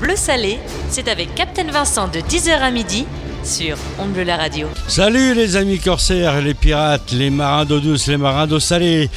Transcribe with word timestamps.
bleu 0.00 0.16
salé, 0.16 0.58
c'est 0.90 1.08
avec 1.08 1.34
Captain 1.34 1.70
Vincent 1.70 2.08
de 2.08 2.20
10h 2.20 2.58
à 2.60 2.70
midi 2.70 3.06
sur 3.44 3.76
On 4.00 4.06
Bleu 4.06 4.24
la 4.24 4.36
radio. 4.36 4.66
Salut 4.88 5.32
les 5.34 5.54
amis 5.54 5.78
corsaires, 5.78 6.40
les 6.40 6.52
pirates, 6.52 7.12
les 7.12 7.30
marins 7.30 7.64
d'eau 7.64 7.78
douce, 7.78 8.08
les 8.08 8.16
marins 8.16 8.48
d'eau 8.48 8.58
salée, 8.58 9.08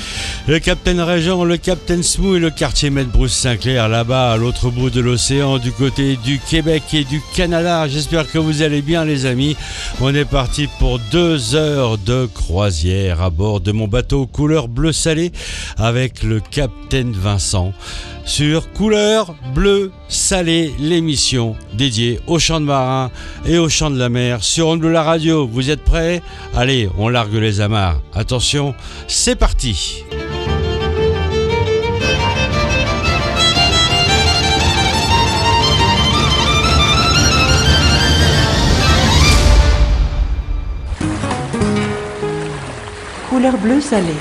le 0.47 0.59
Captain 0.59 1.03
Régent, 1.03 1.43
le 1.43 1.57
Captain 1.57 2.03
Smou 2.03 2.35
et 2.35 2.39
le 2.39 2.51
quartier 2.51 2.91
maître 2.91 3.09
Bruce 3.09 3.33
Sinclair 3.33 3.89
là-bas 3.89 4.33
à 4.33 4.37
l'autre 4.37 4.69
bout 4.69 4.91
de 4.91 5.01
l'océan 5.01 5.57
du 5.57 5.71
côté 5.71 6.15
du 6.17 6.39
Québec 6.39 6.83
et 6.93 7.05
du 7.05 7.21
Canada. 7.35 7.87
J'espère 7.87 8.31
que 8.31 8.37
vous 8.37 8.61
allez 8.61 8.83
bien 8.83 9.03
les 9.03 9.25
amis. 9.25 9.57
On 9.99 10.13
est 10.13 10.25
parti 10.25 10.69
pour 10.77 10.99
deux 11.11 11.55
heures 11.55 11.97
de 11.97 12.27
croisière 12.27 13.21
à 13.23 13.31
bord 13.31 13.61
de 13.61 13.71
mon 13.71 13.87
bateau 13.87 14.27
couleur 14.27 14.67
bleu 14.67 14.91
salé 14.91 15.31
avec 15.77 16.21
le 16.21 16.39
Captain 16.39 17.11
Vincent 17.11 17.73
sur 18.29 18.71
Couleur 18.73 19.33
Bleu 19.55 19.91
Salé, 20.07 20.71
l'émission 20.79 21.55
dédiée 21.73 22.19
aux 22.27 22.37
champs 22.37 22.61
de 22.61 22.65
marins 22.65 23.09
et 23.43 23.57
aux 23.57 23.69
champs 23.69 23.89
de 23.89 23.97
la 23.97 24.09
mer 24.09 24.43
sur 24.43 24.67
On 24.67 24.77
Bleu 24.77 24.91
la 24.91 25.01
radio. 25.01 25.47
Vous 25.47 25.71
êtes 25.71 25.83
prêts? 25.83 26.21
Allez, 26.55 26.89
on 26.99 27.09
largue 27.09 27.33
les 27.33 27.59
amarres. 27.59 27.99
Attention, 28.13 28.75
c'est 29.07 29.35
parti 29.35 30.05
Couleur 43.27 43.57
bleu 43.57 43.81
salé. 43.81 44.13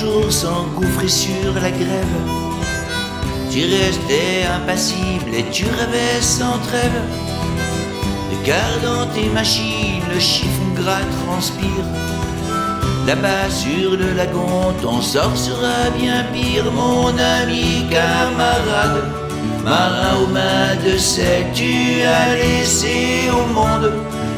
Toujours 0.00 0.32
s'engouffrer 0.32 1.08
sur 1.08 1.52
la 1.54 1.70
grève. 1.70 2.16
Tu 3.50 3.64
restais 3.64 4.46
impassible 4.56 5.34
et 5.34 5.44
tu 5.50 5.64
rêvais 5.64 6.20
sans 6.20 6.58
trêve. 6.68 7.02
Regardant 8.32 9.06
tes 9.14 9.28
machines, 9.28 10.02
le 10.12 10.18
chiffon 10.18 10.70
gras 10.74 11.04
transpire. 11.24 11.84
Là-bas 13.06 13.50
sur 13.50 13.90
le 13.90 14.14
lagon, 14.16 14.72
ton 14.80 15.00
sort 15.02 15.36
sera 15.36 15.90
bien 15.98 16.24
pire, 16.32 16.70
mon 16.72 17.08
ami 17.08 17.84
camarade. 17.90 19.04
Marin 19.64 20.16
aux 20.22 20.32
mains 20.32 20.76
de 20.86 20.96
sel, 20.96 21.44
tu 21.52 22.02
as 22.02 22.36
laissé 22.36 23.28
au 23.30 23.52
monde 23.52 23.92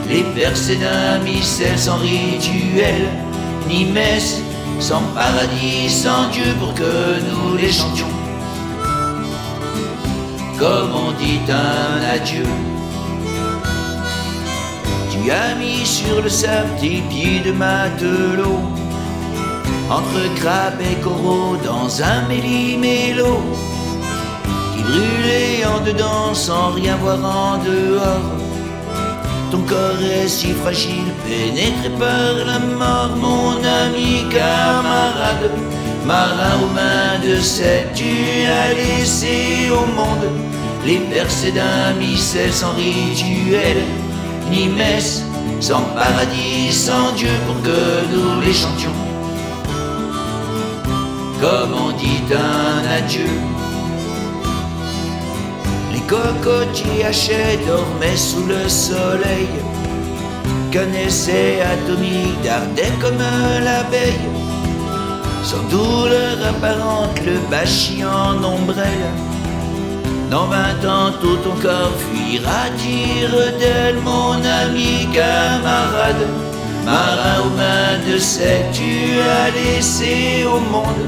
les 0.09 0.25
versets 0.35 0.77
d'un 0.77 1.19
missel 1.21 1.79
sans 1.79 1.99
rituel 1.99 3.07
ni 3.69 3.85
messe, 3.85 4.43
sans 4.83 5.03
paradis, 5.15 5.89
sans 5.89 6.29
Dieu 6.31 6.51
pour 6.59 6.75
que 6.75 7.21
nous 7.29 7.57
les 7.57 7.71
chantions. 7.71 8.15
Comme 10.59 10.93
on 11.05 11.13
dit 11.13 11.41
un 11.49 12.03
adieu. 12.17 12.49
Tu 15.13 15.31
as 15.31 15.55
mis 15.55 15.87
sur 15.87 16.21
le 16.21 16.29
sable 16.29 16.71
tes 16.81 17.01
pieds 17.11 17.41
de 17.47 17.53
matelot, 17.53 18.63
entre 19.89 20.23
crabe 20.41 20.81
et 20.91 21.01
coraux 21.01 21.57
dans 21.65 22.03
un 22.03 22.27
méli-mélo, 22.29 23.41
qui 24.75 24.83
brûlait 24.83 25.65
en 25.65 25.79
dedans 25.85 26.35
sans 26.35 26.73
rien 26.73 26.97
voir 26.97 27.21
en 27.25 27.59
dehors 27.59 28.42
ton 29.53 29.61
corps 29.65 30.03
est 30.03 30.29
si 30.29 30.53
fragile, 30.53 31.13
pénétré 31.27 31.91
par 31.99 32.33
la 32.47 32.59
mort, 32.59 33.15
mon 33.21 33.57
ami 33.83 34.25
camarade. 34.31 35.51
Marin 36.07 36.55
aux 36.63 36.73
mains 36.75 37.19
de 37.23 37.39
cette, 37.39 37.93
tu 37.93 38.15
as 38.47 38.73
laissé 38.73 39.69
au 39.71 39.85
monde 39.95 40.27
les 40.87 41.01
percées 41.15 41.53
d'un 41.53 41.93
missel 42.01 42.51
sans 42.51 42.73
rituel, 42.73 43.79
ni 44.51 44.69
messe, 44.69 45.23
sans 45.61 45.83
paradis, 45.95 46.73
sans 46.73 47.13
Dieu 47.13 47.35
pour 47.47 47.61
que 47.63 47.81
nous 48.11 48.41
les 48.41 48.55
chantions. 48.55 48.99
Comme 51.43 51.75
on 51.75 51.91
dit 51.99 52.23
un 52.33 52.91
adieu 52.99 53.29
cocotiers 56.13 57.05
hachets 57.07 57.59
dormaient 57.67 58.17
sous 58.17 58.45
le 58.47 58.69
soleil, 58.69 59.49
qu'un 60.71 60.93
essai 60.93 61.61
atomique 61.63 62.43
dardait 62.45 62.97
comme 63.01 63.23
l'abeille. 63.67 64.29
Sans 65.43 65.65
douleur 65.75 66.37
apparente, 66.51 67.19
le 67.25 67.39
bâchis 67.51 68.05
en 68.05 68.37
ombrelle. 68.45 69.11
Dans 70.31 70.47
vingt 70.47 70.83
ans, 70.87 71.13
tout 71.21 71.39
ton 71.45 71.57
corps 71.67 71.97
fuira 72.05 72.65
dire 72.77 73.35
d'elle, 73.59 74.01
mon 74.05 74.35
ami 74.61 75.09
camarade. 75.13 76.27
Marin 76.85 77.39
aux 77.45 77.57
mains 77.57 77.99
de 78.09 78.19
sel, 78.19 78.65
tu 78.73 79.19
as 79.39 79.51
laissé 79.51 80.45
au 80.45 80.61
monde 80.75 81.07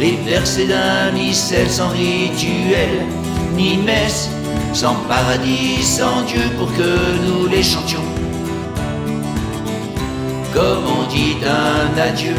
les 0.00 0.16
versets 0.28 0.66
d'un 0.66 1.12
missel 1.12 1.70
sans 1.70 1.88
rituel 1.88 3.06
ni 3.54 3.76
messe, 3.76 4.30
sans 4.72 4.94
paradis, 5.08 5.82
sans 5.82 6.22
Dieu 6.22 6.42
pour 6.58 6.72
que 6.74 6.90
nous 7.26 7.46
les 7.46 7.62
chantions. 7.62 8.00
Comme 10.52 10.84
on 10.98 11.08
dit 11.08 11.36
un 11.44 11.98
adieu. 12.00 12.36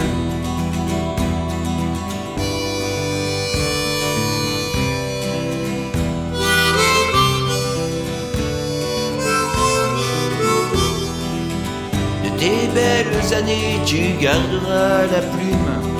De 12.23 12.29
tes 12.39 12.67
belles 12.73 13.33
années, 13.37 13.79
tu 13.85 14.21
garderas 14.21 15.05
la 15.11 15.21
plume 15.33 15.95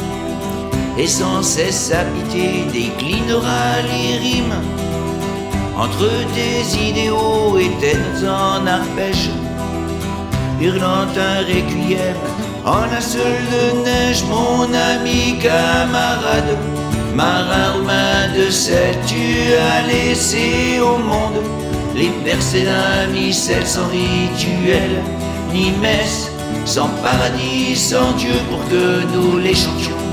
et 0.98 1.08
sans 1.08 1.44
cesse 1.44 1.92
à 1.92 2.06
pitié 2.06 2.64
déclinera 2.72 3.82
les 3.84 4.18
rimes 4.18 4.75
entre 5.78 6.10
tes 6.34 6.90
idéaux 6.90 7.58
et 7.60 7.72
tes 7.82 8.28
en 8.28 8.66
arpège, 8.66 9.30
hurlant 10.62 11.08
un 11.18 11.40
requiem 11.40 12.16
en 12.66 12.86
la 12.92 13.02
seule 13.02 13.46
de 13.52 13.84
neige, 13.84 14.24
mon 14.30 14.64
ami 14.74 15.38
camarade, 15.40 16.58
marin 17.14 17.76
aux 17.78 17.84
mains 17.84 18.34
de 18.36 18.50
sel, 18.50 18.96
tu 19.06 19.54
as 19.54 19.86
laissé 19.88 20.80
au 20.82 20.98
monde 20.98 21.44
les 21.96 22.10
percées 22.24 22.66
d'un 22.66 23.08
missel 23.14 23.66
sans 23.66 23.88
rituel, 23.88 25.04
ni 25.54 25.72
messe, 25.82 26.32
sans 26.66 26.90
paradis, 27.04 27.76
sans 27.76 28.12
Dieu 28.14 28.34
pour 28.50 28.68
que 28.70 29.04
nous 29.14 29.38
les 29.38 29.56
chantions. 29.56 30.04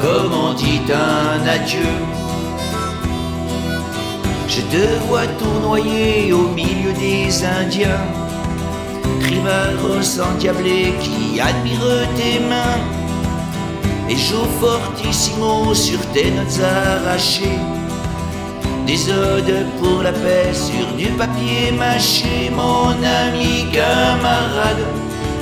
Comme 0.00 0.32
on 0.32 0.52
dit 0.54 0.80
un 0.90 1.46
adieu 1.46 2.15
je 4.56 4.62
te 4.62 5.06
vois 5.06 5.26
tournoyer 5.38 6.32
au 6.32 6.48
milieu 6.48 6.92
des 6.98 7.44
Indiens, 7.44 8.06
Crimaros 9.20 10.18
endiablé 10.18 10.94
qui 11.02 11.38
admire 11.38 12.08
tes 12.16 12.38
mains, 12.40 12.80
et 14.08 14.16
joue 14.16 14.48
fortissimo 14.58 15.74
sur 15.74 16.00
tes 16.14 16.30
notes 16.30 16.60
arrachées. 16.62 17.60
Des 18.86 19.10
odes 19.10 19.66
pour 19.78 20.02
la 20.02 20.12
paix 20.12 20.54
sur 20.54 20.86
du 20.96 21.08
papier 21.18 21.72
mâché, 21.76 22.50
mon 22.54 22.96
ami 23.24 23.66
camarade. 23.72 24.84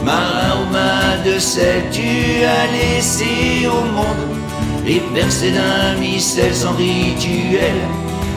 Marin 0.04 0.54
aux 0.60 0.72
mains 0.72 1.22
de 1.24 1.38
sel, 1.38 1.84
tu 1.92 2.44
as 2.44 2.66
laissé 2.72 3.68
au 3.68 3.84
monde 3.96 4.24
les 4.84 5.00
versets 5.14 5.52
d'un 5.52 6.00
missel 6.00 6.52
sans 6.54 6.72
rituel 6.72 7.78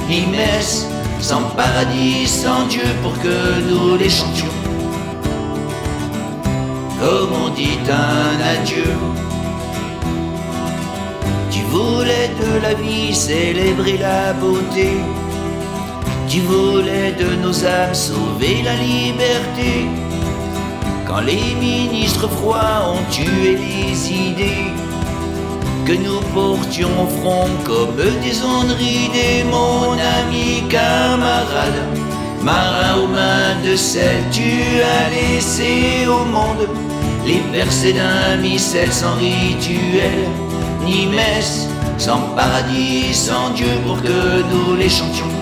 ni 0.09 0.25
messe, 0.27 0.87
sans 1.19 1.43
paradis, 1.55 2.27
sans 2.27 2.65
Dieu 2.67 2.87
pour 3.03 3.13
que 3.19 3.37
nous 3.69 3.97
les 3.97 4.09
chantions. 4.09 4.57
Comme 6.99 7.31
on 7.43 7.49
dit 7.49 7.79
un 7.89 8.39
adieu, 8.55 8.93
tu 11.51 11.61
voulais 11.73 12.29
de 12.41 12.61
la 12.61 12.73
vie 12.73 13.13
célébrer 13.13 13.97
la 13.97 14.33
beauté, 14.33 14.91
tu 16.27 16.39
voulais 16.41 17.11
de 17.11 17.35
nos 17.43 17.65
âmes 17.65 17.93
sauver 17.93 18.63
la 18.63 18.75
liberté. 18.75 19.87
Quand 21.05 21.21
les 21.21 21.55
ministres 21.59 22.27
froids 22.27 22.93
ont 22.93 23.11
tué 23.11 23.57
les 23.57 24.11
idées, 24.11 24.71
que 25.87 25.93
nous 25.93 26.19
portions 26.33 26.89
au 27.03 27.07
front 27.07 27.47
comme 27.63 27.95
des 28.21 28.43
ondes 28.43 28.75
ridées, 28.77 29.45
mon 29.49 29.93
ami 29.93 30.67
camarade. 30.67 31.81
Marin 32.43 32.97
aux 33.01 33.07
mains 33.07 33.55
de 33.65 33.73
sel, 33.77 34.21
tu 34.29 34.81
as 34.83 35.09
laissé 35.09 36.05
au 36.07 36.25
monde 36.25 36.67
les 37.25 37.41
versets 37.53 37.93
d'un 37.93 38.35
missel 38.41 38.91
sans 38.91 39.15
rituel, 39.15 40.27
ni 40.85 41.07
messe, 41.07 41.67
sans 41.97 42.19
paradis, 42.35 43.13
sans 43.13 43.49
Dieu 43.51 43.71
pour 43.85 44.01
que 44.01 44.43
nous 44.51 44.75
les 44.75 44.89
chantions. 44.89 45.35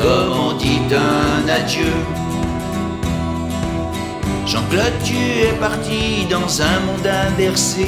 Comme 0.00 0.32
on 0.32 0.52
dit 0.56 0.80
un 0.94 1.46
adieu. 1.46 1.92
Jean-Claude, 4.48 4.94
tu 5.04 5.14
es 5.14 5.52
parti 5.60 6.24
dans 6.30 6.62
un 6.62 6.80
monde 6.86 7.06
inversé. 7.06 7.86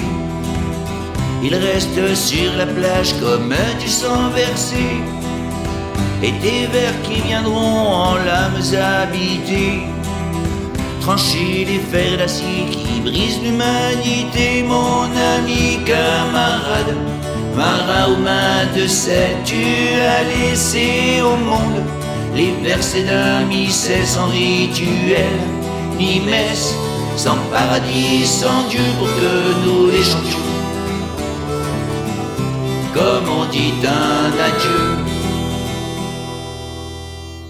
Il 1.42 1.54
reste 1.54 2.14
sur 2.14 2.54
la 2.58 2.66
plage 2.66 3.14
comme 3.18 3.54
du 3.80 3.88
sang 3.88 4.28
versé. 4.34 4.84
Et 6.22 6.32
des 6.32 6.66
vers 6.70 7.00
qui 7.02 7.22
viendront 7.22 7.86
en 7.88 8.14
lames 8.16 8.62
habitées. 8.76 9.80
Trancher 11.00 11.64
les 11.66 11.80
fers 11.90 12.18
d'acier 12.18 12.66
qui 12.70 13.00
brisent 13.00 13.40
l'humanité, 13.42 14.62
mon 14.62 15.04
ami 15.34 15.78
camarade. 15.86 16.94
Marin 17.56 18.12
aux 18.12 18.20
mains 18.20 18.66
de 18.76 18.86
sel, 18.86 19.34
tu 19.46 19.64
as 20.14 20.24
laissé 20.24 21.22
au 21.22 21.36
monde 21.36 21.82
les 22.34 22.52
versets 22.62 23.04
d'un 23.04 23.44
missel 23.46 24.06
sans 24.06 24.26
rituel, 24.26 25.26
ni 26.00 26.20
messe, 26.20 26.74
sans 27.16 27.36
paradis, 27.52 28.26
sans 28.26 28.62
Dieu 28.72 28.86
pour 28.98 29.08
que 29.18 29.32
nous 29.64 29.90
les 29.90 30.02
chantions. 30.02 30.48
Comme 32.94 33.28
on 33.38 33.44
dit 33.56 33.74
un 33.84 34.32
adieu. 34.48 34.86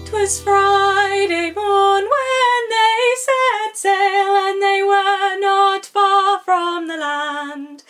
Twas 0.05 0.33
Friday 0.45 1.47
morn 1.55 2.03
when 2.15 2.61
they 2.75 3.03
set 3.27 3.71
sail, 3.85 4.31
and 4.47 4.61
they 4.61 4.81
were 4.91 5.33
not 5.39 5.85
far 5.85 6.41
from 6.45 6.87
the 6.87 6.97
land. 6.97 7.83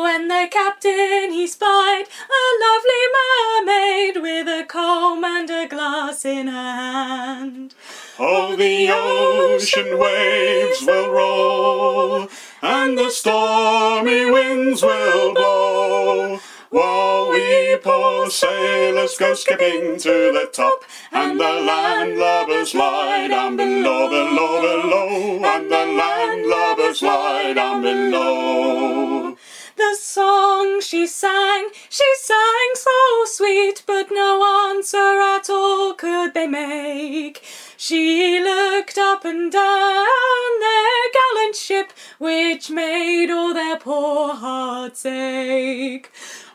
When 0.00 0.28
the 0.28 0.48
captain 0.50 1.32
he 1.32 1.46
spied 1.46 2.04
a 2.06 2.42
lovely 2.64 3.04
mermaid 3.16 4.22
with 4.22 4.48
a 4.48 4.64
comb 4.66 5.22
and 5.22 5.50
a 5.50 5.68
glass 5.68 6.24
in 6.24 6.46
her 6.46 6.52
hand. 6.52 7.74
Oh, 8.18 8.56
the 8.56 8.88
ocean 8.90 9.98
waves 9.98 10.82
will 10.86 11.10
roll, 11.10 12.28
and 12.62 12.96
the 12.96 13.10
stormy 13.10 14.30
winds 14.30 14.82
will 14.82 15.34
blow. 15.34 16.40
While 16.70 17.30
we 17.30 17.76
poor 17.82 18.30
sailors 18.30 19.16
go 19.18 19.34
skipping 19.34 19.98
to 19.98 20.32
the 20.32 20.48
top, 20.52 20.84
and 21.12 21.38
the 21.38 21.44
landlubbers 21.44 22.74
lie 22.74 23.28
down 23.28 23.56
below, 23.56 24.08
below, 24.08 24.60
below, 24.60 25.44
and 25.44 25.70
the 25.70 25.84
landlubbers 26.00 27.02
lie 27.02 27.52
down 27.52 27.82
below. 27.82 29.21
The 29.76 29.96
song 29.98 30.82
she 30.82 31.06
sang, 31.06 31.68
she 31.88 32.04
sang 32.20 32.70
so 32.74 33.24
sweet, 33.24 33.82
but 33.86 34.10
no 34.10 34.70
answer 34.70 35.20
at 35.20 35.48
all 35.48 35.94
could 35.94 36.34
they 36.34 36.46
make. 36.46 37.42
She 37.78 38.38
looked 38.40 38.98
up 38.98 39.24
and 39.24 39.50
down 39.50 40.60
their 40.60 41.10
gallant 41.14 41.56
ship, 41.56 41.92
which 42.18 42.68
made 42.70 43.30
all 43.30 43.54
their 43.54 43.78
poor 43.78 44.34
hearts 44.34 45.06
ache. 45.06 46.10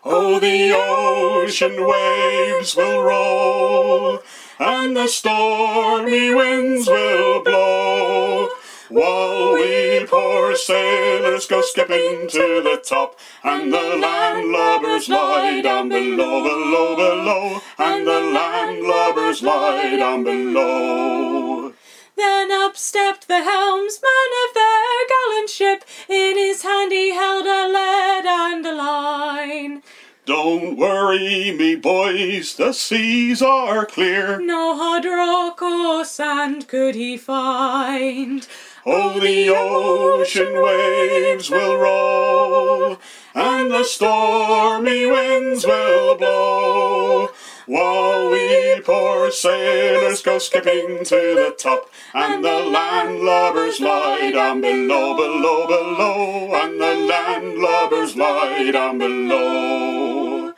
Oh, 0.05 0.35
oh 0.35 0.39
the 0.39 0.73
ocean 0.75 1.87
waves 1.87 2.75
will 2.75 3.01
roll, 3.01 4.19
and 4.59 4.95
the 4.95 5.07
stormy 5.07 6.33
winds 6.35 6.87
will 6.87 7.41
blow. 7.41 8.49
While 8.89 9.55
we 9.55 10.05
poor 10.05 10.55
sailors 10.55 11.45
go 11.45 11.61
skipping 11.61 12.29
to 12.29 12.61
the 12.63 12.81
top, 12.81 13.19
and 13.43 13.73
the 13.73 13.77
landlubbers 13.77 15.09
lie 15.09 15.59
down 15.61 15.89
below, 15.89 16.41
below, 16.41 16.95
below, 16.95 17.61
and 17.77 18.07
the 18.07 18.11
landlubbers 18.11 19.41
lie 19.41 19.97
down 19.97 20.23
below. 20.23 21.73
Then 22.15 22.51
up 22.53 22.77
stepped 22.77 23.27
the 23.27 23.43
helmsman 23.43 24.31
of 24.47 24.53
their 24.53 25.07
gallant 25.09 25.49
ship. 25.49 25.83
In 26.07 26.37
his 26.37 26.61
hand 26.61 26.93
he 26.93 27.13
held 27.13 27.45
a 27.45 27.67
lead 27.67 28.25
and 28.25 28.65
a 28.65 28.73
line. 28.73 29.83
Don't 30.25 30.77
worry, 30.77 31.51
me 31.51 31.75
boys, 31.75 32.55
the 32.55 32.73
seas 32.73 33.41
are 33.41 33.85
clear. 33.85 34.39
No 34.41 34.75
hard 34.75 35.05
rock 35.05 35.61
or 35.61 36.03
sand 36.03 36.67
could 36.67 36.95
he 36.95 37.15
find. 37.17 38.47
Oh, 38.89 39.19
the 39.19 39.49
ocean 39.49 40.63
waves 40.63 41.49
will 41.49 41.75
roll, 41.75 42.97
and 43.35 43.69
the 43.69 43.83
stormy 43.83 45.05
winds 45.05 45.65
will 45.65 46.15
blow. 46.15 47.27
While 47.65 48.29
we 48.31 48.79
poor 48.85 49.29
sailors 49.29 50.21
go 50.21 50.39
skipping 50.39 51.03
to 51.03 51.15
the 51.35 51.53
top, 51.59 51.91
and 52.13 52.45
the 52.45 52.47
landlubbers 52.47 53.81
lie 53.81 54.31
down 54.31 54.61
below, 54.61 55.17
below, 55.17 55.67
below, 55.67 56.55
and 56.55 56.79
the 56.79 56.95
landlubbers 57.11 58.15
lie 58.15 58.71
down 58.71 58.99
below. 58.99 60.53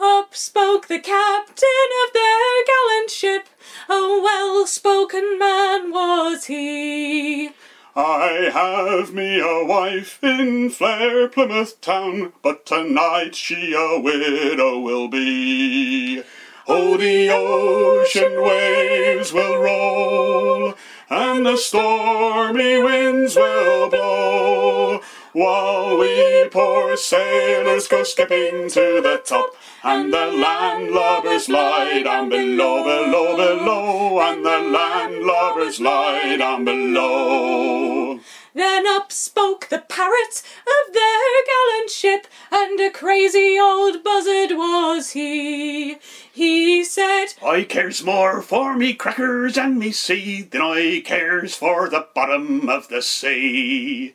Up 0.00 0.34
spoke 0.34 0.88
the 0.88 1.00
captain 1.00 1.88
of 2.06 2.14
their 2.14 2.64
gallant 2.66 3.10
ship. 3.10 3.46
A 3.90 4.00
well 4.24 4.66
spoken 4.66 5.38
man 5.38 5.90
was 5.90 6.46
he. 6.46 7.50
I 7.96 8.50
have 8.52 9.14
me 9.14 9.38
a 9.38 9.64
wife 9.64 10.18
in 10.20 10.68
fair 10.70 11.28
Plymouth 11.28 11.80
town, 11.80 12.32
but 12.42 12.66
tonight 12.66 13.36
she 13.36 13.72
a 13.72 14.00
widow 14.00 14.80
will 14.80 15.06
be. 15.06 16.24
Oh, 16.66 16.96
the 16.96 17.30
ocean 17.30 18.42
waves 18.42 19.32
will 19.32 19.58
roll, 19.58 20.74
and 21.08 21.46
the 21.46 21.56
stormy 21.56 22.82
winds 22.82 23.36
will 23.36 23.88
blow, 23.88 25.00
while 25.32 25.96
we 25.96 26.48
poor 26.50 26.96
sailors 26.96 27.86
go 27.86 28.02
skipping 28.02 28.70
to 28.70 29.00
the 29.02 29.22
top, 29.24 29.54
and 29.84 30.12
the 30.12 30.16
landlubbers 30.16 31.48
lie 31.48 32.02
down 32.02 32.30
below, 32.30 32.82
below, 32.82 33.36
below, 33.36 34.20
and 34.20 34.44
the 34.44 34.48
landlubbers 34.50 35.78
lie 35.78 36.36
down 36.38 36.64
below. 36.64 38.18
Then 38.54 38.86
up 38.86 39.12
spoke 39.12 39.68
the 39.68 39.80
parrot 39.80 40.42
of 40.62 40.94
their 40.94 41.44
gallant 41.46 41.90
ship, 41.90 42.26
and 42.50 42.80
a 42.80 42.90
crazy 42.90 43.58
old 43.60 44.02
buzzard 44.02 44.56
was 44.56 45.10
he. 45.10 45.98
He 46.32 46.82
said, 46.84 47.34
I 47.44 47.64
cares 47.64 48.02
more 48.02 48.40
for 48.40 48.76
me 48.76 48.94
crackers 48.94 49.58
and 49.58 49.78
me 49.78 49.92
seed 49.92 50.52
than 50.52 50.62
I 50.62 51.02
cares 51.04 51.56
for 51.56 51.90
the 51.90 52.06
bottom 52.14 52.70
of 52.70 52.88
the 52.88 53.02
sea. 53.02 54.14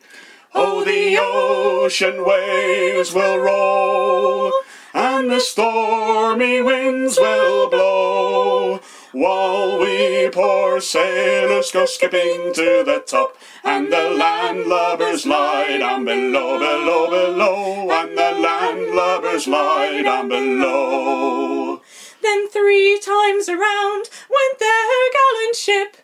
Oh, 0.52 0.84
the 0.84 1.16
ocean 1.20 2.24
waves 2.24 3.14
will 3.14 3.38
roll, 3.38 4.52
and 4.92 5.30
the 5.30 5.40
stormy 5.40 6.60
winds 6.60 7.18
will 7.18 7.70
blow, 7.70 8.80
while 9.12 9.78
we 9.78 10.28
poor 10.30 10.80
sailors 10.80 11.70
go 11.72 11.86
skipping 11.86 12.52
to 12.54 12.82
the 12.84 13.02
top, 13.06 13.36
and 13.64 13.92
the 13.92 13.96
landlubbers 13.96 15.26
lie 15.26 15.78
down 15.78 16.04
below, 16.04 16.58
below, 16.58 17.10
below, 17.10 17.90
and 17.90 18.16
the 18.16 18.32
landlubbers 18.46 19.46
lie 19.46 20.02
down 20.02 20.28
below. 20.28 21.80
Then 22.22 22.48
three 22.48 23.00
times 23.00 23.48
around 23.48 24.10
went 24.28 24.58
their 24.58 25.10
gallant 25.12 25.56
ship, 25.56 25.96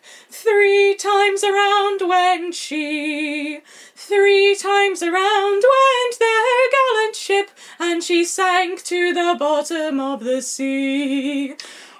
three 0.43 0.95
times 0.95 1.43
around 1.43 1.99
went 2.07 2.53
she. 2.53 3.59
Three 3.95 4.55
times 4.55 5.01
around 5.01 5.63
went 5.75 6.19
their 6.19 6.69
gallant 6.75 7.15
ship, 7.15 7.49
and 7.79 8.03
she 8.03 8.23
sank 8.23 8.83
to 8.83 9.13
the 9.13 9.35
bottom 9.37 9.99
of 9.99 10.23
the 10.23 10.41
sea. 10.41 11.55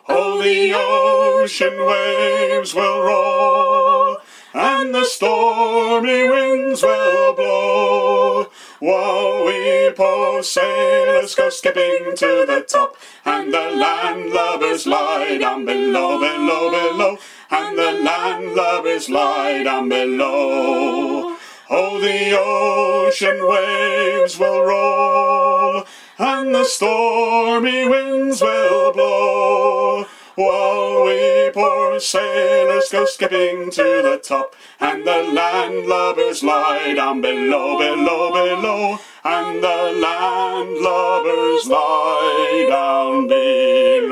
Oh, 0.08 0.42
the 0.42 0.74
ocean 0.74 1.86
waves 1.86 2.76
will 2.76 3.02
roll, 3.02 4.18
and 4.54 4.94
the 4.94 5.04
stormy 5.04 6.30
winds 6.30 6.84
will 6.84 7.34
blow, 7.34 8.50
while 8.80 9.46
we 9.46 9.92
poor 9.96 10.44
sailors 10.44 11.34
go 11.36 11.50
skipping 11.50 12.16
to 12.16 12.46
the 12.48 12.64
top, 12.68 12.96
and 13.26 13.52
the 13.52 13.58
landlubbers 13.58 14.86
lie 14.86 15.38
down 15.40 15.66
below, 15.66 16.20
below, 16.20 16.70
below, 16.70 17.18
and 17.50 17.78
the 17.78 17.92
land 17.92 18.54
love 18.54 18.86
is 18.86 19.08
down 19.08 19.90
below. 19.90 21.36
Oh, 21.70 22.00
the 22.00 22.38
ocean 22.40 23.46
waves 23.46 24.40
will 24.40 24.64
roll, 24.64 25.86
and 26.18 26.56
the 26.56 26.64
stormy 26.66 27.88
winds 27.88 28.42
will 28.42 28.94
blow. 28.94 30.06
While 30.36 31.06
we 31.06 31.50
poor 31.54 32.00
sailors 32.00 32.90
go 32.92 33.06
skipping 33.06 33.72
to 33.72 33.84
the 34.04 34.22
top, 34.24 34.56
and 34.80 35.06
the 35.06 35.24
land 35.34 35.88
lubbers 35.88 36.44
lie 36.44 36.94
down 36.94 37.22
below, 37.22 37.78
below, 37.80 38.32
below, 38.32 39.00
and 39.24 39.64
the 39.64 39.92
land 40.00 40.78
lubbers 40.78 41.68
lie 41.68 42.68
down 42.70 43.28
below. 43.28 44.08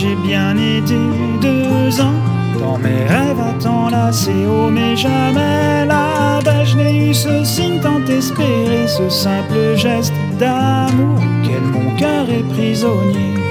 J'ai 0.00 0.16
bien 0.16 0.56
été 0.56 0.96
deux 1.40 2.00
ans 2.00 2.20
dans 2.58 2.78
mes 2.78 3.04
rêves 3.04 3.40
à 3.40 3.52
t'enlacer, 3.62 4.46
oh 4.48 4.70
mais 4.70 4.96
jamais 4.96 5.84
là-bas 5.86 6.64
je 6.64 6.76
n'ai 6.76 7.10
eu 7.10 7.14
ce 7.14 7.44
signe 7.44 7.80
tant 7.80 8.04
espéré, 8.06 8.86
ce 8.86 9.08
simple 9.08 9.76
geste 9.76 10.14
d'amour, 10.38 11.20
quel 11.44 11.62
mon 11.62 11.94
cœur 11.96 12.28
est 12.30 12.46
prisonnier. 12.54 13.49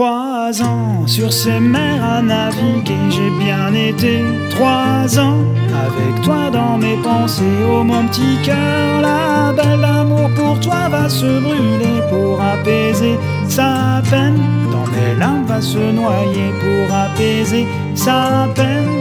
Trois 0.00 0.62
ans 0.62 1.06
sur 1.06 1.30
ces 1.30 1.60
mers 1.60 2.02
à 2.02 2.22
naviguer. 2.22 3.04
J'ai 3.10 3.30
bien 3.44 3.74
été 3.74 4.24
trois 4.48 5.18
ans 5.18 5.44
avec 5.84 6.22
toi 6.22 6.48
dans 6.50 6.78
mes 6.78 6.96
pensées. 7.02 7.58
Oh 7.70 7.84
mon 7.84 8.06
petit 8.06 8.38
cœur, 8.42 9.02
la 9.02 9.52
belle 9.52 9.84
amour 9.84 10.30
pour 10.34 10.58
toi 10.60 10.88
va 10.88 11.06
se 11.06 11.26
brûler 11.40 12.00
pour 12.08 12.40
apaiser 12.40 13.18
sa 13.46 14.00
peine. 14.10 14.40
Dans 14.72 14.86
mes 14.94 15.18
larmes 15.18 15.44
va 15.44 15.60
se 15.60 15.92
noyer 16.00 16.48
pour 16.62 16.96
apaiser 16.96 17.66
sa 17.94 18.48
peine. 18.54 18.99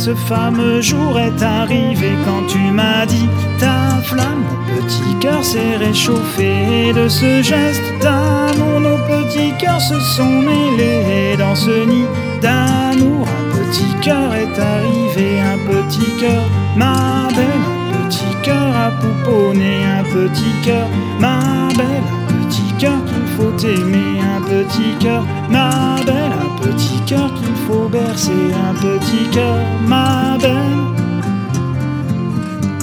Ce 0.00 0.14
fameux 0.14 0.80
jour 0.80 1.18
est 1.18 1.42
arrivé 1.42 2.12
quand 2.24 2.46
tu 2.46 2.58
m'as 2.72 3.04
dit 3.04 3.28
ta 3.58 4.00
flamme. 4.02 4.44
Mon 4.48 4.82
petit 4.82 5.14
cœur 5.20 5.44
s'est 5.44 5.76
réchauffé 5.76 6.94
de 6.94 7.06
ce 7.06 7.42
geste 7.42 7.82
d'amour, 8.00 8.80
nos 8.80 8.96
petits 8.96 9.52
cœurs 9.58 9.80
se 9.80 10.00
sont 10.00 10.40
mêlés 10.48 11.36
dans 11.38 11.54
ce 11.54 11.84
nid 11.84 12.06
d'amour. 12.40 13.28
Un 13.28 13.46
petit 13.58 13.92
cœur 14.00 14.32
est 14.34 14.58
arrivé, 14.58 15.38
un 15.38 15.58
petit 15.70 16.10
cœur, 16.18 16.44
ma 16.76 17.28
belle, 17.36 17.64
un 17.92 18.08
petit 18.08 18.34
cœur 18.42 18.72
à 18.86 18.90
pouponner, 19.02 19.84
un 19.84 20.04
petit 20.04 20.54
cœur, 20.64 20.88
ma 21.18 21.68
belle, 21.76 22.19
faut 23.40 23.66
aimer, 23.66 24.20
un 24.20 24.40
petit 24.42 24.92
cœur, 24.98 25.24
ma 25.48 25.96
belle, 26.04 26.32
un 26.46 26.52
petit 26.62 27.00
cœur 27.06 27.32
qu'il 27.34 27.56
faut 27.66 27.88
bercer, 27.88 28.52
un 28.68 28.74
petit 28.74 29.28
cœur, 29.30 29.56
ma 29.86 30.36
belle. 30.38 30.80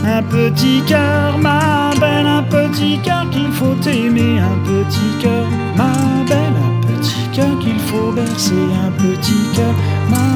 Un 0.03 0.23
petit 0.23 0.81
cœur, 0.87 1.37
ma 1.37 1.91
belle, 1.99 2.25
un 2.25 2.43
petit 2.43 2.97
cœur 3.03 3.29
qu'il 3.29 3.51
faut 3.51 3.77
aimer, 3.87 4.39
un 4.39 4.57
petit 4.69 5.11
cœur, 5.21 5.45
ma 5.75 5.93
belle, 6.27 6.57
un 6.67 6.75
petit 6.87 7.27
cœur 7.35 7.59
qu'il 7.59 7.79
faut 7.79 8.11
bercer, 8.11 8.65
un 8.87 8.91
petit 9.03 9.43
cœur, 9.55 9.73
ma 10.09 10.26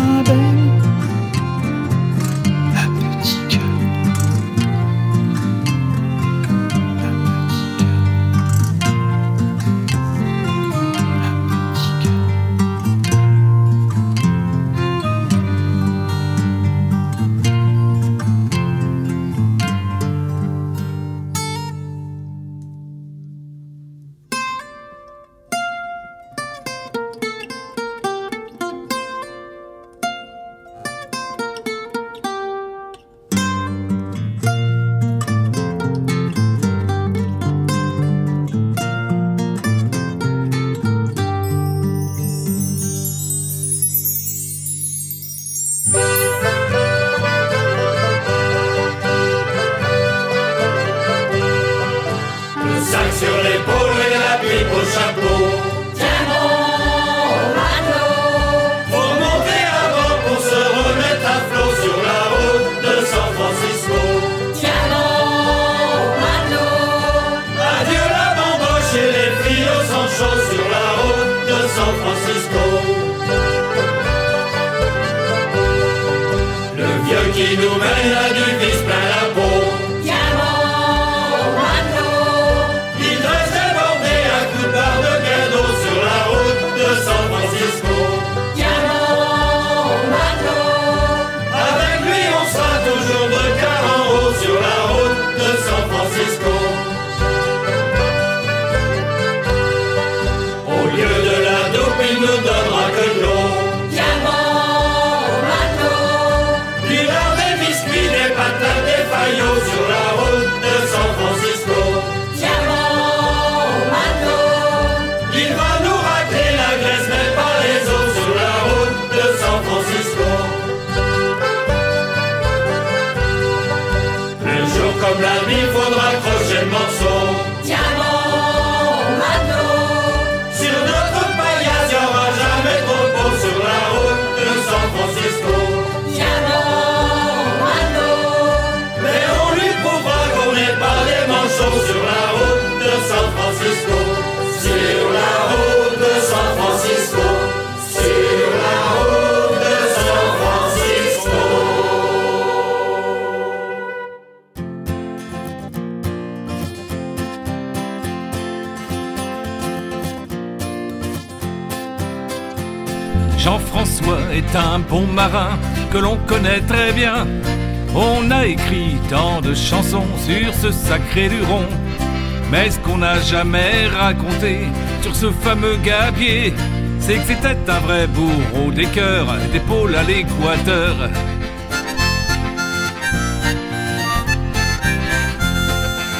jamais 173.31 173.87
raconté 173.87 174.67
sur 175.01 175.15
ce 175.15 175.31
fameux 175.31 175.77
gabier, 175.77 176.53
c'est 176.99 177.15
que 177.15 177.27
c'était 177.29 177.71
un 177.71 177.79
vrai 177.79 178.05
bourreau 178.07 178.71
des 178.71 178.87
cœurs, 178.87 179.37
d'épaule 179.53 179.95
à 179.95 180.03
l'équateur. 180.03 180.95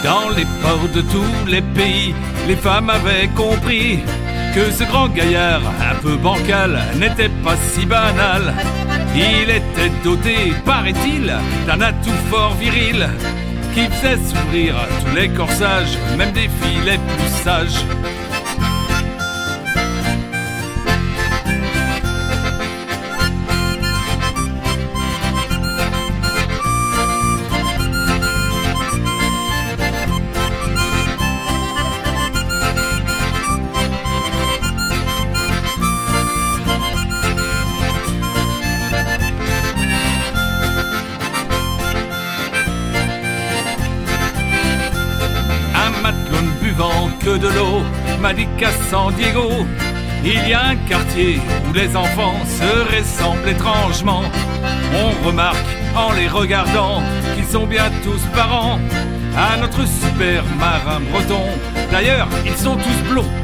Dans 0.06 0.30
les 0.30 0.46
ports 0.62 0.90
de 0.96 1.02
tous 1.02 1.46
les 1.48 1.62
pays, 1.62 2.16
les 2.48 2.56
femmes 2.56 2.90
avaient 2.90 3.28
compris 3.36 4.00
que 4.56 4.72
ce 4.72 4.86
grand 4.86 5.10
gaillard, 5.10 5.64
un 5.92 5.96
peu 5.96 6.16
bancal, 6.16 6.80
n'était 6.98 7.36
pas 7.44 7.58
si 7.72 7.86
banal. 7.86 8.54
Il 9.16 9.50
était 9.50 9.92
doté, 10.02 10.54
paraît-il, 10.66 11.34
d'un 11.68 11.82
atout 11.82 12.22
fort 12.30 12.56
viril 12.56 13.10
qui 13.74 13.86
faisait 13.88 14.18
s'ouvrir 14.18 14.76
tous 14.76 14.91
les 15.14 15.30
corsages, 15.30 15.98
même 16.18 16.32
des 16.32 16.48
filles 16.48 16.82
les 16.86 16.98
plus 16.98 17.44
sages. 17.44 17.86
De 47.38 47.48
l'eau 47.48 47.82
m'a 48.20 48.32
San 48.90 49.14
Diego, 49.14 49.50
il 50.24 50.50
y 50.50 50.54
a 50.54 50.68
un 50.68 50.76
quartier 50.76 51.40
où 51.70 51.74
les 51.74 51.96
enfants 51.96 52.36
se 52.46 52.96
ressemblent 52.96 53.48
étrangement. 53.48 54.24
On 54.94 55.26
remarque 55.26 55.58
en 55.96 56.12
les 56.14 56.28
regardant 56.28 57.02
qu'ils 57.36 57.46
sont 57.46 57.66
bien 57.66 57.90
tous 58.04 58.22
parents 58.36 58.80
à 59.38 59.58
notre 59.58 59.86
super 59.88 60.44
marin 60.60 61.00
breton. 61.12 61.44
D'ailleurs, 61.92 62.28
ils 62.46 62.58
sont 62.58 62.76
tous 62.76 63.10
blonds. 63.10 63.41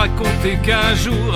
Raconté 0.00 0.56
qu'un 0.62 0.94
jour, 0.94 1.30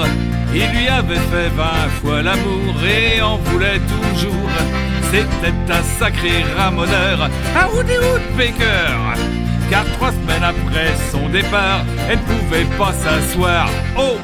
il 0.54 0.66
lui 0.74 0.88
avait 0.88 1.24
fait 1.30 1.50
vingt 1.50 1.88
fois 2.00 2.22
l'amour 2.22 2.74
et 2.82 3.20
en 3.20 3.36
voulait 3.36 3.80
toujours. 3.94 4.52
C'était 5.10 5.72
un 5.78 5.82
sacré 5.98 6.42
ramoneur, 6.56 7.28
un 7.60 7.66
Woodpecker. 7.66 8.96
Car 9.68 9.84
trois 9.96 10.12
semaines 10.12 10.44
après 10.44 10.92
son 11.12 11.28
départ, 11.28 11.84
elle 12.08 12.18
ne 12.18 12.24
pouvait 12.32 12.68
pas 12.78 12.92
s'asseoir. 13.02 13.68
Oh! 13.98 14.16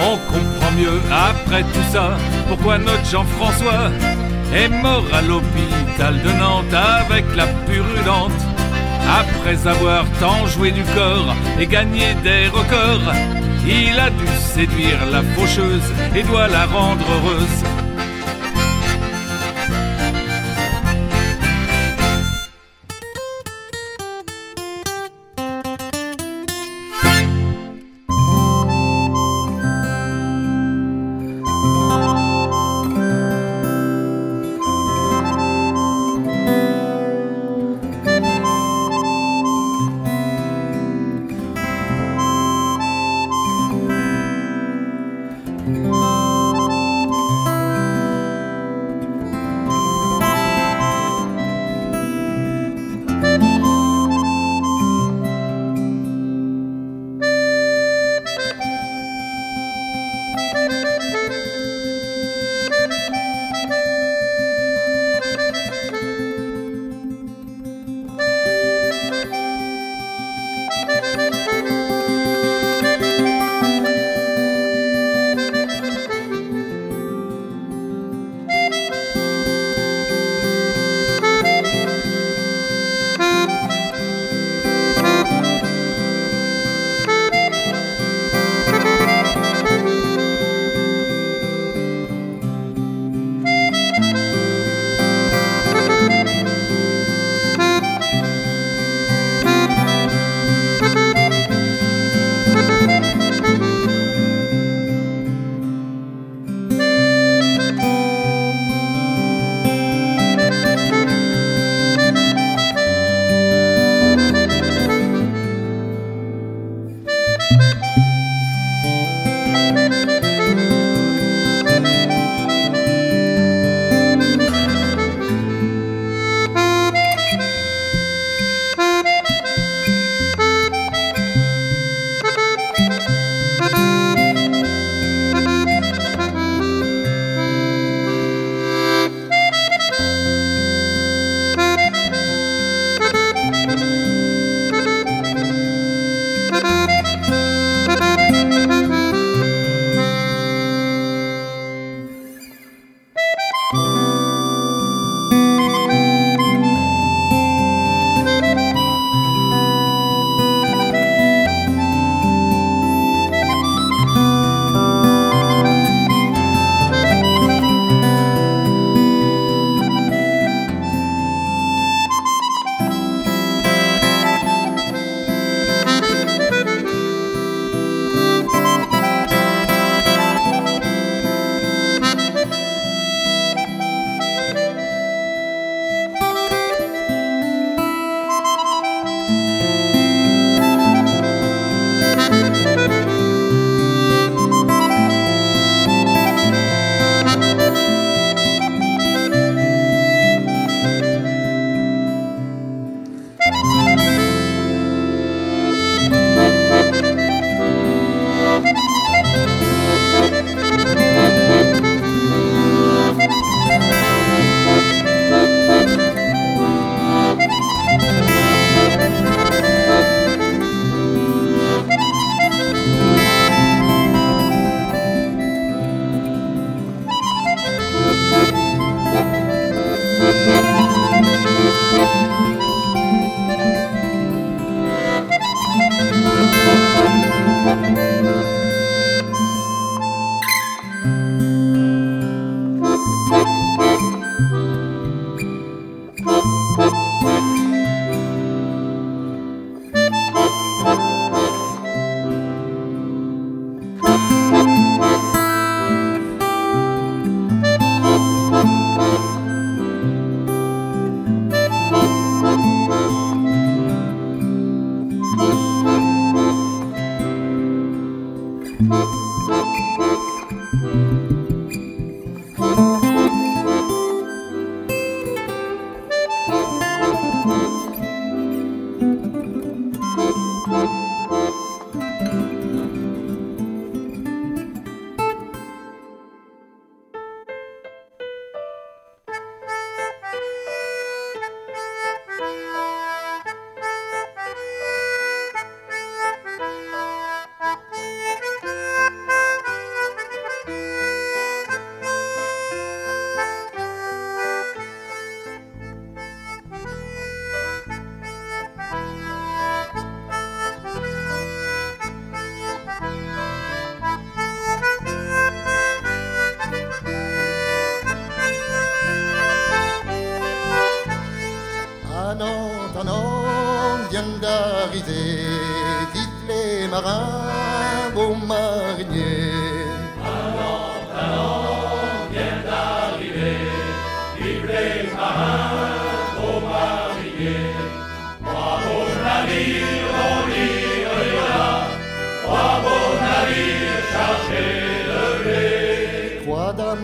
On 0.00 0.16
comprend 0.32 0.72
mieux 0.72 1.00
après 1.10 1.62
tout 1.62 1.88
ça 1.92 2.16
pourquoi 2.48 2.78
notre 2.78 3.04
Jean-François 3.04 3.90
est 4.54 4.68
mort 4.68 5.04
à 5.12 5.20
l'hôpital 5.20 6.14
de 6.22 6.32
Nantes 6.40 6.74
avec 6.74 7.26
la 7.36 7.46
purulente. 7.66 8.45
Après 9.08 9.66
avoir 9.66 10.04
tant 10.20 10.46
joué 10.46 10.72
du 10.72 10.82
corps 10.94 11.34
et 11.60 11.66
gagné 11.66 12.14
des 12.22 12.48
records, 12.48 13.12
il 13.66 13.98
a 13.98 14.10
dû 14.10 14.26
séduire 14.38 15.06
la 15.10 15.22
faucheuse 15.34 15.92
et 16.14 16.22
doit 16.22 16.48
la 16.48 16.66
rendre 16.66 17.04
heureuse. 17.10 17.65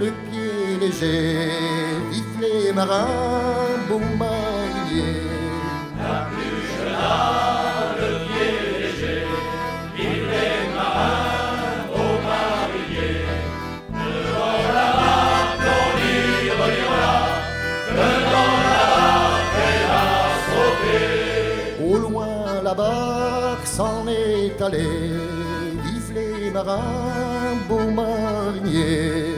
le 0.00 0.10
pied 0.30 0.78
léger. 0.80 1.50
Vite 2.10 2.24
les 2.40 2.72
marins, 2.72 3.06
la 22.68 22.74
barque 22.74 23.66
s'en 23.66 24.06
est 24.06 24.60
allée, 24.60 25.16
vive 25.84 26.12
les 26.14 26.50
marins, 26.50 27.56
beaux 27.66 27.90
mariniers. 27.90 29.37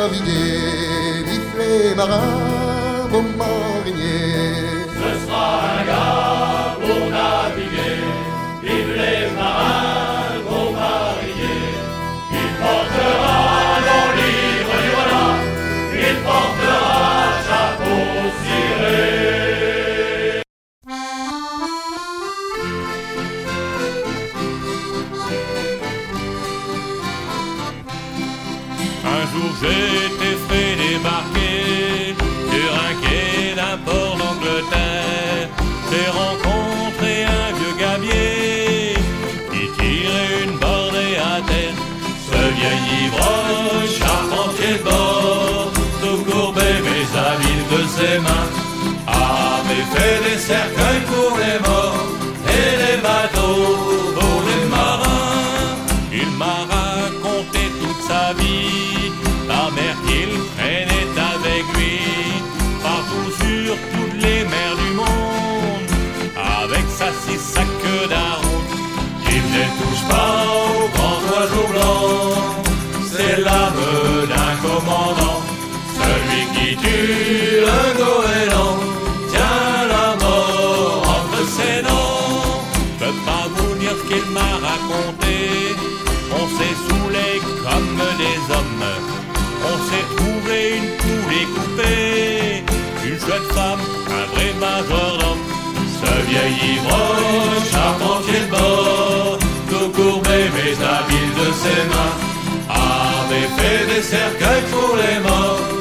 pour 0.00 0.08
naviguer, 0.08 1.24
vite 1.26 1.54
les 1.58 1.94
marins, 1.94 3.08
beaux 3.10 3.22
mariniers. 3.36 4.80
Un 7.52 7.69
cercueils 50.50 51.04
pour 51.12 51.32
les 51.42 51.58
morts 51.66 52.06
et 52.58 52.70
des 52.82 52.98
bateaux 53.08 53.66
pour 54.16 54.38
les 54.48 54.64
marins. 54.76 55.76
Il 56.20 56.30
m'a 56.40 56.58
raconté 56.76 57.62
toute 57.80 58.02
sa 58.10 58.24
vie, 58.40 59.12
la 59.52 59.64
mer 59.76 59.94
qu'il 60.06 60.32
traînait 60.54 61.12
avec 61.34 61.64
lui, 61.76 61.98
partout 62.86 63.30
sur 63.42 63.70
toutes 63.92 64.18
les 64.26 64.40
mers 64.52 64.76
du 64.82 64.90
monde, 65.00 65.90
avec 66.62 66.86
sa 66.98 67.08
six 67.22 67.40
sacs 67.54 67.92
d'arômes. 68.12 68.70
Il 69.36 69.44
ne 69.56 69.64
touche 69.78 70.04
pas 70.14 70.34
aux 70.58 70.88
grands 70.94 71.22
oiseaux 71.32 71.68
blancs, 71.72 72.38
c'est 73.12 73.36
l'âme 73.46 73.86
d'un 74.32 74.54
commandant, 74.66 75.40
celui 76.00 76.42
qui 76.54 76.68
tue 76.82 77.62
un 77.80 77.88
goéland, 78.00 78.78
ce 84.00 84.08
qu'il 84.08 84.30
m'a 84.32 84.40
raconté, 84.40 85.74
on 86.32 86.46
s'est 86.56 86.76
saoulé 86.86 87.40
comme 87.64 88.00
des 88.18 88.54
hommes, 88.54 88.84
on 89.70 89.76
s'est 89.88 90.08
trouvé 90.16 90.76
une 90.78 90.90
poule 91.00 91.40
coupée, 91.54 92.64
une 93.04 93.18
chouette 93.18 93.52
femme, 93.52 93.80
un 94.08 94.26
vrai 94.34 94.52
majordome. 94.60 95.38
Ce 96.00 96.30
vieil 96.30 96.54
ivrogne, 96.76 97.64
charpentier 97.70 98.40
de 98.40 98.50
bord, 98.50 99.38
tout 99.68 99.90
courbé 99.90 100.28
mes 100.28 100.70
bébés 100.70 100.84
habiles 100.96 101.34
de 101.40 101.52
ses 101.62 101.82
mains, 101.92 102.16
avait 102.70 103.50
fait 103.58 103.94
des 103.94 104.02
cercueils 104.02 104.66
pour 104.70 104.96
les 104.96 105.18
morts 105.20 105.79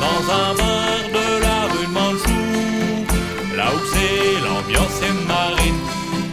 dans 0.00 0.22
un 0.32 0.54
bar 0.54 1.02
de 1.16 1.26
la 1.44 1.58
rue 1.72 1.86
de 1.86 1.92
Manchou, 1.92 2.44
là 3.56 3.66
où 3.74 3.80
c'est 3.92 4.40
l'ambiance 4.44 4.98
est 5.08 5.18
marine. 5.28 5.80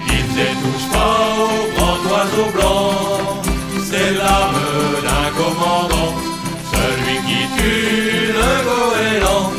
Ils 0.08 0.24
faisaient 0.28 0.58
tous 0.64 0.86
pas 0.96 1.20
au 1.44 1.76
grand 1.76 2.00
oiseau 2.12 2.48
blanc, 2.56 3.42
c'est 3.90 4.12
l'âme 4.12 4.66
d'un 5.06 5.30
commandant, 5.42 6.14
celui 6.74 7.18
qui 7.28 7.42
tue 7.58 8.34
le 8.40 8.52
goéland, 8.68 9.52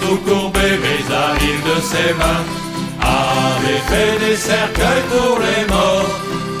tout 0.00 0.18
courbé 0.28 0.78
mes 0.84 1.02
amis 1.14 1.58
de 1.68 1.76
ses 1.80 2.12
mains, 2.14 2.44
avait 3.00 3.82
fait 3.88 4.18
des 4.24 4.36
cercueils 4.36 5.04
pour 5.10 5.38
les 5.38 5.64
morts 5.72 6.10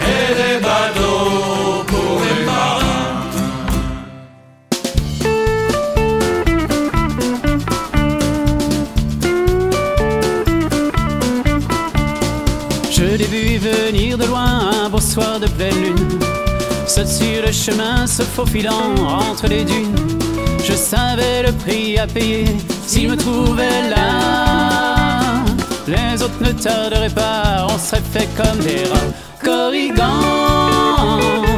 et 0.00 0.34
des 0.40 0.58
bateaux 0.60 1.84
pour 1.86 2.20
les 2.24 2.44
marins. 2.44 3.22
Je 12.90 13.04
l'ai 13.16 13.26
vu 13.26 13.58
venir 13.58 14.18
de 14.18 14.24
loin 14.24 14.70
un 14.84 14.88
beau 14.88 15.00
soir 15.00 15.38
de 15.40 15.46
pleine 15.46 15.82
lune. 15.82 16.18
Seul 16.86 17.06
sur 17.06 17.42
le 17.46 17.52
chemin 17.52 18.06
se 18.06 18.22
faufilant 18.22 18.94
entre 19.28 19.46
les 19.48 19.64
dunes. 19.64 20.21
Je 20.64 20.74
savais 20.74 21.42
le 21.42 21.52
prix 21.52 21.98
à 21.98 22.06
payer 22.06 22.44
s'il 22.86 23.10
me 23.10 23.16
trouvait 23.16 23.90
là. 23.90 25.44
Les 25.88 26.22
autres 26.22 26.40
ne 26.40 26.52
tarderaient 26.52 27.10
pas, 27.10 27.66
on 27.68 27.78
serait 27.78 28.02
fait 28.12 28.28
comme 28.36 28.58
des 28.60 28.84
rats. 28.84 29.12
Corrigan, 29.44 30.20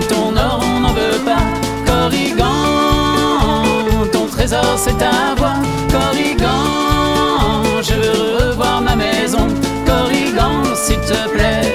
ton 0.09 0.35
or 0.37 0.61
on 0.65 0.81
n'en 0.81 0.93
veut 0.95 1.21
pas. 1.25 1.45
Corrigan, 1.87 2.47
ton 4.11 4.27
trésor 4.27 4.65
c'est 4.79 4.97
ta 4.97 5.35
voix. 5.37 5.57
Corrigan, 5.91 7.63
je 7.83 7.95
veux 7.95 8.49
revoir 8.49 8.81
ma 8.81 8.97
maison. 8.97 9.49
Corrigan, 9.87 10.65
s'il 10.75 11.01
te 11.01 11.29
plaît, 11.29 11.74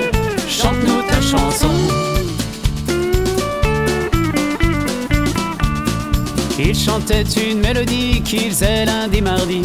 Il 6.79 6.85
chantait 6.85 7.23
une 7.23 7.59
mélodie 7.59 8.21
qu'il 8.23 8.51
faisait 8.51 8.85
lundi 8.85 9.21
mardi. 9.21 9.61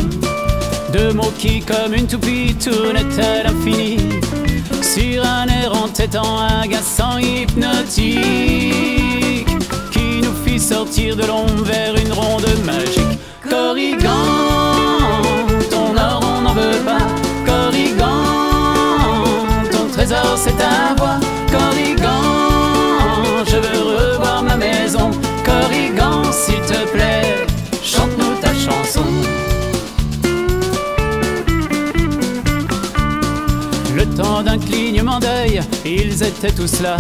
Deux 0.92 1.12
mots 1.12 1.32
qui, 1.38 1.60
comme 1.60 1.94
une 1.94 2.08
toupie, 2.08 2.56
tournaient 2.56 3.20
à 3.22 3.44
l'infini. 3.44 3.98
Sur 4.82 5.24
un 5.24 5.46
air 5.46 5.72
entêtant, 5.80 6.40
agaçant, 6.60 7.18
hypnotique. 7.18 8.18
Qui 9.92 10.22
nous 10.24 10.34
fit 10.44 10.58
sortir 10.58 11.14
de 11.14 11.24
l'ombre 11.24 11.62
vers 11.62 11.94
une 11.94 12.12
ronde 12.12 12.48
magique. 12.64 13.20
Corrigan, 13.48 14.08
ton 15.70 15.96
or 15.96 16.20
on 16.20 16.40
n'en 16.40 16.52
veut 16.52 16.82
pas. 16.84 17.06
Corrigan, 17.46 18.24
ton 19.70 19.86
trésor 19.92 20.36
c'est 20.36 20.56
ta 20.58 20.94
voix. 20.96 21.23
Ils 35.84 36.22
étaient 36.22 36.52
tous 36.52 36.80
là, 36.80 36.96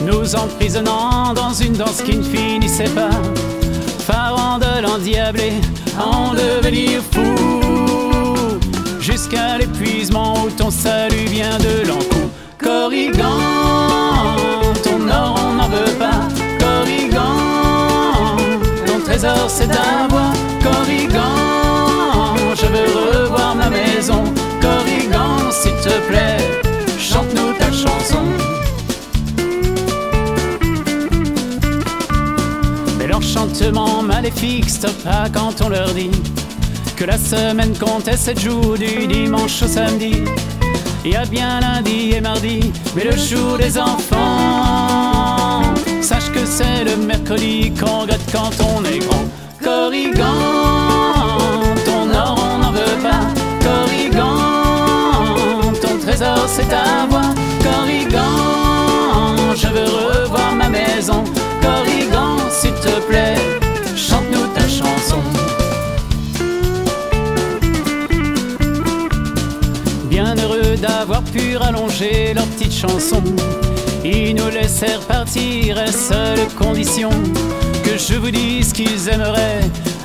nous 0.00 0.34
emprisonnant 0.34 1.34
dans 1.34 1.52
une 1.52 1.72
danse 1.74 2.02
qui 2.02 2.16
ne 2.16 2.22
finissait 2.22 2.90
pas. 2.90 3.10
Farandole 4.06 4.86
endiablé, 4.86 5.52
en 5.98 6.32
devenir 6.34 7.00
fou, 7.10 8.58
jusqu'à 9.00 9.58
l'épuisement 9.58 10.44
où 10.44 10.50
ton 10.50 10.70
salut 10.70 11.26
vient 11.26 11.58
de 11.58 11.88
l'encou. 11.88 12.30
Corrigan, 12.58 13.38
ton 14.82 15.08
or 15.08 15.38
on 15.46 15.54
n'en 15.54 15.68
veut 15.68 15.94
pas. 15.98 16.22
Corrigan, 16.58 18.36
ton 18.86 19.00
trésor 19.04 19.46
c'est 19.48 19.68
ta 19.68 20.08
voix. 20.08 20.32
Corrigan, 20.62 22.34
je 22.54 22.66
veux 22.66 23.24
revoir 23.24 23.54
ma 23.54 23.68
maison. 23.68 24.24
Corrigan, 24.60 25.50
s'il 25.50 25.72
te 25.72 25.96
plaît, 26.08 26.38
l'enchantement 33.70 34.02
maléfique 34.02 34.68
stoppa 34.68 35.28
quand 35.32 35.60
on 35.62 35.68
leur 35.68 35.92
dit 35.92 36.10
que 36.96 37.04
la 37.04 37.18
semaine 37.18 37.76
comptait 37.76 38.16
sept 38.16 38.40
jours 38.40 38.76
du 38.78 39.06
dimanche 39.06 39.62
au 39.62 39.66
samedi. 39.66 40.24
Il 41.04 41.12
y 41.12 41.16
a 41.16 41.24
bien 41.24 41.60
lundi 41.60 42.12
et 42.12 42.20
mardi, 42.20 42.72
mais 42.96 43.04
le 43.04 43.16
jour 43.16 43.56
des 43.58 43.78
enfants, 43.78 45.62
sache 46.02 46.30
que 46.32 46.44
c'est 46.44 46.84
le 46.84 46.96
mercredi 46.96 47.72
qu'on 47.72 48.00
regrette 48.00 48.20
quand 48.32 48.50
on 48.60 48.84
est 48.84 48.98
grand. 48.98 49.24
Corrigan, 49.62 50.24
ton 51.84 52.10
or 52.10 52.36
on 52.38 52.58
n'en 52.58 52.72
veut 52.72 52.98
pas. 53.02 53.26
Corrigan, 53.64 54.34
ton 55.80 55.98
trésor 55.98 56.46
c'est 56.48 56.68
ta 56.68 57.06
voix. 57.08 57.34
Corrigan, 57.62 59.54
je 59.56 59.68
veux 59.68 60.22
revoir 60.22 60.54
ma 60.54 60.68
maison. 60.68 61.24
S'il 62.50 62.72
te 62.72 63.00
plaît, 63.08 63.36
chante-nous 63.94 64.46
ta 64.54 64.62
chanson. 64.62 65.20
Bien 70.10 70.34
heureux 70.36 70.76
d'avoir 70.76 71.22
pu 71.22 71.56
rallonger 71.56 72.34
leur 72.34 72.46
petite 72.46 72.72
chanson. 72.72 73.22
Ils 74.04 74.34
nous 74.34 74.50
laissèrent 74.50 75.00
partir 75.00 75.78
à 75.78 75.86
seule 75.92 76.48
condition 76.58 77.10
que 77.84 77.98
je 77.98 78.14
vous 78.14 78.30
dise 78.30 78.72
qu'ils 78.72 79.08
aimeraient 79.08 79.60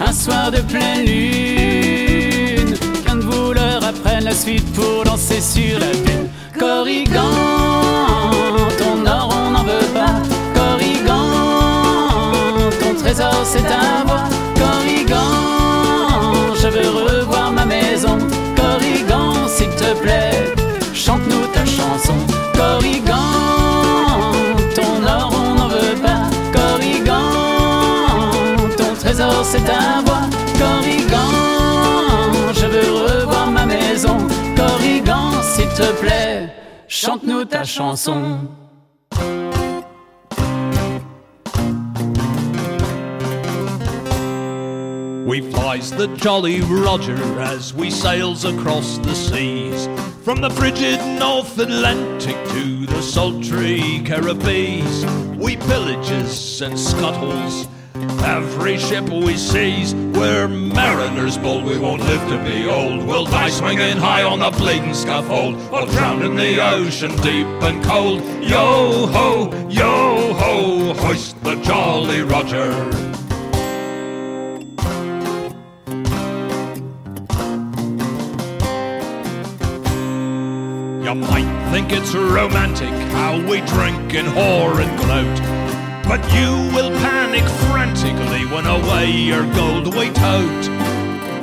un 0.05 0.11
soir 0.11 0.51
de 0.51 0.59
pleine 0.59 1.05
lune. 1.05 2.75
Qu'un 3.05 3.15
de 3.15 3.21
vous 3.21 3.53
leur 3.53 3.83
apprenne 3.83 4.25
la 4.25 4.35
suite 4.35 4.71
pour 4.73 5.03
danser 5.05 5.41
sur 5.41 5.79
la 5.79 5.91
dune. 5.91 6.27
Corrigan, 6.59 7.72
c'est 13.43 13.63
ta 13.63 14.03
voix. 14.05 14.27
Corrigan, 14.55 15.31
je 16.61 16.67
veux 16.67 16.89
revoir 16.89 17.51
ma 17.51 17.65
maison. 17.65 18.17
Corrigan, 18.55 19.47
s'il 19.47 19.69
te 19.69 19.93
plaît, 20.01 20.53
chante-nous 20.93 21.47
ta 21.53 21.65
chanson. 21.65 22.15
Corrigan, 22.55 23.29
ton 24.75 25.03
or 25.05 25.31
on 25.33 25.55
n'en 25.55 25.67
veut 25.67 25.97
pas. 26.01 26.25
Corrigan, 26.57 27.29
ton 28.77 28.93
trésor 28.99 29.43
c'est 29.43 29.65
ta 29.65 30.01
voix. 30.05 30.25
Corrigan, 30.59 31.31
je 32.53 32.65
veux 32.65 32.91
revoir 33.07 33.47
ma 33.51 33.65
maison. 33.65 34.17
Corrigan, 34.55 35.41
s'il 35.41 35.69
te 35.69 35.91
plaît, 36.01 36.49
chante-nous 36.87 37.45
ta 37.45 37.63
chanson. 37.63 38.47
Flies 45.73 45.89
the 45.89 46.07
Jolly 46.17 46.61
Roger 46.61 47.17
as 47.41 47.73
we 47.73 47.89
sails 47.89 48.45
across 48.45 48.99
the 48.99 49.15
seas, 49.15 49.87
from 50.23 50.39
the 50.39 50.51
frigid 50.51 50.99
North 51.17 51.57
Atlantic 51.57 52.35
to 52.49 52.85
the 52.85 53.01
sultry 53.01 54.03
Caribbees. 54.05 55.03
We 55.35 55.57
pillages 55.57 56.61
and 56.61 56.79
scuttles 56.79 57.67
every 58.23 58.77
ship 58.77 59.09
we 59.09 59.35
seize. 59.35 59.95
We're 59.95 60.47
mariners 60.47 61.39
bold, 61.39 61.65
we 61.65 61.79
won't 61.79 62.03
live 62.03 62.21
to 62.29 62.37
be 62.47 62.69
old. 62.69 63.07
We'll 63.07 63.25
die 63.25 63.49
swinging 63.49 63.97
high 63.97 64.21
on 64.21 64.41
the 64.41 64.51
bleeding 64.51 64.93
scaffold, 64.93 65.55
or 65.73 65.87
drown 65.87 66.21
in 66.21 66.35
the 66.35 66.63
ocean 66.63 67.15
deep 67.23 67.47
and 67.63 67.83
cold. 67.83 68.21
Yo 68.43 69.07
ho, 69.07 69.67
yo 69.69 70.33
ho, 70.33 70.93
hoist 70.93 71.43
the 71.43 71.55
Jolly 71.63 72.21
Roger. 72.21 73.12
You 81.03 81.13
might 81.15 81.69
think 81.69 81.91
it's 81.91 82.15
romantic 82.15 82.93
how 83.11 83.35
we 83.35 83.59
drink 83.75 84.13
and 84.15 84.25
whore 84.29 84.79
and 84.79 84.97
gloat. 85.03 85.37
But 86.07 86.23
you 86.31 86.49
will 86.73 86.91
panic 86.99 87.43
frantically 87.67 88.45
when 88.45 88.65
away 88.65 89.11
your 89.11 89.43
gold 89.53 89.93
we 89.97 90.11
tote. 90.11 90.65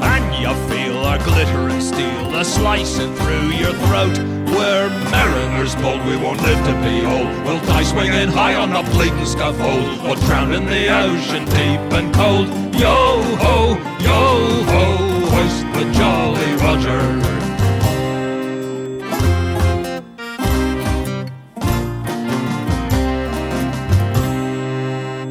And 0.00 0.24
you 0.40 0.54
feel 0.72 0.96
our 1.04 1.18
glittering 1.18 1.82
steel 1.82 2.34
a 2.36 2.42
slicing 2.42 3.14
through 3.16 3.50
your 3.50 3.74
throat. 3.84 4.16
We're 4.48 4.88
mariners 5.12 5.74
bold, 5.76 6.06
we 6.06 6.16
won't 6.16 6.40
live 6.40 6.64
to 6.64 6.74
be 6.80 7.04
old. 7.04 7.44
We'll 7.44 7.60
die 7.66 7.84
swinging 7.84 8.28
high 8.28 8.54
on 8.54 8.70
the 8.70 8.82
bleeding 8.92 9.26
scaffold, 9.26 10.00
or 10.08 10.16
drown 10.24 10.54
in 10.54 10.64
the 10.64 10.88
ocean 10.88 11.44
deep 11.44 11.84
and 11.92 12.14
cold. 12.14 12.48
Yo 12.74 12.96
ho, 13.44 13.76
yo 14.00 14.64
ho, 14.72 14.84
hoist 15.28 15.66
the 15.74 15.92
Jolly 15.92 16.54
Roger. 16.64 17.39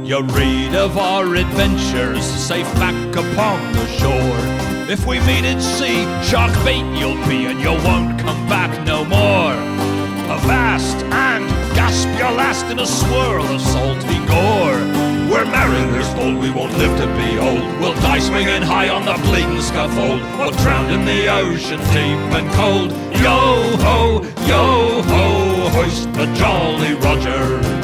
You 0.10 0.24
read 0.24 0.74
of 0.74 0.98
our 0.98 1.36
adventures 1.36 2.26
safe 2.26 2.66
back 2.82 3.16
upon 3.16 3.62
the 3.74 3.86
shore. 4.00 4.42
If 4.90 5.06
we 5.06 5.20
meet 5.20 5.46
at 5.46 5.62
sea, 5.62 6.02
shark 6.26 6.52
bait 6.66 6.82
you'll 6.98 7.22
be 7.30 7.46
and 7.46 7.62
you 7.62 7.78
won't 7.86 8.18
come 8.18 8.42
back 8.50 8.74
no 8.88 9.06
more. 9.06 9.54
Avast 10.34 10.98
and 11.14 11.46
gasp 11.78 12.08
your 12.18 12.32
last 12.32 12.66
in 12.72 12.80
a 12.80 12.88
swirl 12.88 13.46
of 13.54 13.62
salty 13.62 14.18
gore. 14.26 14.82
We're 15.30 15.46
mariners 15.46 16.10
bold, 16.16 16.42
we 16.42 16.50
won't 16.50 16.76
live 16.76 16.98
to 16.98 17.06
be 17.14 17.38
old. 17.38 17.80
We'll 17.80 17.94
die 18.02 18.18
swinging 18.18 18.64
high 18.64 18.90
on 18.90 19.06
the 19.06 19.14
bleeding 19.30 19.62
scaffold, 19.62 20.22
or 20.42 20.52
drown 20.64 20.90
in 20.90 21.06
the 21.06 21.30
ocean 21.30 21.78
deep 21.94 22.20
and 22.34 22.50
cold. 22.58 22.90
Yo 23.22 23.78
ho, 23.86 24.24
yo 24.50 25.04
ho, 25.04 25.70
hoist 25.70 26.12
the 26.14 26.26
Jolly 26.34 26.96
Roger. 26.96 27.79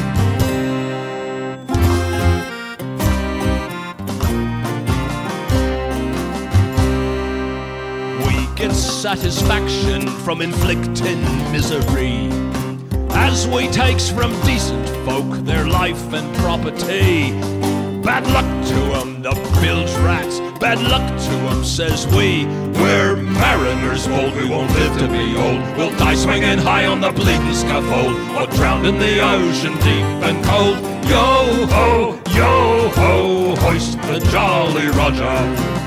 We 8.66 8.72
get 8.72 8.78
satisfaction 8.78 10.08
from 10.26 10.42
inflicting 10.42 11.22
misery 11.52 12.30
as 13.12 13.48
we 13.48 13.68
takes 13.68 14.10
from 14.10 14.32
decent 14.42 14.90
folk 15.06 15.46
their 15.46 15.68
life 15.68 16.02
and 16.12 16.36
property. 16.38 17.30
Bad 18.02 18.26
luck 18.34 18.50
to 18.70 18.80
'em, 18.98 19.22
the 19.22 19.36
bilge 19.62 19.94
rats. 19.98 20.40
Bad 20.60 20.82
luck 20.82 21.06
to 21.26 21.36
'em, 21.50 21.64
says 21.64 22.08
we. 22.08 22.48
We're 22.82 23.16
mariners 23.18 24.08
bold, 24.08 24.36
we 24.36 24.50
won't 24.50 24.74
live 24.80 24.98
to 24.98 25.08
be 25.10 25.38
old. 25.38 25.62
We'll 25.78 25.96
die 26.00 26.16
swinging 26.16 26.58
high 26.58 26.88
on 26.88 27.02
the 27.02 27.12
bleeding 27.12 27.54
scaffold, 27.54 28.16
or 28.36 28.48
drown 28.58 28.84
in 28.88 28.98
the 28.98 29.20
ocean 29.22 29.76
deep 29.84 30.08
and 30.28 30.44
cold. 30.44 30.78
Yo 31.08 31.68
ho, 31.76 32.18
yo 32.34 32.90
ho, 32.96 33.56
hoist 33.58 34.02
the 34.10 34.20
Jolly 34.32 34.88
Roger. 34.88 35.85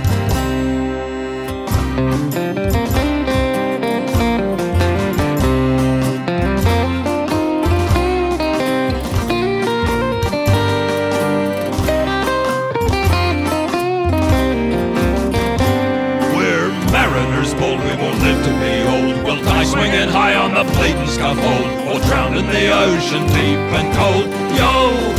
Bleeding 20.89 21.09
scaffold, 21.09 21.89
or 21.89 22.01
drown 22.07 22.36
in 22.36 22.47
the 22.47 22.72
ocean 22.72 23.26
deep 23.28 23.59
and 23.78 23.95
cold. 23.97 24.26
Yo 24.57 24.72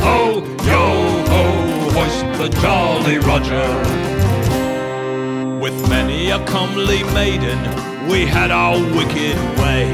ho, 0.03 0.43
yo 0.65 0.83
ho, 1.29 1.43
hoist 1.91 2.25
the 2.39 2.49
Jolly 2.61 3.17
Roger. 3.19 3.67
With 5.59 5.89
many 5.89 6.31
a 6.31 6.43
comely 6.45 7.03
maiden, 7.13 7.59
we 8.09 8.25
had 8.25 8.51
our 8.51 8.77
wicked 8.95 9.37
way. 9.59 9.85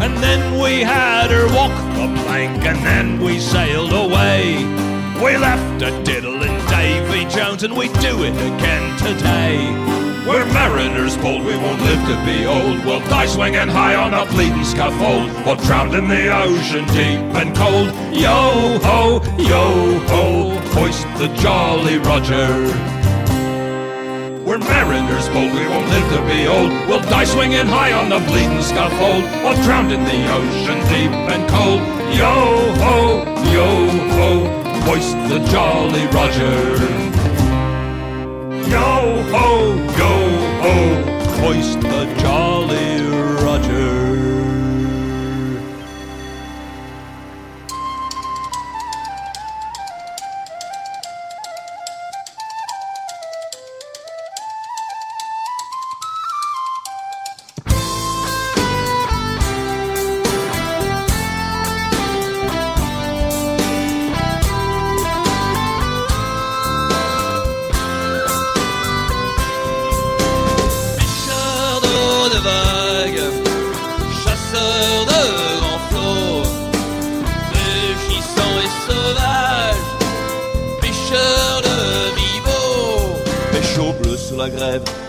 And 0.00 0.16
then 0.18 0.60
we 0.60 0.80
had 0.80 1.30
her 1.30 1.46
walk 1.54 1.72
the 1.94 2.22
plank, 2.22 2.64
and 2.64 2.78
then 2.84 3.20
we 3.20 3.38
sailed 3.38 3.92
away. 3.92 4.56
We 5.22 5.36
left 5.36 5.82
a 5.82 5.90
diddling 6.04 6.58
Davy 6.68 7.24
Jones, 7.26 7.62
and 7.62 7.76
we 7.76 7.88
do 7.88 8.22
it 8.22 8.34
again 8.34 8.98
today. 8.98 9.99
We're 10.26 10.44
mariners 10.52 11.16
bold, 11.16 11.46
we 11.46 11.56
won't 11.56 11.80
live 11.80 12.02
to 12.06 12.24
be 12.26 12.44
old. 12.44 12.84
We'll 12.84 13.00
die 13.08 13.24
swinging 13.24 13.68
high 13.68 13.94
on 13.94 14.12
a 14.12 14.30
bleeding 14.30 14.64
scaffold, 14.64 15.30
or 15.46 15.56
drowned 15.64 15.94
in 15.94 16.08
the 16.08 16.28
ocean 16.28 16.84
deep 16.88 17.20
and 17.40 17.56
cold. 17.56 17.88
Yo 18.14 18.78
ho, 18.84 19.22
yo 19.38 19.98
ho, 20.12 20.50
hoist 20.76 21.06
the 21.16 21.28
Jolly 21.40 21.96
Roger. 21.98 22.46
We're 24.44 24.58
mariners 24.58 25.26
bold, 25.30 25.52
we 25.54 25.66
won't 25.66 25.88
live 25.88 26.08
to 26.12 26.20
be 26.28 26.46
old. 26.46 26.70
We'll 26.86 27.08
die 27.08 27.24
swinging 27.24 27.66
high 27.66 27.92
on 27.92 28.10
the 28.10 28.18
bleeding 28.28 28.62
scaffold, 28.62 29.24
or 29.46 29.54
drowned 29.64 29.90
in 29.90 30.04
the 30.04 30.20
ocean 30.36 30.80
deep 30.92 31.12
and 31.32 31.48
cold. 31.48 31.80
Yo 32.12 32.34
ho, 32.84 33.24
yo 33.56 33.68
ho, 34.16 34.30
hoist 34.84 35.16
the 35.30 35.38
Jolly 35.50 36.06
Roger. 36.08 37.10
Yo 38.68 38.99
ho, 39.32 39.46
yo 39.98 40.12
ho, 40.62 40.74
hoist 41.40 41.80
the 41.80 42.04
Jolly 42.20 42.49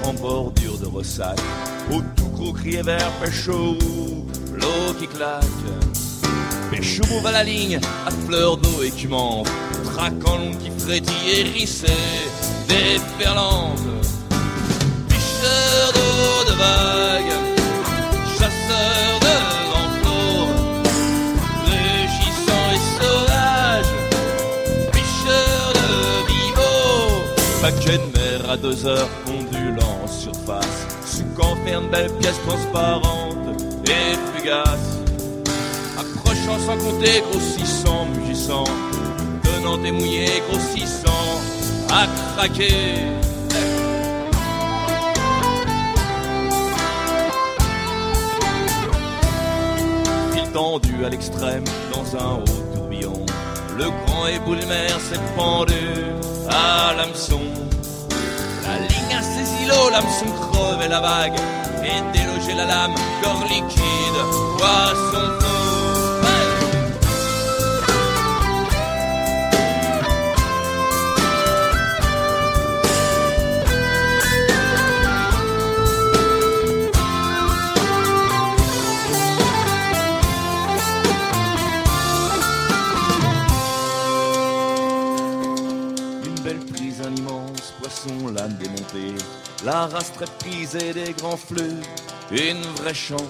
en 0.03 0.13
bordure 0.13 0.77
de 0.77 0.87
ressac. 0.87 1.39
Au 1.89 2.01
tout 2.17 2.51
crier 2.51 2.81
vert, 2.81 3.11
pêche 3.23 3.47
l'eau 3.47 3.77
qui 4.99 5.07
claque. 5.07 5.45
Pêche 6.69 6.99
à 7.25 7.31
la 7.31 7.43
ligne, 7.43 7.79
à 8.05 8.11
fleur 8.11 8.57
d'eau 8.57 8.83
écumante, 8.83 9.47
traquant 9.85 10.37
l'onde 10.37 10.57
qui 10.57 10.69
frétille 10.77 11.29
hérissée, 11.29 11.87
déferlante. 12.67 13.79
Pêcheurs 15.07 15.93
d'eau 15.93 16.51
de 16.51 16.57
vagues, 16.57 17.35
chasseurs 18.37 19.19
de 19.21 19.35
flots, 20.01 20.47
rugissants 21.65 22.71
et 22.75 22.83
sauvages, 22.99 23.93
pêcheurs 24.91 25.73
de 25.79 25.87
rivaux. 26.27 27.21
Paquet 27.61 28.10
à 28.49 28.57
deux 28.57 28.85
heures 28.85 29.09
ondulant 29.27 29.99
en 30.03 30.07
surface, 30.07 30.87
sous 31.05 31.25
qu'enferme 31.35 31.89
belle 31.89 32.11
pièce 32.19 32.39
transparente 32.45 33.37
et 33.85 34.37
fugace, 34.37 34.99
approchant 35.97 36.59
sans 36.65 36.77
compter, 36.77 37.23
grossissant, 37.31 38.05
mugissant, 38.15 38.63
donnant 39.43 39.77
des 39.77 39.91
mouillés, 39.91 40.41
grossissant, 40.49 41.09
à 41.89 42.07
craquer. 42.35 42.69
Fil 50.33 50.51
tendu 50.53 51.05
à 51.05 51.09
l'extrême 51.09 51.63
dans 51.93 52.17
un 52.17 52.35
haut 52.35 52.73
tourbillon, 52.75 53.25
le 53.77 53.85
grand 54.05 54.27
éboulement 54.27 54.99
s'est 55.09 55.19
pendu 55.35 55.73
à 56.49 56.93
l'hameçon 56.95 57.41
l'eau, 59.71 59.89
l'hameçon 59.89 60.25
creve 60.51 60.89
la 60.89 60.99
vague, 60.99 61.39
et 61.83 62.17
déloger 62.17 62.53
la 62.53 62.65
lame, 62.65 62.95
corps 63.23 63.45
liquide, 63.49 64.19
poisson 64.57 65.25
feu. 65.39 65.60
la 89.81 89.87
race 89.87 90.11
tréprisée 90.13 90.93
des 90.93 91.13
grands 91.13 91.37
flux, 91.37 91.81
une 92.29 92.61
vraie 92.79 92.93
chance. 92.93 93.21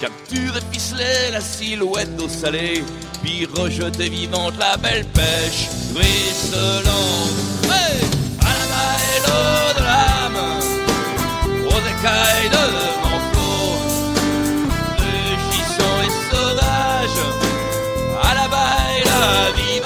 Capturer, 0.00 0.60
ficeler 0.72 1.30
la 1.32 1.40
silhouette 1.40 2.20
au 2.20 2.28
salé, 2.28 2.82
puis 3.22 3.46
rejeter 3.46 4.08
vivante 4.08 4.54
la 4.58 4.76
belle 4.76 5.06
pêche. 5.06 5.68
Ruisselante. 5.94 7.38
Hey! 7.72 8.00
Alma 8.52 8.86
et 9.10 9.20
l'eau 9.26 9.74
de 9.78 9.82
l'âme, 9.88 10.42
aux 11.72 11.82
écailles 11.94 12.50
de 12.56 12.64
manchot, 13.04 13.70
le 14.98 15.14
gisant 15.50 15.98
et 16.06 16.14
sauvage, 16.30 17.18
à 18.28 18.34
la 18.34 18.48
baille 18.48 19.04
la 19.04 19.52
vie. 19.56 19.77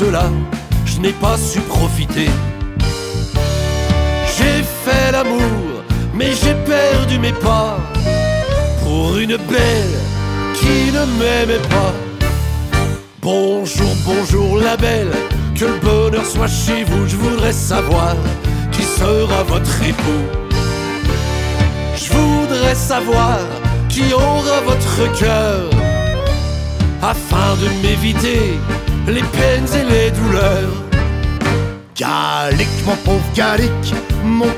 Cela, 0.00 0.39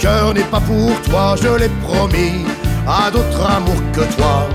cœur 0.02 0.34
n'est 0.34 0.50
pas 0.54 0.60
pour 0.60 0.90
toi, 1.02 1.36
je 1.40 1.48
l'ai 1.60 1.70
promis 1.86 2.44
à 2.88 3.08
d'autres 3.10 3.44
amours 3.56 3.82
que 3.92 4.04
toi. 4.16 4.48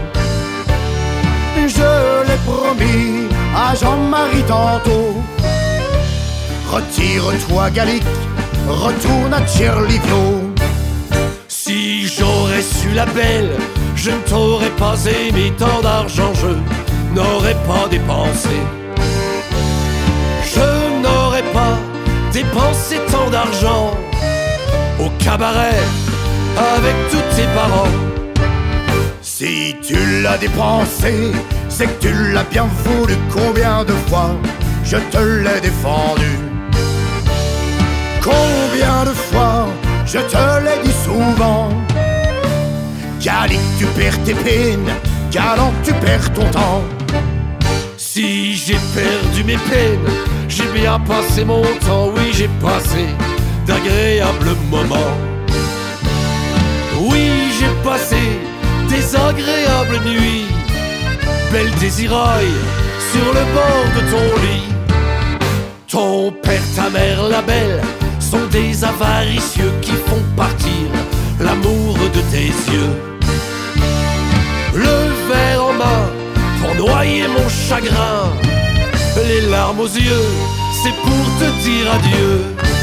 Je 1.55 2.27
l'ai 2.27 2.39
promis 2.45 3.27
à 3.55 3.73
Jean-Marie 3.73 4.43
tantôt. 4.43 5.15
Retire-toi, 6.69 7.69
Gallic, 7.69 8.03
retourne 8.67 9.33
à 9.33 9.41
Tcherlivio. 9.47 10.53
Si 11.47 12.07
j'aurais 12.07 12.61
su 12.61 12.89
la 12.93 13.05
belle, 13.05 13.51
je 13.95 14.11
ne 14.11 14.21
t'aurais 14.29 14.75
pas 14.83 14.97
aimé 15.05 15.53
tant 15.57 15.81
d'argent, 15.81 16.33
je 16.33 16.51
n'aurais 17.15 17.59
pas 17.71 17.87
dépensé. 17.89 18.57
Je 20.53 20.67
n'aurais 21.03 21.47
pas 21.53 21.75
dépensé 22.33 22.97
tant 23.11 23.29
d'argent 23.29 23.95
cabaret 25.27 25.83
avec 26.75 26.95
tous 27.11 27.25
tes 27.35 27.47
parents. 27.53 27.95
Si 29.21 29.75
tu 29.85 29.97
l'as 30.23 30.37
dépensé, 30.37 31.13
c'est 31.67 31.87
que 31.87 31.99
tu 32.03 32.13
l'as 32.33 32.45
bien 32.45 32.67
voulu. 32.85 33.15
Combien 33.29 33.83
de 33.83 33.95
fois 34.07 34.31
je 34.85 34.97
te 35.13 35.21
l'ai 35.43 35.59
défendu? 35.59 36.31
Combien 38.29 38.99
de 39.09 39.15
fois 39.29 39.67
je 40.05 40.19
te 40.33 40.43
l'ai 40.63 40.79
dit 40.85 40.97
souvent? 41.05 41.69
Gallic, 43.21 43.59
tu 43.79 43.85
perds 43.97 44.23
tes 44.23 44.37
peines, 44.45 44.91
galant, 45.29 45.73
tu 45.83 45.91
perds 46.05 46.31
ton 46.37 46.47
temps? 46.57 46.83
Si 47.97 48.55
j'ai 48.55 48.79
perdu 48.95 49.43
mes 49.43 49.61
peines, 49.69 50.09
j'ai 50.47 50.69
bien 50.79 50.97
passé 51.01 51.43
mon 51.43 51.63
temps, 51.85 52.07
oui, 52.15 52.31
j'ai 52.31 52.49
passé 52.61 53.05
d'agréables 53.67 54.55
moments. 54.71 55.13
Oui, 56.99 57.29
j'ai 57.59 57.73
passé 57.83 58.21
des 58.89 59.15
agréables 59.15 59.99
nuits, 60.05 60.47
belle 61.51 61.71
désiraille 61.79 62.57
sur 63.11 63.27
le 63.37 63.43
bord 63.57 63.87
de 63.95 64.01
ton 64.11 64.27
lit. 64.43 64.69
Ton 65.87 66.31
père, 66.31 66.67
ta 66.75 66.89
mère, 66.89 67.23
la 67.23 67.41
belle, 67.41 67.81
sont 68.19 68.47
des 68.51 68.83
avaricieux 68.83 69.73
qui 69.81 69.93
font 70.07 70.23
partir 70.35 70.87
l'amour 71.39 71.97
de 72.15 72.21
tes 72.33 72.51
yeux. 72.73 72.95
Le 74.73 74.97
verre 75.29 75.65
en 75.65 75.73
main 75.73 76.03
pour 76.61 76.87
noyer 76.87 77.27
mon 77.27 77.47
chagrin, 77.49 78.31
les 79.27 79.41
larmes 79.49 79.79
aux 79.79 79.95
yeux, 80.09 80.29
c'est 80.81 80.95
pour 81.03 81.25
te 81.39 81.47
dire 81.63 81.93
adieu. 81.93 82.76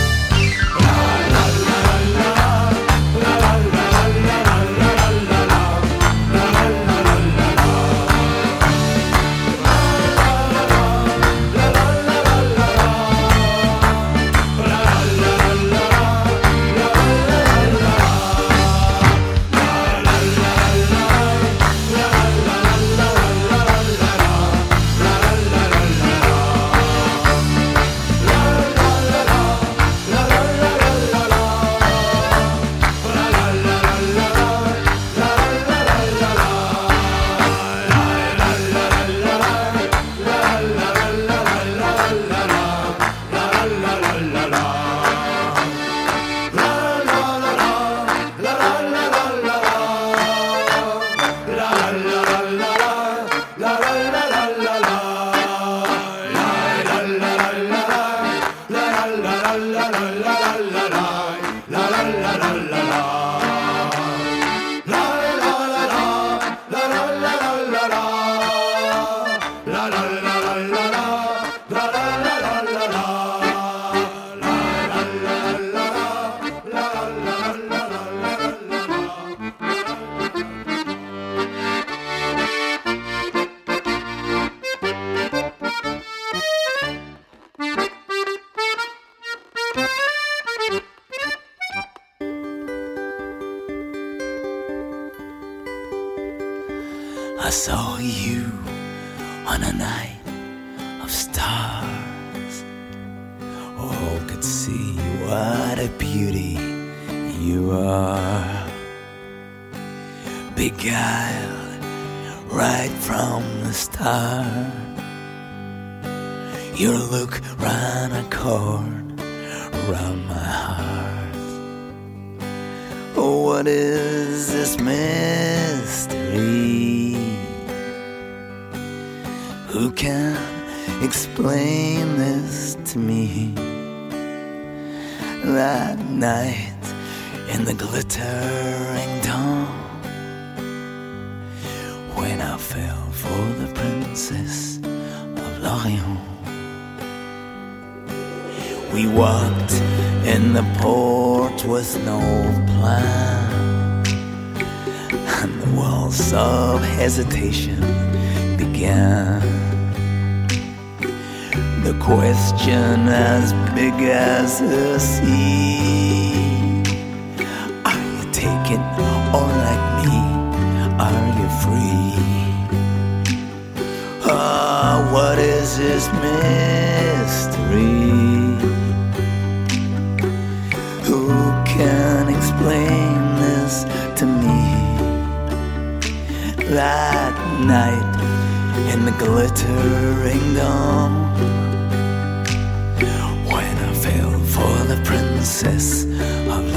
Princess 195.45 196.05
of 196.49 196.74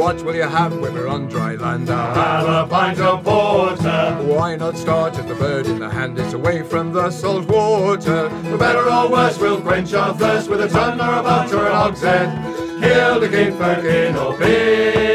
What 0.00 0.22
will 0.24 0.36
you 0.36 0.42
have 0.42 0.78
when 0.78 0.94
we're 0.94 1.08
on 1.08 1.26
dry 1.26 1.56
land? 1.56 1.90
I'll 1.90 2.46
have 2.46 2.66
a 2.66 2.70
pint 2.70 3.00
of 3.00 3.24
porter. 3.24 4.16
Why 4.22 4.54
not 4.54 4.76
start 4.76 5.18
as 5.18 5.26
the 5.26 5.34
bird 5.34 5.66
in 5.66 5.80
the 5.80 5.90
hand 5.90 6.16
is 6.20 6.34
away 6.34 6.62
from 6.62 6.92
the 6.92 7.10
salt 7.10 7.48
water? 7.48 8.30
For 8.30 8.56
better 8.56 8.88
or 8.88 9.10
worse, 9.10 9.38
we'll 9.40 9.60
quench 9.60 9.92
our 9.94 10.14
thirst 10.14 10.48
with 10.48 10.60
a 10.60 10.68
ton 10.68 11.00
or 11.00 11.18
a 11.18 11.22
butt 11.24 11.52
or 11.52 11.66
an 11.66 11.72
hogshead. 11.72 12.30
Kill 12.80 13.18
the 13.18 13.28
king, 13.28 13.56
firkin 13.58 14.14
or 14.14 14.38
pin. 14.38 15.06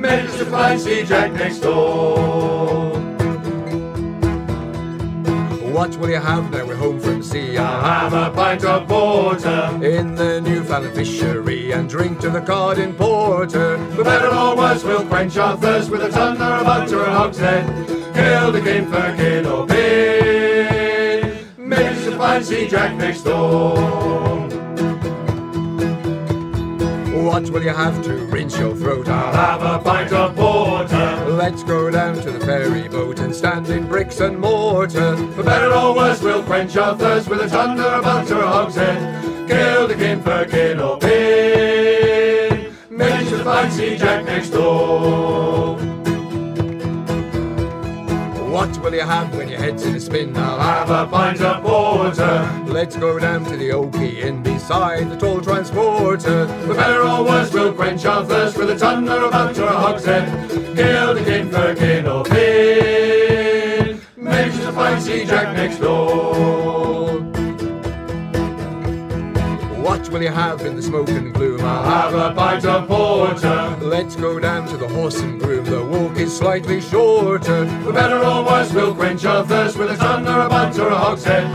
Manage 0.00 0.32
to 0.38 0.78
Sea 0.78 1.04
Jack 1.04 1.32
next 1.32 1.58
door. 1.58 1.93
You 6.14 6.20
have 6.20 6.48
now 6.52 6.64
we're 6.64 6.76
home 6.76 7.00
from 7.00 7.24
sea? 7.24 7.58
I'll 7.58 7.82
have 7.82 8.12
a 8.12 8.30
pint 8.32 8.64
of 8.64 8.86
porter. 8.86 9.80
In 9.82 10.14
the 10.14 10.40
Newfoundland 10.40 10.94
fishery 10.94 11.72
and 11.72 11.88
drink 11.88 12.20
to 12.20 12.30
the 12.30 12.40
cod 12.40 12.78
in 12.78 12.94
porter. 12.94 13.84
For 13.96 14.04
better 14.04 14.28
or 14.28 14.56
worse, 14.56 14.84
we'll 14.84 15.04
quench 15.06 15.36
our 15.38 15.56
thirst 15.56 15.90
with 15.90 16.02
a 16.02 16.10
ton 16.10 16.40
or 16.40 16.60
a 16.60 16.62
butt 16.62 16.92
or 16.92 17.02
a 17.02 17.10
hogshead. 17.10 17.66
Kill 18.14 18.52
the 18.52 18.60
king, 18.60 18.86
firkin 18.86 19.44
or 19.44 19.66
pin. 19.66 21.48
Manage 21.56 22.04
to 22.04 22.16
find 22.16 22.46
Sea 22.46 22.68
Jack 22.68 22.96
next 22.96 23.22
door. 23.22 23.74
What 27.24 27.50
will 27.50 27.64
you 27.64 27.70
have 27.70 28.04
to 28.04 28.12
rinse 28.26 28.56
your 28.56 28.76
throat? 28.76 29.08
I'll 29.08 29.32
have 29.32 29.62
a 29.62 29.82
pint 29.82 30.12
of 30.12 30.33
in 33.70 33.86
bricks 33.86 34.20
and 34.20 34.38
mortar. 34.38 35.16
For 35.34 35.42
better 35.42 35.72
or 35.72 35.94
worse, 35.94 36.22
we'll 36.22 36.42
quench 36.42 36.76
our 36.76 36.96
thirst 36.96 37.28
with 37.28 37.40
a 37.40 37.48
ton 37.48 37.80
or 37.80 38.00
a 38.00 38.46
hogshead. 38.46 39.48
Kill 39.48 39.88
the 39.88 39.94
king, 39.94 40.22
firkin 40.22 40.80
or 40.80 40.98
pin. 40.98 42.74
Manage 42.90 43.28
to 43.30 43.44
find 43.44 43.72
Jack 43.72 44.24
next 44.24 44.50
door. 44.50 45.76
What 48.54 48.78
will 48.78 48.94
you 48.94 49.00
have 49.00 49.36
when 49.36 49.48
your 49.48 49.58
head's 49.58 49.84
in 49.84 49.96
a 49.96 50.00
spin? 50.00 50.36
I'll 50.36 50.60
have 50.60 50.88
a 50.88 51.10
pint 51.10 51.40
of 51.40 51.64
porter. 51.64 52.48
Let's 52.66 52.96
go 52.96 53.18
down 53.18 53.44
to 53.46 53.56
the 53.56 53.70
Okie 53.70 54.18
Inn 54.18 54.44
beside 54.44 55.10
the 55.10 55.16
tall 55.16 55.40
transporter. 55.40 56.46
For 56.64 56.74
better 56.74 57.02
or 57.02 57.24
worse, 57.24 57.52
we'll 57.52 57.72
quench 57.72 58.04
our 58.04 58.24
thirst 58.24 58.56
with 58.56 58.70
a 58.70 58.78
ton 58.78 59.08
or 59.08 59.24
a 59.24 59.30
a 59.30 59.66
hogshead. 59.66 60.48
Kill 60.76 61.14
the 61.14 61.24
king, 61.24 61.50
firkin 61.50 62.06
or 62.06 62.13
Sea 65.14 65.24
Jack 65.24 65.56
next 65.56 65.78
door. 65.78 67.20
What 69.80 70.08
will 70.08 70.22
you 70.22 70.30
have 70.30 70.62
in 70.62 70.74
the 70.74 70.82
smoke 70.82 71.08
and 71.08 71.32
gloom? 71.32 71.60
I'll 71.60 71.84
have 71.84 72.14
a 72.14 72.34
pint 72.34 72.64
of 72.64 72.88
porter. 72.88 73.76
Let's 73.80 74.16
go 74.16 74.40
down 74.40 74.66
to 74.70 74.76
the 74.76 74.88
horse 74.88 75.20
and 75.20 75.40
groom. 75.40 75.64
The 75.66 75.84
walk 75.84 76.16
is 76.16 76.36
slightly 76.36 76.80
shorter. 76.80 77.64
For 77.84 77.92
better 77.92 78.18
or 78.18 78.44
worse, 78.44 78.72
we'll 78.72 78.92
quench 78.92 79.24
our 79.24 79.46
thirst 79.46 79.76
with 79.76 79.92
a 79.92 79.96
ton 79.96 80.26
or 80.26 80.46
a 80.46 80.48
butt 80.48 80.76
or 80.80 80.88
a 80.88 80.96
hogshead. 80.96 81.46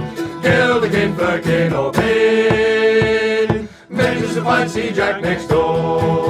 Kill 0.42 0.80
the 0.80 0.90
king, 0.90 1.14
firkin 1.18 1.74
or 1.74 1.92
pin. 1.92 3.68
Manage 3.90 4.34
to 4.36 4.42
find 4.42 4.72
Sea 4.72 4.92
Jack 4.94 5.22
next 5.22 5.48
door. 5.48 6.29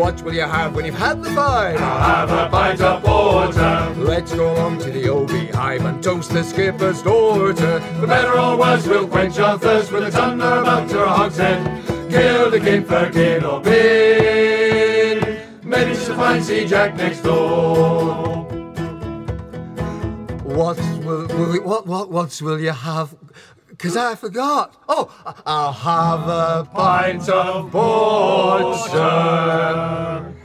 What 0.00 0.22
will 0.22 0.32
you 0.32 0.40
have 0.40 0.74
when 0.74 0.86
you've 0.86 0.94
had 0.94 1.22
the 1.22 1.28
five? 1.32 1.78
I'll 1.78 2.26
have 2.26 2.30
a 2.30 2.48
pint 2.50 2.80
of 2.80 3.02
porter. 3.02 3.94
Let's 3.98 4.32
go 4.34 4.54
along 4.54 4.78
to 4.78 4.90
the 4.90 5.10
old 5.10 5.28
beehive 5.28 5.84
and 5.84 6.02
toast 6.02 6.30
the 6.30 6.42
skipper's 6.42 7.02
daughter. 7.02 7.80
For 8.00 8.06
better 8.06 8.32
or 8.40 8.56
worse, 8.56 8.86
we'll 8.86 9.06
quench 9.06 9.38
our 9.38 9.58
thirst 9.58 9.92
with 9.92 10.04
a 10.04 10.10
ton 10.10 10.40
or 10.40 10.60
a 10.60 10.64
butt 10.64 10.90
or 10.94 11.04
a 11.04 11.08
hogshead. 11.10 11.84
Kill 12.10 12.50
the 12.50 12.60
king, 12.60 12.82
firkin 12.86 13.44
or 13.44 13.60
pin. 13.60 15.38
Manage 15.64 16.02
to 16.06 16.14
find 16.14 16.42
Sea 16.42 16.66
Jack 16.66 16.96
next 16.96 17.20
door. 17.20 18.46
What 20.44 20.78
will, 21.04 21.26
will 21.26 21.62
what 21.62 21.86
what 21.86 22.10
what 22.10 22.40
will 22.40 22.58
you 22.58 22.72
have? 22.72 23.14
Cause 23.80 23.96
I 23.96 24.14
forgot. 24.14 24.76
Oh, 24.90 25.10
I'll 25.46 25.72
have 25.72 26.28
a 26.28 26.68
pint 26.70 27.26
of 27.30 27.70
porter. 27.72 29.00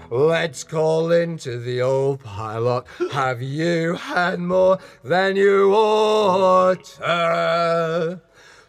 Let's 0.10 0.64
call 0.64 1.12
into 1.12 1.60
the 1.60 1.82
old 1.82 2.24
pilot. 2.24 2.86
Have 3.12 3.42
you 3.42 3.96
had 3.96 4.40
more 4.40 4.80
than 5.04 5.36
you 5.36 5.74
ought? 5.74 6.88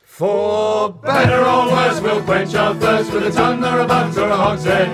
For 0.03 0.93
better 0.95 1.45
or 1.45 1.71
worse, 1.71 2.01
we'll 2.01 2.23
quench 2.23 2.57
our 2.57 2.75
thirst 2.75 3.13
with 3.13 3.29
a 3.29 3.31
ton 3.31 3.65
or 3.65 3.79
a 3.83 3.87
butt 3.87 4.19
or 4.19 4.31
a 4.31 4.37
hogshead. 4.37 4.91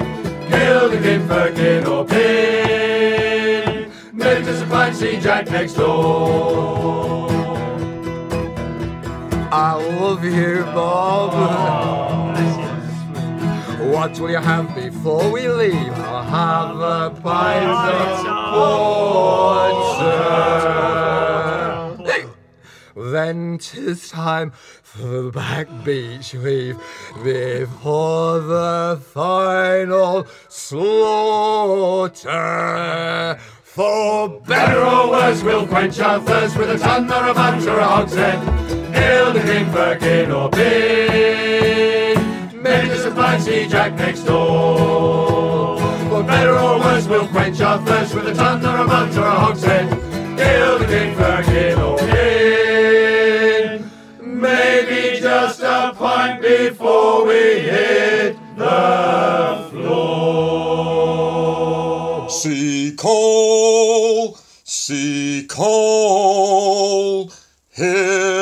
Kill 0.51 0.91
the 0.91 0.99
king, 0.99 1.27
firkin 1.27 1.87
or 1.87 2.05
pin. 2.05 3.91
Make 4.13 4.45
us 4.45 4.61
a 4.61 4.67
fine 4.67 4.93
Sea 4.93 5.19
Jack 5.19 5.51
next 5.51 5.75
door. 5.75 7.32
I 9.55 9.75
love 10.01 10.25
you, 10.25 10.65
Bob. 10.73 11.35
What 13.93 14.19
will 14.19 14.31
you 14.31 14.39
have 14.39 14.75
before 14.75 15.31
we 15.31 15.47
leave? 15.47 15.93
I'll 15.93 16.23
have 16.23 16.81
a 16.81 17.11
pint 17.21 17.67
of 17.93 18.25
porter. 18.55 19.91
Then 22.97 23.59
'tis 23.59 24.09
time 24.09 24.53
for 24.83 25.03
the 25.03 25.31
back 25.31 25.69
beach 25.85 26.31
heave 26.31 26.79
before 27.23 28.41
the 28.41 28.99
final 29.13 30.27
slaughter. 30.49 32.29
For 33.63 34.41
Better 34.47 34.83
or 34.83 35.11
worse, 35.11 35.43
we'll 35.43 35.67
quench 35.67 36.01
our 36.01 36.21
thirst 36.21 36.57
with 36.57 36.71
a 36.71 36.79
bunch 37.35 37.67
or 37.67 37.79
a 37.79 37.85
hogshead. 37.85 38.82
King, 39.53 39.73
Birkin 39.73 40.31
or 40.33 40.49
Pin. 40.51 42.17
Maybe 42.63 42.89
just 42.89 43.07
a 43.07 43.11
fancy 43.15 43.69
Jack 43.69 43.95
next 43.95 44.25
door. 44.25 45.79
For 46.09 46.23
better 46.23 46.59
or 46.59 46.79
worse, 46.79 47.07
we'll 47.07 47.27
quench 47.29 47.61
our 47.61 47.79
thirst 47.87 48.15
with 48.15 48.29
a 48.29 48.35
ton 48.35 48.65
or 48.65 48.79
a 48.79 48.87
bunch 48.87 49.17
or 49.17 49.27
a 49.27 49.31
hogshead. 49.31 49.89
King, 50.89 51.15
Birkin 51.17 51.79
or 51.79 51.99
Pin. 51.99 53.91
Maybe 54.21 55.21
just 55.21 55.61
a 55.61 55.93
pint 55.97 56.43
before 56.43 57.27
we 57.27 57.61
hit 57.61 58.37
the 58.57 59.69
floor. 59.71 61.13
Sea 62.31 62.95
coal, 62.97 64.37
sea 64.65 65.47
coal, 65.49 67.31
hear 67.71 68.42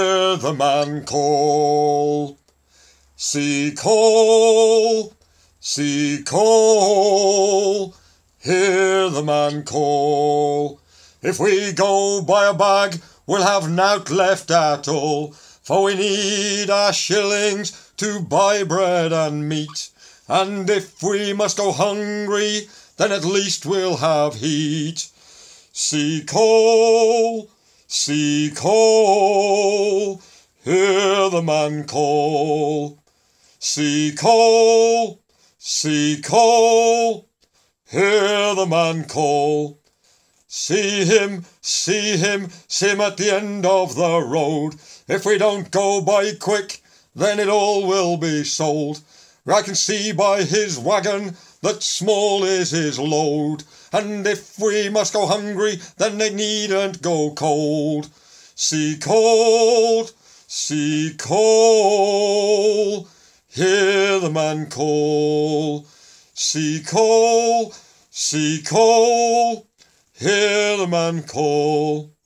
the 0.50 0.56
man 0.56 1.04
call. 1.04 2.36
Sea 3.14 3.72
coal, 3.76 5.14
sea 5.60 6.24
coal, 6.26 7.94
hear 8.40 9.08
the 9.10 9.22
man 9.22 9.62
call. 9.62 10.80
If 11.22 11.38
we 11.38 11.72
go 11.72 12.20
by 12.22 12.46
a 12.48 12.54
bag, 12.54 13.00
we'll 13.28 13.44
have 13.44 13.70
nought 13.70 14.10
left 14.10 14.50
at 14.50 14.88
all, 14.88 15.32
for 15.62 15.84
we 15.84 15.94
need 15.94 16.68
our 16.68 16.92
shillings 16.92 17.92
to 17.98 18.20
buy 18.20 18.64
bread 18.64 19.12
and 19.12 19.48
meat. 19.48 19.90
And 20.26 20.68
if 20.68 21.00
we 21.00 21.32
must 21.32 21.58
go 21.58 21.70
hungry, 21.70 22.66
then 22.96 23.12
at 23.12 23.24
least 23.24 23.66
we'll 23.66 23.98
have 23.98 24.34
heat. 24.34 25.10
Sea 25.72 26.24
coal, 26.26 27.50
sea 27.86 28.50
coal, 28.56 30.20
hear 30.62 31.30
the 31.30 31.42
man 31.42 31.86
call. 31.86 33.02
See 33.58 34.14
coal, 34.16 35.20
see 35.58 36.20
coal, 36.22 37.28
hear 37.90 38.54
the 38.54 38.66
man 38.66 39.04
call. 39.04 39.78
See 40.46 41.04
him, 41.04 41.44
see 41.60 42.16
him, 42.16 42.48
see 42.66 42.88
him 42.88 43.00
at 43.00 43.16
the 43.16 43.34
end 43.34 43.64
of 43.64 43.94
the 43.94 44.20
road. 44.20 44.74
If 45.06 45.24
we 45.24 45.38
don't 45.38 45.70
go 45.70 46.00
by 46.00 46.32
quick, 46.38 46.82
then 47.14 47.38
it 47.38 47.48
all 47.48 47.86
will 47.86 48.16
be 48.16 48.44
sold. 48.44 49.00
I 49.46 49.62
can 49.62 49.74
see 49.74 50.12
by 50.12 50.42
his 50.42 50.78
wagon 50.78 51.36
that 51.62 51.82
small 51.82 52.44
is 52.44 52.70
his 52.70 52.98
load. 52.98 53.64
And 53.92 54.26
if 54.26 54.58
we 54.58 54.88
must 54.88 55.12
go 55.12 55.26
hungry, 55.26 55.80
then 55.96 56.18
they 56.18 56.32
needn't 56.32 57.02
go 57.02 57.32
cold. 57.34 58.08
See 58.54 58.96
cold, 59.00 60.12
sea 60.52 61.14
coal, 61.16 63.06
hear 63.46 64.18
the 64.18 64.30
man 64.32 64.68
call. 64.68 65.86
Sea 66.34 66.82
coal, 66.84 67.72
sea 68.10 68.60
coal, 68.66 69.68
hear 70.12 70.76
the 70.76 70.88
man 70.88 71.22
call. 71.22 72.16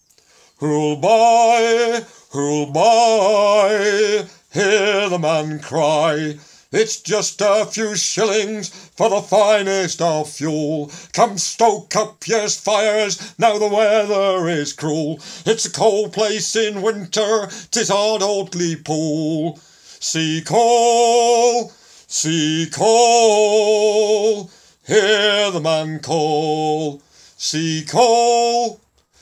Who'll 0.56 0.96
buy, 0.96 2.02
who'll 2.30 2.72
buy, 2.72 4.24
hear 4.54 5.10
the 5.10 5.18
man 5.18 5.58
cry. 5.58 6.38
It's 6.72 7.02
just 7.02 7.42
a 7.42 7.66
few 7.66 7.94
shillings 7.94 8.83
for 8.96 9.08
the 9.10 9.20
finest 9.20 10.00
of 10.00 10.30
fuel. 10.30 10.90
Come 11.12 11.36
stoke 11.38 11.96
up 11.96 12.26
your 12.28 12.48
fires, 12.48 13.34
now 13.38 13.58
the 13.58 13.68
weather 13.68 14.48
is 14.48 14.72
cruel. 14.72 15.18
It's 15.44 15.66
a 15.66 15.70
cold 15.70 16.12
place 16.12 16.54
in 16.54 16.80
winter, 16.82 17.48
'tis 17.70 17.90
odd 17.90 18.22
Oatley 18.22 18.76
Pool. 18.76 19.58
Sea 20.00 20.42
coal, 20.42 21.72
sea 22.06 22.68
coal, 22.70 24.50
hear 24.86 25.50
the 25.50 25.60
man 25.60 25.98
call. 25.98 27.02
Sea 27.36 27.84
coal, 27.88 28.80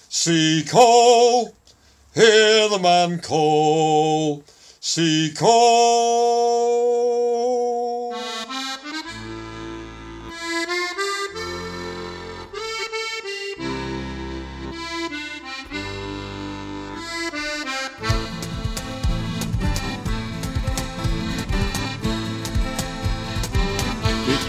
sea 0.09 0.65
coal, 0.69 1.55
hear 2.15 2.69
the 2.69 2.79
man 2.79 3.21
call. 3.21 4.45
Sea 4.81 5.33
coal. 5.37 6.73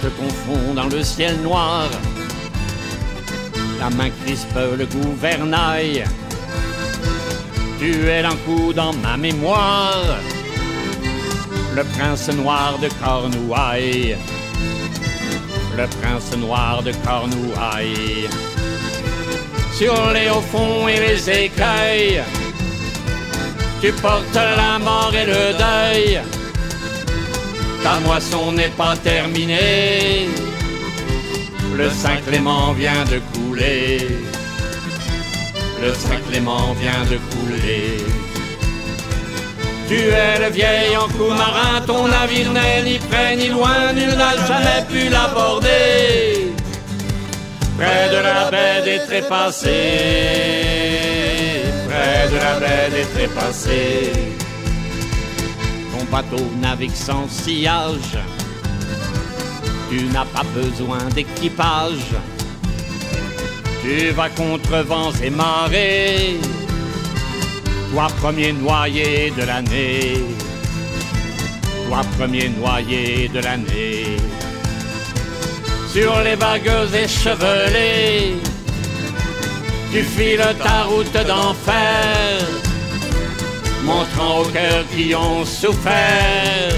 Tu 0.04 0.10
te 0.10 0.20
confonds 0.20 0.74
dans 0.74 0.88
le 0.88 1.01
ciel 1.01 1.39
noir. 1.41 1.88
La 3.80 3.89
main 3.89 4.10
crispe 4.26 4.60
le 4.78 4.86
gouvernail. 4.86 6.04
Tu 7.80 8.10
es 8.10 8.22
d'un 8.22 8.36
coup 8.45 8.74
dans 8.74 8.91
ma 8.91 9.16
mémoire. 9.16 10.18
Le 11.74 11.84
prince 11.86 12.28
noir 12.34 12.80
de 12.80 12.89
Cornouailles. 13.01 14.18
Le 15.78 15.88
prince 16.01 16.36
noir 16.36 16.84
de 16.84 16.91
Cornouailles. 17.06 18.28
Sur 19.74 20.12
les 20.12 20.30
hauts 20.30 20.41
fonds 20.41 20.89
et 20.89 20.99
les 20.99 21.30
écueils. 21.30 22.22
Tu 23.80 23.93
portes 23.93 24.36
la 24.36 24.80
mort 24.80 25.14
et 25.16 25.26
le 25.26 25.58
deuil. 25.58 26.43
Ta 27.84 28.00
moisson 28.00 28.54
n'est 28.54 28.76
pas 28.78 28.96
terminée. 28.96 30.30
Le 31.76 31.90
Saint-Clément 31.90 32.72
vient 32.74 33.04
de 33.12 33.20
couler. 33.34 34.08
Le 35.82 35.94
Saint-Clément 35.94 36.74
vient 36.80 37.04
de 37.12 37.18
couler. 37.32 37.98
Tu 39.90 39.96
es 39.96 40.40
le 40.40 40.50
vieil 40.50 40.96
encou 40.96 41.30
marin, 41.30 41.82
ton 41.86 42.08
navire 42.08 42.54
n'est 42.54 42.84
ni 42.84 43.00
près 43.00 43.36
ni 43.36 43.50
loin, 43.50 43.92
nul 43.94 44.16
n'a 44.16 44.34
jamais 44.48 44.84
pu 44.90 45.10
l'aborder. 45.10 46.54
Près 47.78 48.10
de 48.16 48.20
la 48.30 48.50
baie 48.50 48.82
des 48.86 49.00
trépassés, 49.06 49.70
près 51.88 52.30
de 52.32 52.38
la 52.46 52.60
baie 52.62 52.90
des 52.96 53.06
trépassés. 53.14 54.43
Bateau 56.14 56.45
navigue 56.61 56.93
sans 56.93 57.28
sillage, 57.28 58.20
tu 59.89 60.03
n'as 60.14 60.26
pas 60.26 60.43
besoin 60.53 61.03
d'équipage. 61.16 62.14
Tu 63.82 64.11
vas 64.11 64.30
contre 64.30 64.84
vents 64.84 65.11
et 65.24 65.32
marées, 65.32 66.38
toi 67.91 68.05
premier 68.22 68.53
noyé 68.53 69.34
de 69.36 69.41
l'année, 69.41 70.24
toi 71.88 72.01
premier 72.20 72.47
noyé 72.49 73.28
de 73.30 73.39
l'année. 73.39 74.18
Sur 75.91 76.22
les 76.22 76.36
vagues 76.36 76.93
échevelées, 76.93 78.36
tu 79.91 80.03
files 80.03 80.55
ta 80.64 80.84
route 80.84 81.26
d'enfer, 81.26 82.38
montrant 83.84 84.40
aux 84.42 84.46
cœurs 84.46 84.86
qui 84.96 85.14
ont 85.16 85.46
souffert 85.46 86.76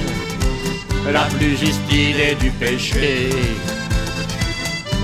la 1.11 1.25
plus 1.37 1.57
juste 1.57 1.81
idée 1.91 2.35
du 2.35 2.49
péché 2.51 3.29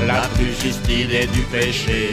la 0.07 0.21
plus 0.35 0.53
juste 0.61 0.87
idée 0.89 1.27
du 1.27 1.41
péché. 1.41 2.09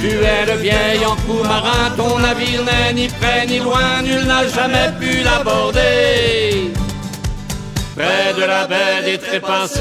Tu 0.00 0.08
es 0.08 0.46
le 0.46 0.58
vieil 0.60 1.04
encou 1.06 1.42
marin, 1.42 1.90
ton 1.96 2.18
navire 2.18 2.64
n'est 2.64 2.92
ni 2.92 3.08
près 3.08 3.46
ni 3.46 3.58
loin, 3.58 4.02
nul 4.02 4.24
n'a 4.24 4.46
jamais 4.48 4.90
pu 5.00 5.22
l'aborder. 5.22 6.72
Près 7.96 8.34
de 8.38 8.44
la 8.44 8.66
baie 8.66 9.02
des 9.04 9.18
trépassés, 9.18 9.80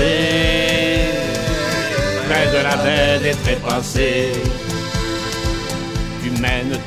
près 2.27 2.47
de 2.55 2.63
la 2.63 2.75
baie 2.77 3.19
des 3.21 3.35
trépassés, 3.43 4.31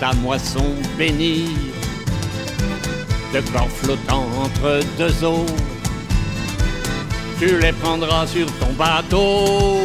ta 0.01 0.13
moisson 0.15 0.75
bénie, 0.97 1.57
de 3.33 3.41
corps 3.53 3.71
flottant 3.71 4.27
entre 4.43 4.81
deux 4.97 5.25
eaux 5.25 5.47
tu 7.39 7.57
les 7.59 7.73
prendras 7.73 8.27
sur 8.27 8.47
ton 8.59 8.73
bateau, 8.73 9.81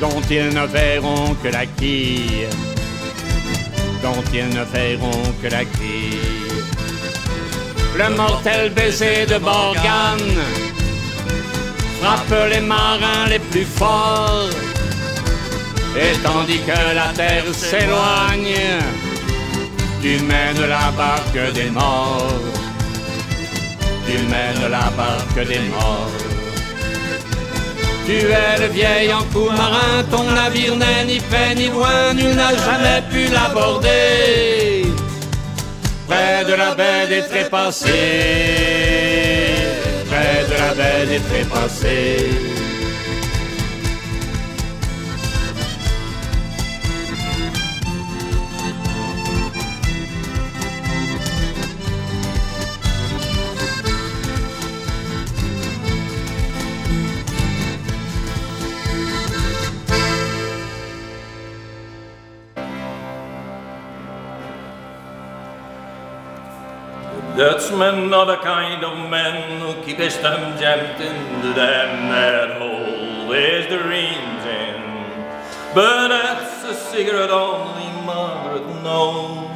dont 0.00 0.20
ils 0.30 0.48
ne 0.48 0.66
verront 0.66 1.34
que 1.42 1.48
la 1.48 1.64
quille, 1.64 2.46
dont 4.02 4.22
ils 4.32 4.48
ne 4.48 4.64
verront 4.64 5.32
que 5.42 5.48
la 5.48 5.64
quille. 5.64 6.20
Le 7.96 8.16
mortel 8.16 8.72
baiser 8.74 9.24
de 9.26 9.38
Morgane 9.38 10.42
frappe 12.00 12.50
les 12.50 12.60
marins 12.60 13.26
les 13.30 13.38
plus 13.38 13.64
forts, 13.64 14.50
et 15.96 16.16
tandis 16.22 16.60
que 16.60 16.94
la 16.94 17.08
terre 17.14 17.44
s'éloigne, 17.52 18.80
tu 20.02 20.18
mènes 20.20 20.68
la 20.68 20.90
barque 20.96 21.52
des 21.54 21.70
morts 21.70 22.54
tu 24.06 24.18
mènes 24.32 24.70
la 24.70 24.90
barque 24.96 25.48
des 25.48 25.60
morts. 25.70 26.10
Tu 28.06 28.12
es 28.12 28.58
le 28.60 28.68
vieil 28.72 29.12
en 29.12 29.22
coup 29.32 29.48
marin, 29.50 30.04
ton 30.10 30.24
navire 30.30 30.76
n'est 30.76 31.04
ni 31.06 31.18
fait 31.20 31.54
ni 31.54 31.68
loin, 31.68 32.12
nul 32.14 32.34
n'a 32.34 32.50
jamais 32.50 33.02
pu 33.10 33.32
l'aborder. 33.32 34.84
Près 36.06 36.44
de 36.44 36.54
la 36.54 36.74
baie 36.74 37.06
des 37.08 37.22
trépassés, 37.22 37.90
près 40.10 40.44
de 40.50 40.56
la 40.62 40.74
baie 40.78 41.06
des 41.06 41.20
trépassés. 41.30 42.63
Dutchmen 67.36 68.14
are 68.14 68.26
the 68.26 68.36
kind 68.36 68.84
of 68.84 69.10
men 69.10 69.60
who 69.60 69.82
keep 69.82 69.96
his 69.96 70.14
thumb 70.18 70.56
jammed 70.56 71.00
into 71.00 71.52
them 71.52 72.08
that 72.08 72.62
always 72.62 73.66
the 73.66 73.80
reins 73.80 74.44
in. 74.44 74.80
But 75.74 76.08
that's 76.08 76.62
a 76.62 76.74
secret 76.92 77.30
only 77.30 77.90
Margaret 78.06 78.64
knows. 78.84 79.50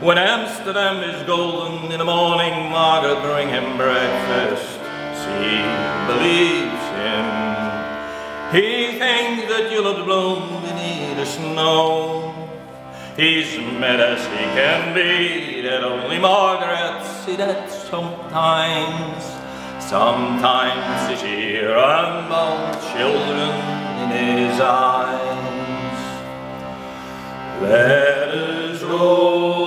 When 0.00 0.18
Amsterdam 0.18 1.08
is 1.08 1.22
golden 1.28 1.92
in 1.92 1.98
the 2.00 2.04
morning, 2.04 2.70
Margaret 2.70 3.22
bring 3.22 3.48
him 3.48 3.76
breakfast. 3.76 4.80
She 5.22 5.62
believes 6.10 6.84
him. 6.98 7.26
He 8.50 8.98
thinks 8.98 9.46
that 9.46 9.68
you'll 9.70 9.94
bloom 10.02 10.60
beneath 10.64 11.16
the 11.16 11.24
snow. 11.24 12.34
He's 13.16 13.58
mad 13.78 14.00
as 14.00 14.24
he 14.24 14.44
can 14.56 14.94
be, 14.94 15.60
that 15.60 15.84
only 15.84 16.18
Margaret 16.18 16.79
accident 17.30 17.70
sometimes. 17.70 19.24
Sometimes 19.82 21.20
he 21.20 21.26
hear 21.26 21.76
a 21.76 22.26
children 22.92 23.50
in 24.02 24.10
his 24.38 24.60
eyes. 24.60 26.00
Let 27.62 28.28
us 28.28 28.82
roll. 28.82 29.59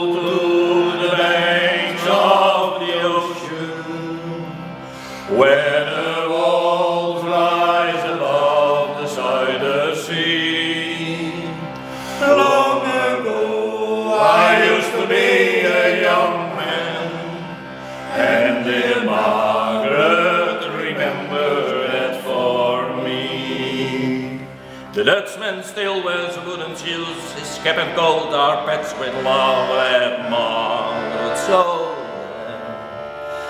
Still 25.83 26.01
wears 26.01 26.37
wooden 26.45 26.73
shoes, 26.77 27.33
his 27.33 27.59
cap 27.61 27.75
and 27.75 27.93
gold 27.93 28.33
are 28.33 28.65
patched 28.65 28.97
with 29.01 29.13
love 29.25 29.69
and 29.69 30.31
Margaret 30.31 31.37
so. 31.37 31.91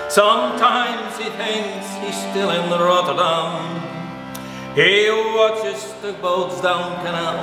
Sometimes 0.08 1.16
he 1.16 1.30
thinks 1.38 1.86
he's 2.02 2.18
still 2.30 2.50
in 2.50 2.68
Rotterdam. 2.70 3.78
He 4.74 5.08
watches 5.36 5.94
the 6.02 6.12
boats 6.14 6.60
down 6.60 6.96
canal 7.06 7.38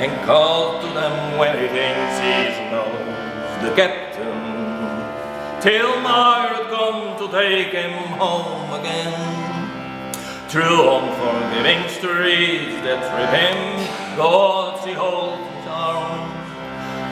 and 0.00 0.10
calls 0.24 0.82
to 0.82 0.90
them 0.94 1.36
when 1.36 1.52
he 1.60 1.68
thinks 1.68 2.12
he 2.24 2.70
knows 2.72 3.52
the 3.60 3.76
captain. 3.76 5.60
Till 5.60 6.00
Margaret 6.00 6.70
come 6.70 7.18
to 7.18 7.30
take 7.30 7.74
him 7.74 7.92
home 8.16 8.80
again. 8.80 9.12
Through 10.48 10.88
unforgiving 10.88 11.86
streets 11.90 12.80
that 12.80 13.00
trip 13.12 13.32
him, 13.36 14.01
God 14.16 14.84
she 14.84 14.92
holds 14.92 15.48
his 15.56 15.66
arm. 15.66 16.30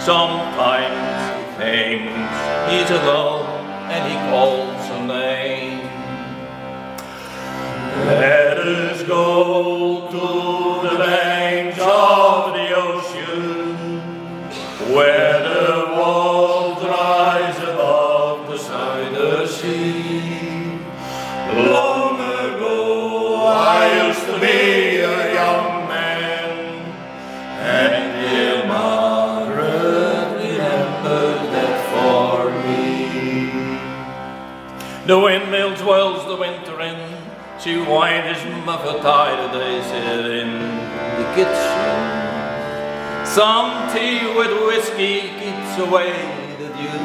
Sometimes 0.01 0.97
he 1.37 1.45
thinks 1.57 2.37
he's 2.71 2.91
alone 2.91 3.47
and 3.93 4.03
he 4.11 4.17
calls 4.31 4.83
her 4.89 5.03
name. 5.07 5.81
Let 8.07 8.59
us 8.59 9.03
go 9.03 10.09
to 10.11 10.89
the 10.89 10.97
banks 10.99 11.79
of 11.81 12.53
the 12.55 12.67
ocean, 12.77 13.77
where 14.95 15.30
the 36.31 36.37
winter 36.37 36.81
in. 36.81 36.97
She 37.59 37.76
winds 37.76 38.41
his 38.41 38.64
muffled 38.64 39.03
tide 39.03 39.53
they 39.53 39.83
sit 39.83 40.26
in 40.41 40.51
the 41.18 41.26
kitchen. 41.35 41.91
Some 43.26 43.93
tea 43.93 44.33
with 44.39 44.53
whiskey 44.68 45.22
keeps 45.41 45.72
away 45.87 46.14
the 46.61 46.68
dew. 46.78 47.01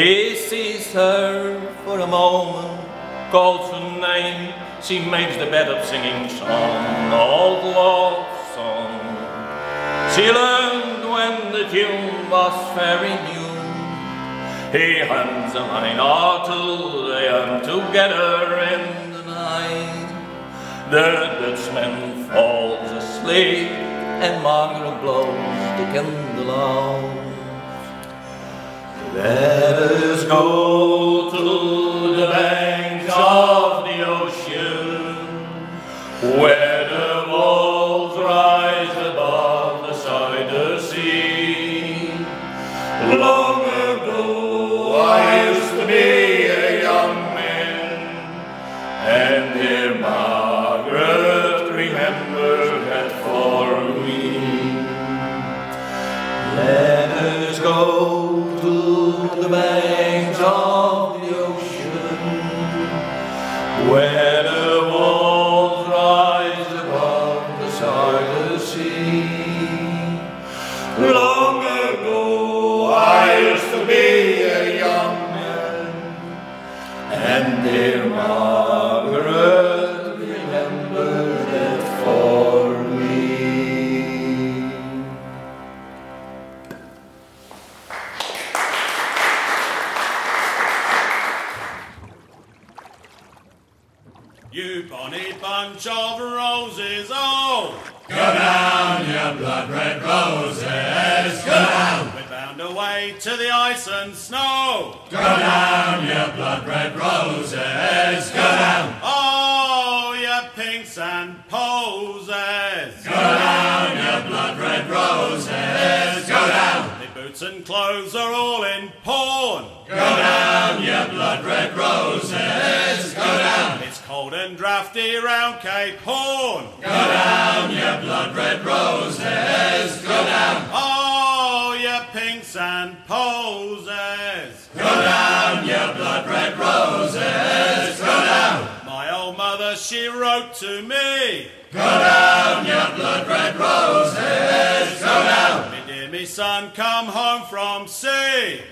He 0.00 0.34
sees 0.34 0.92
her 0.92 1.60
for 1.84 2.00
a 2.00 2.06
moment, 2.06 2.82
calls 3.30 3.70
her 3.70 4.00
name. 4.00 4.54
She 4.82 4.98
makes 4.98 5.36
the 5.36 5.46
bed 5.46 5.70
up 5.70 5.84
singing 5.84 6.28
song, 6.30 7.12
old 7.12 7.62
love 7.78 8.26
song. 8.56 8.90
She 10.14 10.26
learned 10.32 11.08
when 11.14 11.52
the 11.52 11.64
tune 11.70 12.28
was 12.28 12.54
very 12.74 13.14
new. 13.30 13.43
He 14.74 14.96
hands 14.96 15.54
a 15.54 15.60
mine 15.60 16.02
two, 16.46 17.06
they 17.06 17.28
hum 17.30 17.60
together 17.60 18.58
in 18.72 19.12
the 19.12 19.22
night. 19.22 20.08
The 20.90 21.10
Dutchman 21.38 22.24
falls 22.24 22.90
asleep, 22.90 23.68
and 24.24 24.42
Margaret 24.42 25.00
blows 25.00 25.62
the 25.78 25.86
candle 25.94 26.50
out. 26.50 27.14
Let 29.14 29.78
us 29.78 30.24
go 30.24 31.30
to 31.30 32.16
the 32.16 32.26
banks 32.32 33.12
of 33.14 33.84
the 33.84 33.96
ocean, 34.04 35.14
where 36.40 36.63
the. 59.50 59.93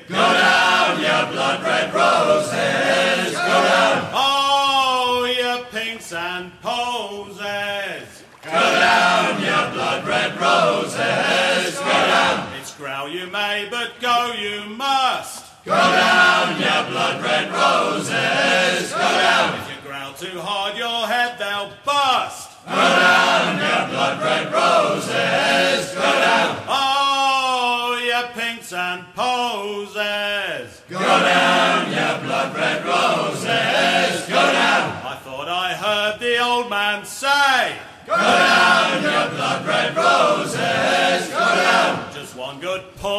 Good. 0.08 0.21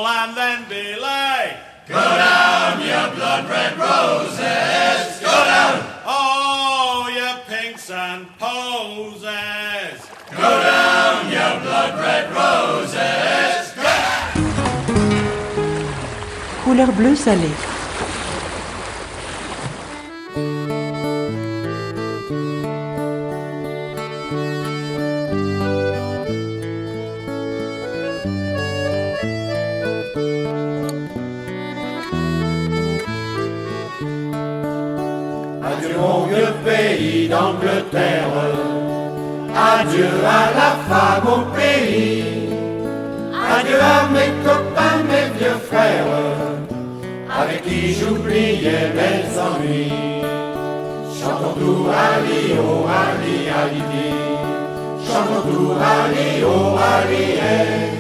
Good 0.04 0.10
and 0.10 0.36
then 0.38 0.60
belay. 0.68 1.58
Go 1.88 1.96
down, 1.96 2.82
you 2.82 3.16
blood 3.16 3.50
red 3.50 3.78
roses, 3.78 5.20
go 5.22 5.36
down. 5.52 5.76
Oh, 6.06 7.10
you 7.18 7.30
pinks 7.48 7.90
and 7.90 8.28
posies. 8.38 10.02
Go 10.32 10.52
down, 10.72 11.26
you 11.36 11.48
blood 11.64 11.94
red 12.00 12.26
roses, 12.40 13.74
go 13.76 13.84
down. 13.84 14.34
Couleur 16.64 16.92
bleu 16.92 17.16
salé. 17.16 17.73
Adieu 39.56 40.10
à 40.26 40.52
la 40.60 40.72
femme 40.88 41.28
au 41.28 41.42
pays, 41.56 42.50
adieu 43.32 43.80
à 43.80 44.10
mes 44.12 44.32
copains, 44.44 45.04
mes 45.08 45.28
vieux 45.38 45.60
frères, 45.70 46.06
avec 47.40 47.64
qui 47.64 47.94
j'oubliais 47.94 48.92
mes 48.96 49.40
ennuis. 49.40 49.92
Chantons 51.20 51.54
tout 51.60 51.88
Ali, 51.90 52.42
oh 52.60 52.86
Ali, 52.86 53.36
Ali, 53.62 53.82
chantons 55.06 55.44
tout 55.50 55.72
Ali, 55.72 56.44
oh 56.44 56.76
Ali, 56.78 57.26
eh. 57.38 57.94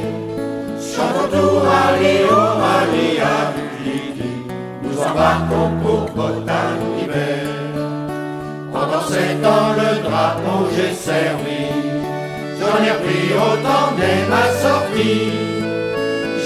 chantons 0.93 1.29
tout 1.31 1.59
Ali, 1.85 2.13
oh 2.29 2.59
Ali, 2.77 3.07
Ali, 3.19 3.97
nous 4.83 4.97
embarquons 5.01 5.71
pour 5.81 6.03
l'hiver. 6.97 7.62
Pendant 8.73 9.05
ces 9.07 9.35
temps, 9.43 9.73
le 9.77 10.01
drapeau 10.01 10.67
j'ai 10.75 10.93
servi. 10.95 11.63
J'en 12.59 12.77
ai 12.89 12.95
pris 13.03 13.29
autant 13.47 13.87
dès 13.99 14.19
ma 14.33 14.45
sortie. 14.63 15.31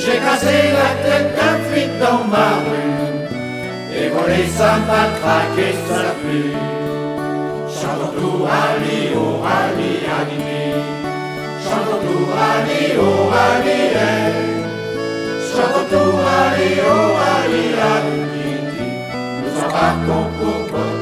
J'ai 0.01 0.17
cassé 0.25 0.55
la 0.79 0.89
tête 1.03 1.29
d'un 1.37 1.57
flic 1.69 1.89
dans 1.99 2.23
ma 2.33 2.49
rue. 2.65 2.97
Et 3.97 4.09
volé 4.09 4.45
ça 4.57 4.71
m'a 4.87 5.03
traqué, 5.19 5.67
ça 5.87 6.03
l'a 6.03 6.15
plu. 6.21 6.51
Chantons 7.79 8.13
tout 8.19 8.45
Ali, 8.45 8.99
oh 9.15 9.41
Ali, 9.59 9.91
Ali. 10.17 10.39
Chantons 11.63 12.01
tout 12.05 12.27
Ali, 12.49 12.81
oh 12.99 13.31
Ali, 13.47 13.79
eh. 13.95 14.33
Chantons 15.49 15.87
tout 15.91 16.17
Ali, 16.41 16.69
oh 16.91 17.11
Ali, 17.35 17.65
Ali. 17.93 18.17
Nous 19.43 19.55
embarquons 19.63 20.27
pour 20.39 20.96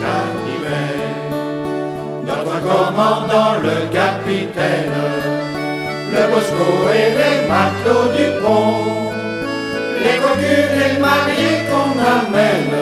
commandant, 2.66 3.54
le 3.62 3.78
capitaine, 3.94 4.98
le 6.14 6.24
Bosco 6.32 6.70
et 7.00 7.10
les 7.20 7.38
matelots 7.48 8.10
du 8.18 8.28
pont, 8.42 9.12
les 10.04 10.18
cocus 10.24 10.70
et 10.74 10.94
les 10.94 11.00
mariés 11.00 11.60
qu'on 11.70 11.94
amène, 12.18 12.78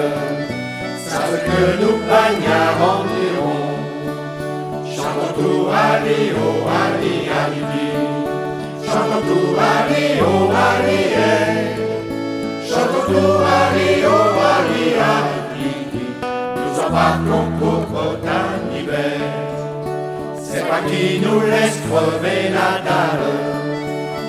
savent 1.05 1.41
que 1.47 1.61
nous 1.81 1.97
bagnards 2.09 3.05
diront. 3.13 3.73
Chantons 4.95 5.33
tout 5.35 5.67
Ali, 5.69 6.31
oh 6.43 6.59
Ali, 6.81 7.15
di. 7.71 7.87
Chantons 8.85 9.23
tout 9.27 9.55
Ali, 9.73 10.05
oh 10.21 10.49
Ali, 10.67 11.01
eh. 11.17 11.63
Chantons 12.69 13.05
tout 13.07 13.37
Ali, 13.59 13.89
oh 14.05 14.45
Ali, 14.55 14.85
di. 15.55 15.71
Nous 16.21 16.75
embarquons 16.85 17.47
pour 17.59 17.81
Bretagne. 17.91 18.52
C'est 20.63 20.69
pas 20.69 20.89
qui 20.89 21.19
nous 21.19 21.41
laisse 21.41 21.77
crever 21.89 22.49
la 22.49 22.79
dalle, 22.87 23.33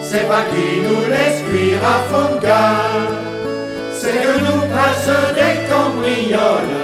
c'est 0.02 0.26
pas 0.28 0.42
qui 0.50 0.80
nous 0.82 1.08
laisse 1.08 1.42
cuire 1.48 1.78
à 1.84 1.98
fond 2.10 2.34
de 2.36 3.34
c'est 3.96 4.12
que 4.12 4.38
nous 4.40 4.62
passent 4.74 5.34
des 5.38 5.56
cambrioles, 5.70 6.80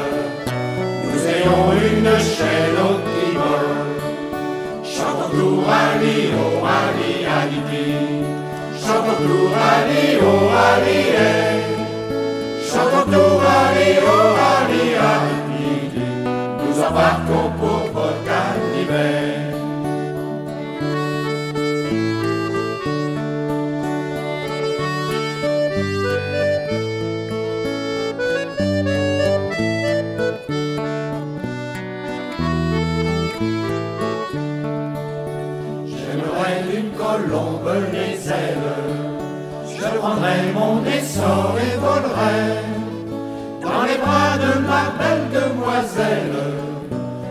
nous 1.05 1.23
ayons 1.27 1.73
une 1.73 2.17
chaîne 2.19 2.79
au 2.79 2.95
timon. 3.11 3.91
Chantons 4.85 5.31
tout 5.31 5.63
Ali, 5.69 6.31
oh 6.33 6.65
Ali, 6.65 7.27
Ali, 7.27 7.61
di. 7.71 7.87
Chantons 8.81 9.19
tout 9.19 9.51
Ali, 9.53 10.17
oh 10.23 10.49
Ali, 10.71 11.01
eh. 11.19 11.61
Chantons 12.71 13.11
tout 13.11 13.41
Ali, 13.59 13.99
oh 14.01 14.37
Ali, 14.55 14.95
Ali. 15.13 15.41
Nous 16.63 16.83
embarquons 16.83 17.51
pour 17.59 17.91
Bretagne 17.93 18.65
l'hiver. 18.75 19.40
Je 40.01 40.07
prendrais 40.07 40.53
mon 40.55 40.83
essor 40.87 41.55
et 41.61 41.77
volerais 41.77 42.63
dans 43.63 43.83
les 43.85 43.99
bras 43.99 44.39
de 44.39 44.53
ma 44.61 44.85
belle 44.99 45.29
demoiselle, 45.31 46.37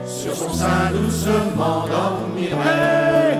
sur 0.05 0.35
son 0.35 0.53
sein 0.53 0.91
doucement 0.93 1.85
dormirait. 1.87 3.39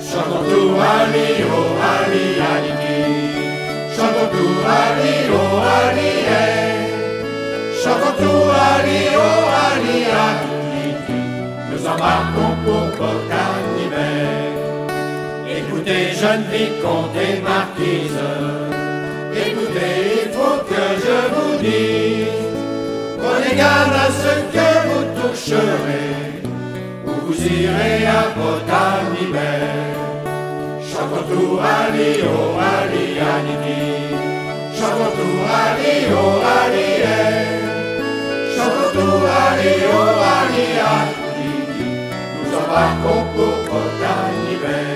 Chantons 0.00 0.44
tout 0.50 0.74
Ali, 0.74 1.44
oh 1.56 1.70
Ali, 1.94 2.24
Ali, 2.54 2.72
chantons 3.94 4.30
tout 4.32 4.58
Ali, 4.82 5.14
oh 5.32 5.58
Ali, 5.84 6.12
eh. 6.28 6.86
chantons 7.82 8.16
tout 8.18 8.46
Ali, 8.74 9.00
oh 9.14 9.42
Ali, 9.70 9.98
Ali, 10.26 10.94
nous 11.70 11.86
embarquons 11.86 12.54
pour 12.64 12.86
d'hiver. 12.96 13.55
Écoutez, 15.88 16.16
jeune 16.20 16.42
vicomte 16.50 17.14
et 17.14 17.40
marquise, 17.42 18.18
écoutez, 19.32 20.24
il 20.24 20.32
faut 20.32 20.58
que 20.64 20.84
je 21.04 21.16
vous 21.32 21.58
dise, 21.62 22.26
prenez 23.22 23.54
garde 23.56 23.92
à 23.92 24.08
ce 24.10 24.32
que 24.52 24.68
vous 24.88 25.06
toucherez, 25.20 26.42
ou 27.06 27.26
vous 27.26 27.40
irez 27.40 28.04
à. 28.04 28.26
Chantons 30.96 31.24
tout 31.28 31.58
Ali, 31.60 32.08
oh 32.24 32.58
Ali, 32.58 33.04
tout 35.14 35.38
Ali, 35.62 35.94
oh 36.10 36.40
Ali, 36.56 36.88
eh. 37.04 37.46
chantons 38.56 38.90
tout 38.92 39.22
Ali, 39.46 39.72
oh 39.92 40.18
Ali, 40.34 40.66
Anidi, 40.96 41.54
nous 42.34 42.50
embarquons 42.56 43.22
pour 43.34 43.54
Bretagne 43.68 44.95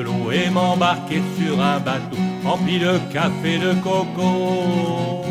matelot 0.00 0.32
et 0.32 0.50
m'embarquer 0.50 1.22
sur 1.38 1.60
un 1.60 1.78
bateau 1.80 2.16
rempli 2.44 2.78
de 2.78 2.98
café 3.12 3.58
de 3.58 3.74
coco. 3.82 5.24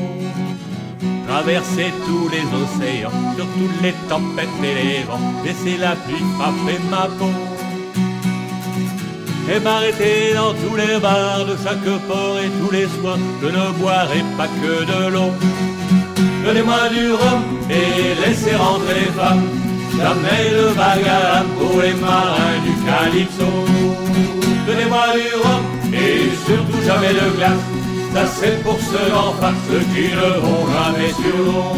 Traverser 1.27 1.91
tous 2.05 2.29
les 2.29 2.45
océans, 2.61 3.11
sur 3.35 3.45
toutes 3.45 3.81
les 3.83 3.93
tempêtes 4.07 4.47
et 4.63 4.75
les 4.75 5.03
vents, 5.03 5.19
laisser 5.43 5.77
la 5.77 5.95
pluie 5.95 6.25
frapper 6.37 6.79
ma 6.89 7.07
peau. 7.17 7.31
Et 9.51 9.59
m'arrêter 9.59 10.33
dans 10.35 10.53
tous 10.53 10.75
les 10.75 10.99
bars 10.99 11.45
de 11.45 11.55
chaque 11.63 11.99
port 12.07 12.37
et 12.39 12.49
tous 12.59 12.71
les 12.71 12.87
soirs, 12.87 13.17
je 13.41 13.47
ne 13.47 13.71
boirai 13.79 14.23
pas 14.37 14.47
que 14.61 14.85
de 14.91 15.09
l'eau. 15.13 15.31
Donnez-moi 16.45 16.89
du 16.89 17.11
rhum 17.11 17.41
et 17.69 18.15
laissez 18.21 18.55
rentrer 18.55 19.01
les 19.01 19.11
femmes. 19.11 19.47
Jamais 19.97 20.49
le 20.51 20.73
bagarre 20.73 21.45
pour 21.57 21.81
les 21.81 21.93
marins 21.93 22.59
du 22.63 22.73
Calypso. 22.85 24.18
Et 25.93 26.29
surtout 26.45 26.81
jamais 26.85 27.13
de 27.13 27.37
glace. 27.37 27.65
Ça 28.13 28.25
c'est 28.25 28.63
pour 28.63 28.79
ceux 28.79 29.09
d'en 29.11 29.33
face, 29.33 29.69
qui 29.93 30.13
ne 30.13 30.39
vont 30.43 30.65
jamais 30.73 31.11
sur 31.21 31.37
l'eau. 31.45 31.75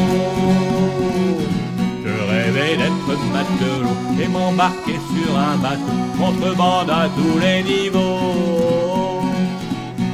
Je 2.03 2.13
rêvais 2.31 2.77
d'être 2.77 3.07
matelot 3.33 3.95
et 4.21 4.27
m'embarquer 4.27 4.99
sur 5.11 5.37
un 5.37 5.57
bateau, 5.57 5.97
contrebande 6.17 6.89
à 6.89 7.09
tous 7.15 7.39
les 7.39 7.63
niveaux. 7.63 9.21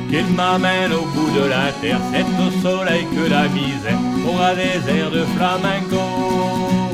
Qu'il 0.09 0.27
m'amène 0.35 0.93
au 0.93 1.05
bout 1.13 1.29
de 1.39 1.45
la 1.49 1.71
terre, 1.81 1.99
c'est 2.11 2.25
au 2.45 2.49
soleil 2.61 3.05
que 3.13 3.29
la 3.29 3.47
misère 3.49 3.99
aura 4.27 4.55
des 4.55 4.79
airs 4.95 5.11
de 5.11 5.23
flamenco. 5.35 6.86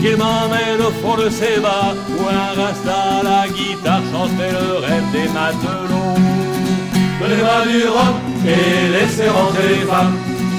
Qu'il 0.00 0.16
m'emmène 0.18 0.80
au 0.80 0.90
fond 1.00 1.16
de 1.16 1.28
ses 1.30 1.58
bas, 1.58 1.94
où 2.08 2.20
un 2.28 2.60
rasta 2.60 2.98
à 3.18 3.22
la 3.22 3.48
guitare 3.48 4.02
chantait 4.12 4.52
le 4.52 4.78
rêve 4.84 5.10
des 5.10 5.28
matelots. 5.36 6.20
Donnez-moi 7.20 7.58
du 7.66 7.88
rhum 7.88 8.14
et 8.46 8.88
laissez 8.92 9.28
rentrer 9.28 9.68
les 9.68 9.86
femmes, 9.86 10.16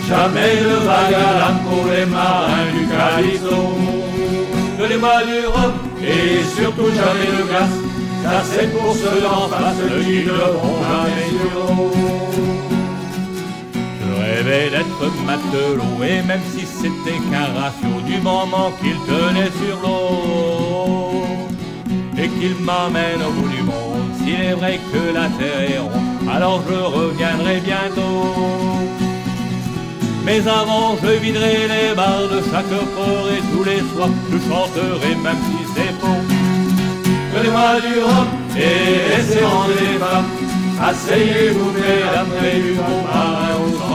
jamais 0.09 0.55
de 0.68 0.76
vague 0.88 1.14
à 1.14 1.39
l'âme 1.39 1.59
pour 1.69 1.85
les 1.91 2.05
marins 2.07 2.72
du 2.73 2.84
Calypso. 2.88 3.59
Donnez-moi 4.80 5.23
du 5.23 5.45
rhum 5.45 5.73
et 6.01 6.43
surtout 6.55 6.89
jamais 6.89 7.31
de 7.38 7.43
glace, 7.47 7.77
ça 8.23 8.43
c'est 8.43 8.69
pour 8.73 8.93
ceux 8.95 9.22
d'en 9.22 9.47
face 9.47 9.77
qui 10.03 10.26
ne 10.26 10.31
vont 10.31 10.80
jamais 10.89 11.30
sur 11.30 11.51
l'eau. 11.55 12.76
Je 14.27 14.33
rêvais 14.33 14.69
d'être 14.69 15.25
matelot 15.25 16.03
et 16.03 16.21
même 16.23 16.41
si 16.51 16.65
c'était 16.65 17.19
qu'un 17.29 17.47
ratio 17.59 18.01
du 18.05 18.19
moment 18.21 18.71
qu'il 18.81 18.97
tenait 19.05 19.51
sur 19.61 19.79
l'eau 19.81 21.23
et 22.17 22.27
qu'il 22.27 22.55
m'amène 22.65 23.21
au 23.25 23.31
bout 23.31 23.47
du 23.47 23.61
monde, 23.61 24.09
s'il 24.17 24.41
est 24.41 24.53
vrai 24.53 24.79
que 24.91 25.13
la 25.13 25.27
terre 25.37 25.69
est 25.69 25.79
ronde, 25.79 26.29
alors 26.29 26.61
je 26.67 26.75
reviendrai 26.75 27.61
bientôt. 27.61 28.33
Mais 30.25 30.45
avant, 30.45 30.97
je 31.01 31.11
viderai 31.19 31.67
les 31.73 31.95
bars 31.95 32.27
de 32.29 32.41
chaque 32.51 32.65
port 32.95 33.29
et 33.31 33.41
tous 33.51 33.63
les 33.63 33.79
soirs, 33.93 34.09
je 34.31 34.37
chanterai 34.49 35.15
même 35.23 35.41
si 35.47 35.59
c'est 35.73 35.93
faux. 36.01 36.23
Donnez-moi 37.33 37.79
du 37.79 37.99
rhum 38.01 38.27
et 38.57 39.43
rentrer 39.43 39.85
les 39.93 39.99
femmes. 39.99 40.25
Asseyez-vous, 40.79 41.71
mesdames, 41.71 42.27
près 42.37 42.59
du 42.59 42.73
bon 42.73 43.01
marin 43.03 43.55
au. 43.55 43.86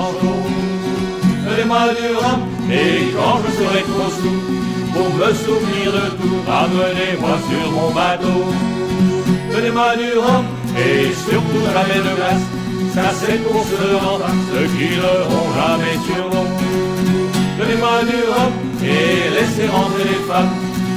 Et 2.70 3.12
quand 3.16 3.40
je 3.44 3.50
serai 3.56 3.82
trop 3.82 4.10
sous, 4.10 4.40
pour 4.92 5.08
me 5.14 5.32
souvenir 5.32 5.92
de 5.92 6.06
tout, 6.18 6.38
ramenez-moi 6.46 7.36
sur 7.48 7.72
mon 7.72 7.90
bateau. 7.90 8.44
Donnez-moi 9.52 9.96
du 9.96 10.18
rhum 10.18 10.44
et 10.76 11.12
surtout 11.12 11.64
jamais 11.74 12.00
de 12.06 12.14
glace. 12.16 12.46
Ça 12.94 13.10
c'est 13.20 13.42
pour 13.44 13.64
ceux 13.64 13.98
ceux 14.52 14.66
qui 14.76 14.96
ne 14.96 15.12
vont 15.30 15.50
jamais 15.56 15.96
sur 16.06 16.24
l'eau. 16.30 16.46
Donnez-moi 17.58 18.02
du 18.04 18.20
rhum 18.32 18.52
et 18.84 19.30
laissez 19.34 19.68
rentrer 19.68 20.04
les 20.04 20.22
femmes. 20.28 20.54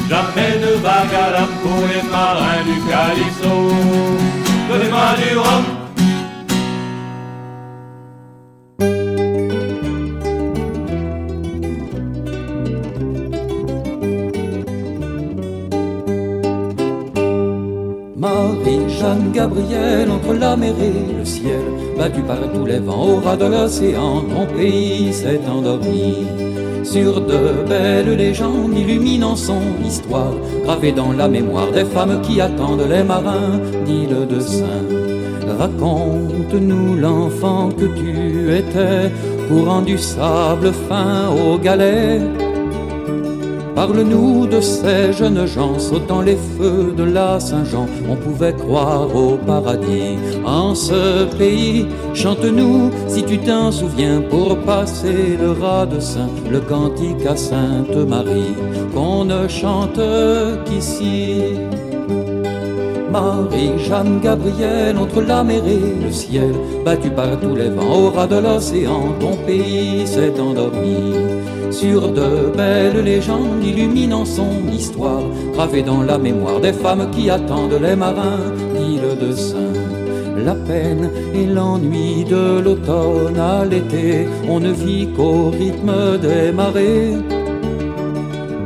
Jamais 0.09 0.59
de 0.59 0.73
vague 0.83 1.15
à 1.15 1.31
l'âme 1.31 1.55
pour 1.63 1.81
les 1.87 2.09
marins 2.09 2.63
du 2.65 2.77
Calypso. 2.89 3.55
Donnez-moi 4.69 5.07
du 5.17 5.37
rhum. 5.37 5.84
Gabrielle, 19.33 20.09
entre 20.09 20.33
la 20.33 20.55
mer 20.55 20.73
et 20.81 21.13
le 21.17 21.25
ciel, 21.25 21.61
battue 21.97 22.21
par 22.21 22.39
tous 22.53 22.65
les 22.65 22.79
vents 22.79 23.07
au 23.07 23.15
ras 23.17 23.37
de 23.37 23.45
l'océan, 23.45 24.21
ton 24.21 24.45
pays 24.55 25.13
s'est 25.13 25.41
endormi. 25.47 26.25
Sur 26.83 27.21
de 27.21 27.67
belles 27.67 28.15
légendes 28.15 28.77
illuminant 28.77 29.35
son 29.35 29.61
histoire, 29.85 30.33
gravée 30.63 30.91
dans 30.91 31.11
la 31.11 31.27
mémoire 31.27 31.71
des 31.71 31.85
femmes 31.85 32.21
qui 32.21 32.39
attendent 32.41 32.87
les 32.89 33.03
marins 33.03 33.59
d'île 33.85 34.27
de 34.27 34.39
Saint. 34.39 34.87
Raconte-nous 35.59 36.95
l'enfant 36.95 37.69
que 37.69 37.85
tu 37.85 38.53
étais, 38.53 39.11
courant 39.47 39.81
du 39.81 39.97
sable 39.97 40.71
fin 40.87 41.29
aux 41.29 41.57
galets. 41.57 42.21
Parle-nous 43.75 44.47
de 44.47 44.61
ces 44.61 45.11
jeunes 45.11 45.45
gens 45.45 45.77
sautant 45.77 46.21
les 46.21 46.37
feux 46.37 46.93
de 46.95 47.03
la 47.03 47.39
Saint-Jean. 47.41 47.87
On 48.09 48.15
pouvait 48.15 48.53
croire 48.53 49.13
au 49.13 49.35
paradis 49.35 50.17
en 50.45 50.73
ce 50.73 51.25
pays. 51.37 51.85
Chante-nous, 52.13 52.89
si 53.09 53.23
tu 53.23 53.37
t'en 53.37 53.73
souviens, 53.73 54.21
pour 54.21 54.57
passer 54.59 55.37
le 55.37 55.51
rat 55.51 55.85
de 55.85 55.99
Saint, 55.99 56.29
le 56.49 56.61
cantique 56.61 57.25
à 57.27 57.35
Sainte 57.35 57.97
Marie, 58.07 58.55
qu'on 58.93 59.25
ne 59.25 59.47
chante 59.49 59.99
qu'ici. 60.65 61.55
Marie-Jeanne 63.15 64.19
Gabrielle, 64.21 64.97
entre 64.97 65.21
la 65.21 65.41
mer 65.41 65.63
et 65.65 66.03
le 66.03 66.11
ciel, 66.11 66.53
battue 66.83 67.09
par 67.11 67.39
tous 67.39 67.55
les 67.55 67.69
vents 67.69 67.95
au 67.97 68.09
ras 68.09 68.27
de 68.27 68.39
l'océan, 68.45 69.03
ton 69.21 69.37
pays 69.47 70.05
s'est 70.05 70.37
endormi. 70.37 71.13
Sur 71.71 72.09
de 72.11 72.51
belles 72.57 73.01
légendes 73.05 73.63
illuminant 73.63 74.25
son 74.25 74.67
histoire, 74.69 75.23
gravée 75.53 75.81
dans 75.81 76.03
la 76.03 76.17
mémoire 76.17 76.59
des 76.59 76.73
femmes 76.73 77.09
qui 77.11 77.29
attendent 77.29 77.79
les 77.81 77.95
marins 77.95 78.51
d'île 78.73 79.17
de 79.25 79.31
Saint. 79.33 79.79
La 80.43 80.53
peine 80.53 81.09
et 81.33 81.45
l'ennui 81.45 82.25
de 82.25 82.59
l'automne 82.59 83.39
à 83.39 83.63
l'été, 83.63 84.27
on 84.49 84.59
ne 84.59 84.73
vit 84.73 85.07
qu'au 85.15 85.51
rythme 85.51 86.17
des 86.21 86.51
marées. 86.51 87.13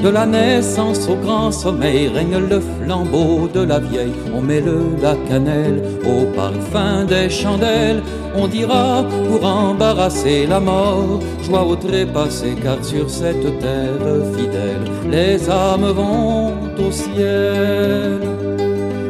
De 0.02 0.08
la 0.08 0.26
naissance 0.26 1.10
au 1.10 1.16
grand 1.16 1.52
sommeil 1.52 2.08
règne 2.08 2.38
le 2.50 2.62
flambeau 2.62 3.50
de 3.54 3.60
la 3.60 3.80
vieille. 3.80 4.14
On 4.34 4.42
met 4.42 4.62
le 4.62 4.80
la 5.02 5.16
cannelle 5.28 5.84
au 6.06 6.26
parfum 6.34 7.04
des 7.04 7.30
chandelles. 7.30 8.02
On 8.34 8.48
dira 8.48 9.04
pour 9.04 9.46
embarrasser 9.46 10.48
la 10.48 10.62
mort, 10.62 11.20
joie 11.44 11.66
au 11.66 11.76
trépassé, 11.76 12.56
car 12.64 12.78
sur 12.82 13.10
cette 13.10 13.60
terre 13.60 14.08
fidèle, 14.38 14.86
les 15.12 15.50
âmes 15.50 15.92
vont 15.92 16.54
au 16.78 16.92
ciel. 16.92 18.22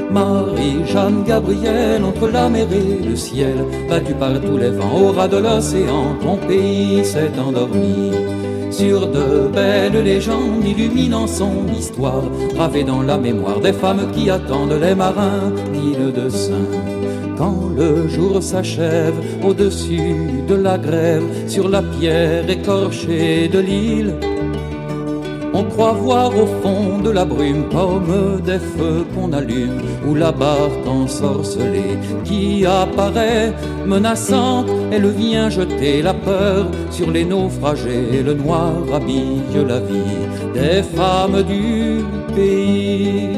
Marie, 0.09 0.83
Jeanne, 0.87 1.23
Gabrielle, 1.23 2.03
entre 2.03 2.29
la 2.29 2.49
mer 2.49 2.65
et 2.71 3.07
le 3.07 3.15
ciel, 3.15 3.57
battu 3.87 4.13
par 4.15 4.41
tous 4.41 4.57
les 4.57 4.71
vents 4.71 5.01
au 5.03 5.11
ras 5.11 5.27
de 5.27 5.37
l'océan, 5.37 6.15
ton 6.23 6.37
pays 6.47 7.05
s'est 7.05 7.31
endormi 7.39 8.11
sur 8.71 9.07
de 9.07 9.47
belles 9.47 10.03
légendes 10.03 10.63
illuminant 10.65 11.27
son 11.27 11.67
histoire, 11.77 12.23
gravée 12.53 12.83
dans 12.83 13.01
la 13.01 13.17
mémoire 13.17 13.59
des 13.59 13.73
femmes 13.73 14.11
qui 14.11 14.29
attendent 14.29 14.79
les 14.81 14.95
marins 14.95 15.51
d'île 15.73 16.13
de 16.13 16.29
Saint. 16.29 16.69
Quand 17.37 17.69
le 17.75 18.07
jour 18.07 18.43
s'achève 18.43 19.15
au-dessus 19.43 20.43
de 20.47 20.55
la 20.55 20.77
grève, 20.77 21.23
sur 21.47 21.69
la 21.69 21.81
pierre 21.81 22.49
écorchée 22.49 23.47
de 23.47 23.59
l'île, 23.59 24.13
on 25.53 25.63
croit 25.63 25.93
voir 25.93 26.29
au 26.35 26.47
fond 26.61 26.99
de 26.99 27.09
la 27.09 27.25
brume 27.25 27.65
comme 27.71 28.41
des 28.45 28.59
feux 28.59 29.05
qu'on 29.13 29.33
allume 29.33 29.81
ou 30.07 30.15
la 30.15 30.31
barque 30.31 30.87
ensorcelée 30.87 31.97
qui 32.23 32.65
apparaît 32.65 33.53
menaçante. 33.85 34.67
Elle 34.91 35.07
vient 35.09 35.49
jeter 35.49 36.01
la 36.01 36.13
peur 36.13 36.67
sur 36.91 37.11
les 37.11 37.25
naufragés. 37.25 38.23
Le 38.23 38.33
noir 38.33 38.73
habille 38.93 39.41
la 39.67 39.79
vie 39.79 40.27
des 40.53 40.83
femmes 40.83 41.43
du 41.43 42.03
pays. 42.35 43.29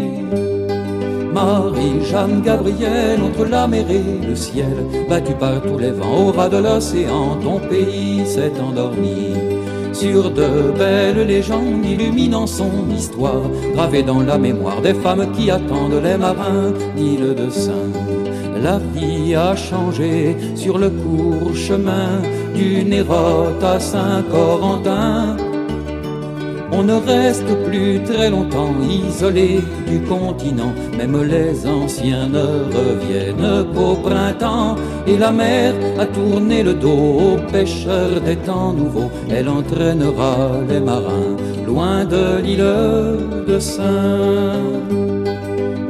Marie, 1.33 2.03
Jeanne, 2.09 2.41
Gabrielle, 2.41 3.21
entre 3.23 3.45
la 3.45 3.65
mer 3.65 3.85
et 3.89 4.27
le 4.27 4.35
ciel, 4.35 4.85
battu 5.09 5.33
par 5.33 5.61
tous 5.61 5.77
les 5.77 5.91
vents 5.91 6.27
au 6.27 6.31
ras 6.31 6.49
de 6.49 6.57
l'océan, 6.57 7.37
ton 7.41 7.57
pays 7.69 8.25
s'est 8.25 8.51
endormi 8.59 9.60
sur 10.01 10.31
de 10.31 10.71
belles 10.79 11.27
légendes 11.27 11.85
illuminant 11.85 12.47
son 12.47 12.89
histoire, 12.89 13.43
gravée 13.75 14.01
dans 14.01 14.21
la 14.21 14.39
mémoire 14.39 14.81
des 14.81 14.95
femmes 14.95 15.31
qui 15.33 15.51
attendent 15.51 16.01
les 16.03 16.17
marins 16.17 16.73
d'île 16.95 17.35
de 17.35 17.49
Saint. 17.51 17.91
La 18.63 18.79
vie 18.95 19.35
a 19.35 19.55
changé 19.55 20.35
sur 20.55 20.79
le 20.79 20.89
court 20.89 21.55
chemin 21.55 22.09
du 22.55 22.83
Nérote 22.83 23.63
à 23.63 23.79
Saint-Corentin. 23.79 25.37
On 26.81 26.85
ne 26.85 26.93
reste 26.93 27.45
plus 27.67 28.01
très 28.03 28.31
longtemps 28.31 28.73
isolé 28.89 29.59
du 29.87 29.99
continent, 30.01 30.73
même 30.97 31.15
les 31.25 31.67
anciens 31.67 32.27
ne 32.27 32.41
reviennent 32.75 33.71
qu'au 33.71 33.93
printemps. 33.97 34.75
Et 35.05 35.15
la 35.15 35.31
mer 35.31 35.75
a 35.99 36.07
tourné 36.07 36.63
le 36.63 36.73
dos 36.73 37.35
aux 37.35 37.51
pêcheurs 37.51 38.19
des 38.21 38.35
temps 38.35 38.73
nouveaux, 38.73 39.11
elle 39.29 39.47
entraînera 39.47 40.53
les 40.67 40.79
marins 40.79 41.37
loin 41.67 42.03
de 42.03 42.41
l'île 42.41 43.45
de 43.47 43.59
Saint. 43.59 45.10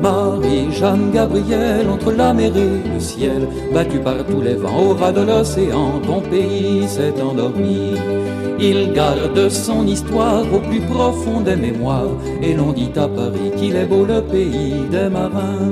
Marie, 0.01 0.71
Jeanne, 0.71 1.11
Gabrielle, 1.11 1.87
entre 1.89 2.11
la 2.11 2.33
mer 2.33 2.51
et 2.55 2.89
le 2.93 2.99
ciel, 2.99 3.47
battu 3.73 3.99
par 3.99 4.25
tous 4.25 4.41
les 4.41 4.55
vents 4.55 4.81
au 4.89 4.93
ras 4.95 5.11
de 5.11 5.21
l'océan, 5.21 5.99
ton 6.05 6.21
pays 6.21 6.87
s'est 6.87 7.21
endormi. 7.21 7.93
Il 8.59 8.93
garde 8.93 9.49
son 9.49 9.85
histoire 9.85 10.43
au 10.53 10.59
plus 10.59 10.81
profond 10.81 11.41
des 11.41 11.55
mémoires, 11.55 12.17
et 12.41 12.53
l'on 12.53 12.73
dit 12.73 12.91
à 12.95 13.07
Paris 13.07 13.51
qu'il 13.57 13.75
est 13.75 13.85
beau 13.85 14.05
le 14.05 14.21
pays 14.21 14.85
des 14.89 15.09
marins. 15.09 15.71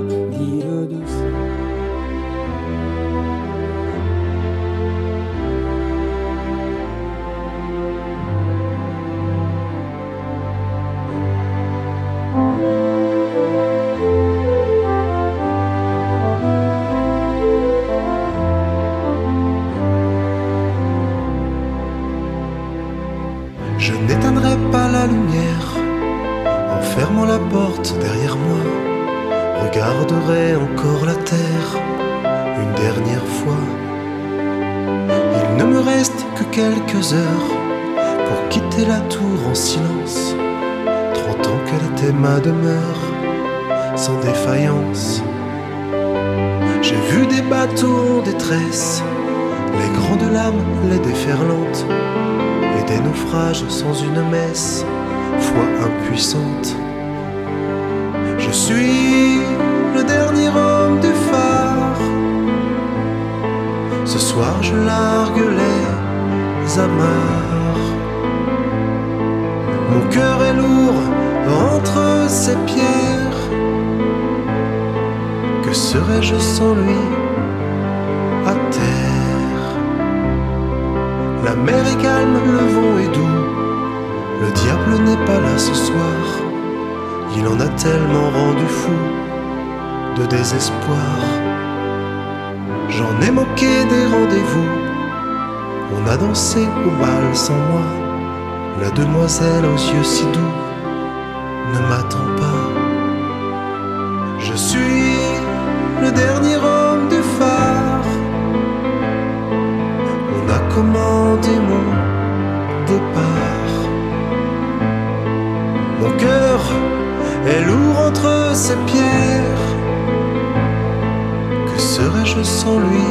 Lui 122.78 123.10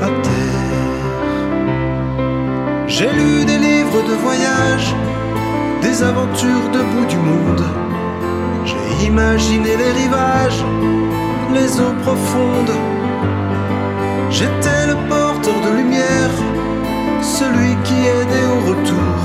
à 0.00 0.08
terre 0.26 0.88
J'ai 2.86 3.10
lu 3.12 3.44
des 3.44 3.58
livres 3.58 4.02
de 4.08 4.14
voyage, 4.26 4.94
des 5.82 6.02
aventures 6.02 6.68
de 6.72 6.80
bout 6.90 7.06
du 7.06 7.16
monde. 7.16 7.64
J'ai 8.64 9.06
imaginé 9.06 9.76
les 9.76 9.92
rivages, 10.02 10.64
les 11.52 11.80
eaux 11.80 11.96
profondes. 12.02 12.76
J'étais 14.30 14.86
le 14.86 14.96
porteur 15.08 15.58
de 15.66 15.76
lumière, 15.76 16.34
celui 17.22 17.74
qui 17.84 17.98
aidait 18.16 18.48
au 18.56 18.60
retour 18.70 19.18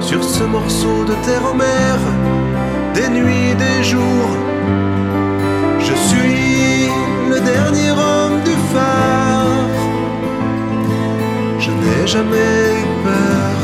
sur 0.00 0.22
ce 0.24 0.44
morceau 0.44 1.04
de 1.04 1.14
terre 1.26 1.44
en 1.50 1.54
mer, 1.54 1.96
des 2.94 3.08
nuits, 3.08 3.54
des 3.56 3.84
jours. 3.84 4.49
Le 7.30 7.38
dernier 7.38 7.90
homme 7.92 8.40
du 8.44 8.56
phare. 8.72 9.68
Je 11.60 11.70
n'ai 11.70 12.04
jamais 12.04 12.64
eu 12.82 12.86
peur 13.04 13.56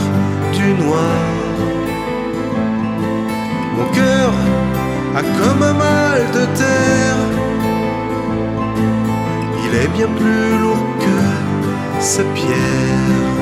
du 0.56 0.68
noir. 0.84 1.26
Mon 3.76 3.86
cœur 3.98 4.32
a 5.18 5.22
comme 5.38 5.62
un 5.70 5.72
mal 5.72 6.20
de 6.36 6.44
terre. 6.62 7.22
Il 9.64 9.70
est 9.82 9.90
bien 9.98 10.10
plus 10.20 10.48
lourd 10.62 10.86
que 11.04 11.18
ces 11.98 12.26
pierres. 12.38 13.34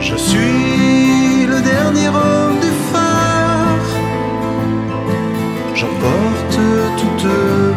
Je 0.00 0.16
suis 0.16 1.46
le 1.46 1.60
dernier 1.62 2.08
homme 2.08 2.56
du 2.60 2.72
phare. 2.92 3.88
J'apporte 5.74 6.58
toutes 7.00 7.30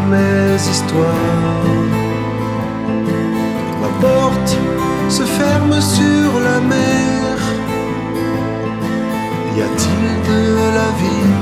mes 0.09 0.69
histoires. 0.69 1.63
La 3.81 3.89
porte 4.01 4.57
se 5.09 5.23
ferme 5.23 5.79
sur 5.81 6.39
la 6.47 6.59
mer. 6.73 7.38
Y 9.55 9.61
a-t-il 9.61 10.03
de 10.29 10.41
la 10.77 10.89
vie? 10.99 11.36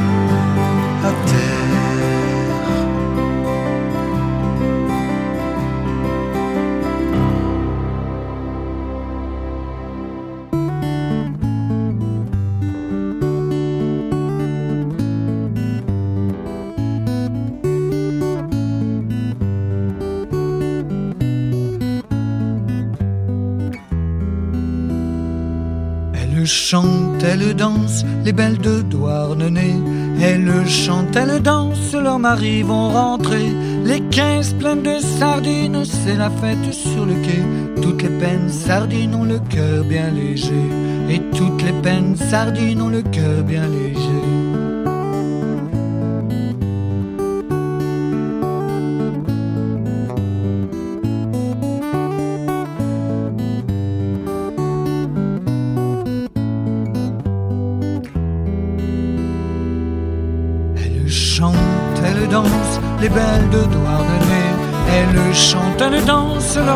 Les 28.26 28.34
belles 28.34 28.58
de 28.58 28.82
Douarnenez. 28.82 29.76
Elle 30.20 30.52
chante, 30.68 31.16
elle 31.16 31.42
danse, 31.42 31.94
leurs 31.94 32.18
maris 32.18 32.64
vont 32.64 32.90
rentrer. 32.90 33.54
Les 33.86 34.02
quinze 34.10 34.54
pleines 34.54 34.82
de 34.82 35.00
sardines, 35.00 35.86
c'est 35.86 36.18
la 36.18 36.32
fête 36.32 36.74
sur 36.74 37.06
le 37.06 37.14
quai. 37.14 37.82
Toutes 37.82 38.02
les 38.02 38.10
peines 38.10 38.50
sardines 38.50 39.14
ont 39.14 39.26
le 39.26 39.40
cœur 39.50 39.84
bien 39.84 40.10
léger. 40.10 40.66
Et 41.08 41.22
toutes 41.38 41.62
les 41.62 41.74
peines 41.84 42.16
sardines 42.16 42.82
ont 42.82 42.90
le 42.90 43.04
cœur 43.04 43.44
bien 43.44 43.68
léger. 43.68 43.85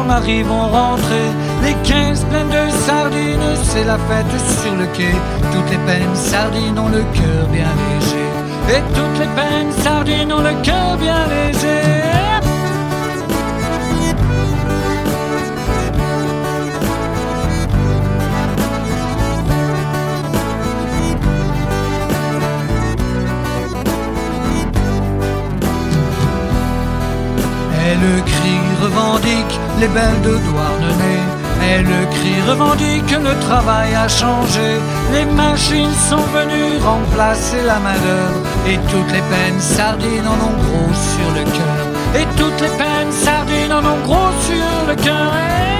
Maris 0.10 0.44
vont 0.44 0.68
rentrer. 0.80 1.28
Les 1.64 1.76
quinze 1.88 2.26
pleines 2.30 2.54
de 2.58 2.66
sardines, 2.88 3.52
c'est 3.64 3.86
la 3.86 3.98
fête 4.08 4.36
sur 4.62 4.76
le 4.82 4.88
quai. 4.98 5.14
Toutes 5.54 5.70
les 5.70 5.82
peines 5.88 6.16
sardines 6.16 6.80
ont 6.80 6.90
le 6.90 7.04
cœur 7.18 7.44
bien 7.56 7.72
léger. 7.84 8.28
Et 8.76 8.82
toutes 8.96 9.20
les 9.24 9.32
peines 9.40 9.74
sardines 9.84 10.34
ont 10.34 10.46
le 10.50 10.56
cœur 10.64 10.98
bien 10.98 11.22
léger. 11.36 12.09
Les 29.80 29.88
belles 29.88 30.22
de 30.22 30.38
Douarnenez. 30.38 31.22
Elle 31.62 32.10
crie, 32.16 32.42
revendique 32.50 33.12
le 33.12 33.40
travail 33.48 33.94
a 33.96 34.08
changé. 34.08 34.70
Les 35.14 35.26
machines 35.26 35.94
sont 36.10 36.26
venues 36.38 36.78
remplacer 36.84 37.62
la 37.66 37.80
main-d'œuvre. 37.80 38.42
Et 38.68 38.78
toutes 38.92 39.12
les 39.12 39.26
peines 39.34 39.60
sardines 39.60 40.28
en 40.28 40.40
ont 40.48 40.58
gros 40.64 40.94
sur 40.94 41.30
le 41.38 41.44
cœur. 41.58 42.22
Et 42.22 42.28
toutes 42.38 42.62
les 42.62 42.76
peines 42.82 43.12
sardines 43.12 43.74
en 43.74 43.86
ont 43.94 44.02
gros 44.04 44.32
sur 44.48 44.88
le 44.88 44.96
cœur. 44.96 45.79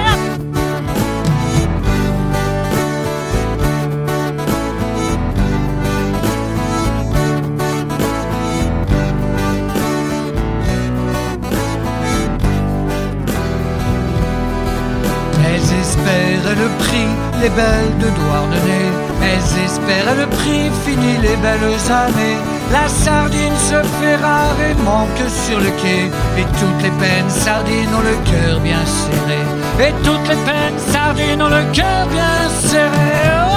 Elles 15.60 15.80
espèrent 15.80 16.56
le 16.56 16.68
prix, 16.78 17.08
les 17.42 17.50
belles 17.50 17.98
de 17.98 18.08
Douarnenez. 18.08 18.90
Elles 19.22 19.64
espèrent 19.64 20.14
le 20.16 20.26
prix, 20.26 20.70
fini 20.86 21.18
les 21.20 21.36
belles 21.36 21.92
années. 21.92 22.38
La 22.72 22.88
sardine 22.88 23.56
se 23.56 23.82
fait 23.98 24.16
rare 24.16 24.56
et 24.68 24.74
manque 24.82 25.28
sur 25.28 25.58
le 25.58 25.70
quai. 25.82 26.10
Et 26.38 26.46
toutes 26.58 26.82
les 26.82 26.90
peines 26.90 27.28
sardines 27.28 27.94
ont 27.94 28.00
le 28.00 28.16
cœur 28.30 28.60
bien 28.60 28.84
serré. 28.86 29.88
Et 29.88 29.92
toutes 30.02 30.28
les 30.28 30.36
peines 30.36 30.78
sardines 30.92 31.42
ont 31.42 31.48
le 31.48 31.64
cœur 31.72 32.06
bien 32.08 32.48
serré. 32.60 33.12
Oh 33.46 33.49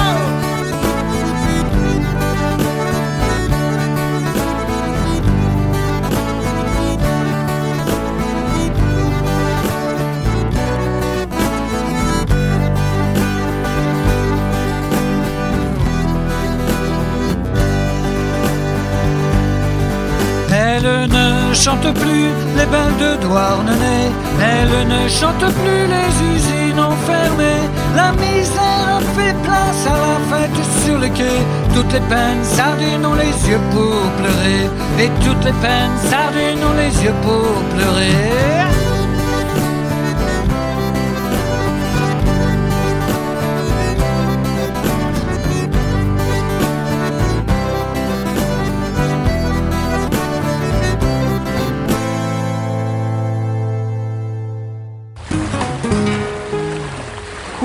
Elle 20.86 21.08
ne 21.08 21.54
chante 21.54 21.94
plus 21.94 22.28
les 22.58 22.66
belles 22.66 22.98
de 23.00 23.22
Douarnenez. 23.22 24.12
Elle 24.42 24.88
ne 24.90 25.08
chante 25.08 25.40
plus 25.40 25.88
les 25.88 26.36
usines 26.36 26.80
enfermées. 26.80 27.64
La 27.96 28.12
misère 28.12 29.00
fait 29.16 29.34
place 29.44 29.88
à 29.88 29.98
la 30.06 30.18
fête 30.30 30.84
sur 30.86 30.98
le 30.98 31.08
quai. 31.08 31.40
Toutes 31.74 31.94
les 31.94 32.02
peines 32.02 32.44
sardines 32.44 33.06
ont 33.06 33.14
les 33.14 33.50
yeux 33.50 33.62
pour 33.72 34.02
pleurer. 34.18 34.70
Et 35.00 35.10
toutes 35.24 35.46
les 35.46 35.54
peines 35.54 35.98
sardines 36.10 36.64
ont 36.66 36.78
les 36.78 37.04
yeux 37.04 37.16
pour 37.22 37.54
pleurer. 37.76 38.93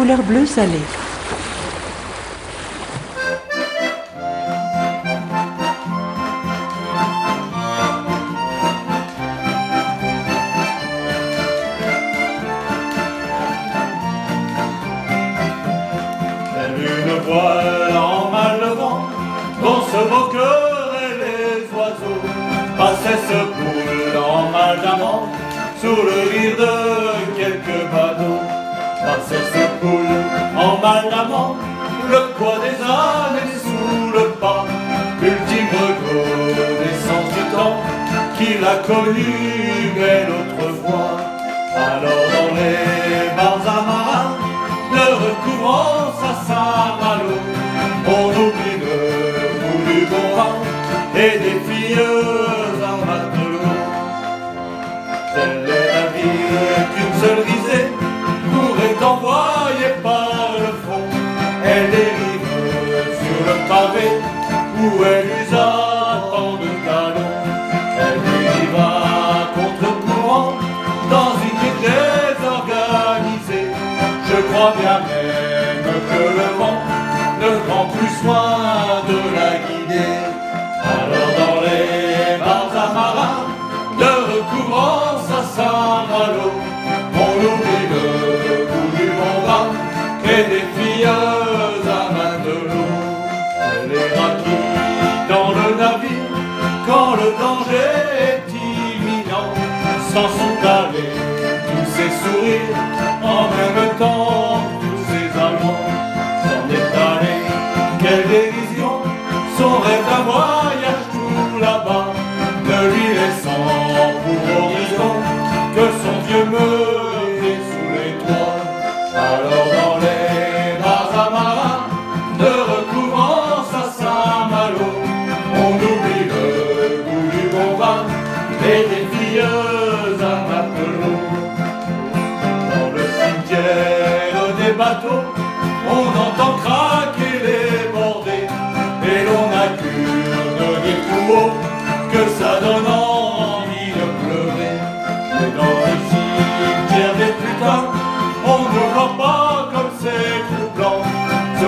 Couleur 0.09 0.25
bleu 0.25 0.47
salé. 0.47 1.08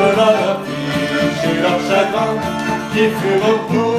cela 0.00 0.28
leur 0.40 0.58
fiche 0.64 1.44
et 1.50 1.62
leur 1.62 1.78
chagrin 1.88 2.32
qui 2.92 3.04
furent 3.18 3.60
pour 3.68 3.89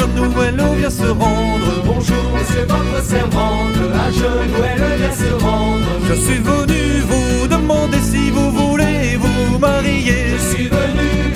genoux, 0.00 0.32
elle 0.46 0.78
vient 0.78 0.90
se 0.90 1.06
rendre. 1.06 1.82
Bonjour, 1.84 2.24
monsieur 2.34 2.64
votre 2.66 3.04
servante, 3.04 3.78
à 3.94 4.10
genoux, 4.10 4.64
elle 4.64 4.98
vient 4.98 5.12
se 5.12 5.44
rendre. 5.44 5.86
Je 6.08 6.14
suis 6.14 6.38
venu 6.38 7.00
vous 7.10 7.46
demander 7.48 7.98
si 8.00 8.30
vous 8.30 8.50
voulez 8.50 9.16
vous 9.16 9.58
marier. 9.58 10.36
Je 10.38 10.54
suis 10.54 10.68
venu 10.68 11.32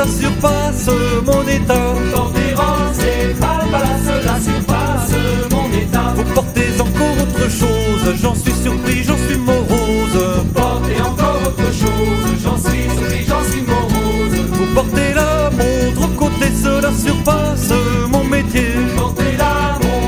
la 0.00 0.06
surface, 0.06 0.88
mon 1.26 1.42
état. 1.42 1.94
Tempérance 2.14 2.98
et 3.00 3.34
palpace, 3.34 4.08
la 4.24 4.36
surface, 4.40 5.12
mon 5.50 5.68
état. 5.78 6.14
Vous 6.16 6.34
portez 6.34 6.68
encore 6.80 7.16
autre 7.24 7.50
chose, 7.50 8.14
j'en 8.22 8.34
suis 8.34 8.54
surpris, 8.62 9.02
j'en 9.02 9.18
suis 9.26 9.36
morose. 9.36 10.18
Portez 10.54 11.00
encore 11.02 11.40
autre 11.48 11.70
chose, 11.82 12.30
j'en 12.42 12.56
suis 12.56 12.84
surpris, 12.96 13.24
j'en 13.28 13.44
suis 13.50 13.62
morose. 13.62 14.36
Vous 14.52 14.74
portez 14.74 15.12
la 15.14 15.50
montre 15.50 16.02
aux 16.04 16.14
côtés, 16.24 16.52
cela 16.64 16.90
surpasse 16.92 17.72
mon 18.10 18.24
métier. 18.24 18.70
Portez 18.96 19.36
la 19.36 19.78
montre 19.82 20.00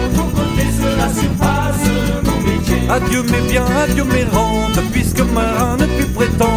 cela 0.81 1.09
surpasse 1.20 1.89
mon 2.24 2.39
métier. 2.48 2.81
Adieu 2.89 3.23
mes 3.24 3.51
biens, 3.51 3.66
adieu 3.85 4.05
mes 4.05 4.24
rentes, 4.24 4.81
puisque 4.93 5.20
marin 5.20 5.77
ne 5.77 5.86
plus 5.86 6.06
prétend 6.06 6.52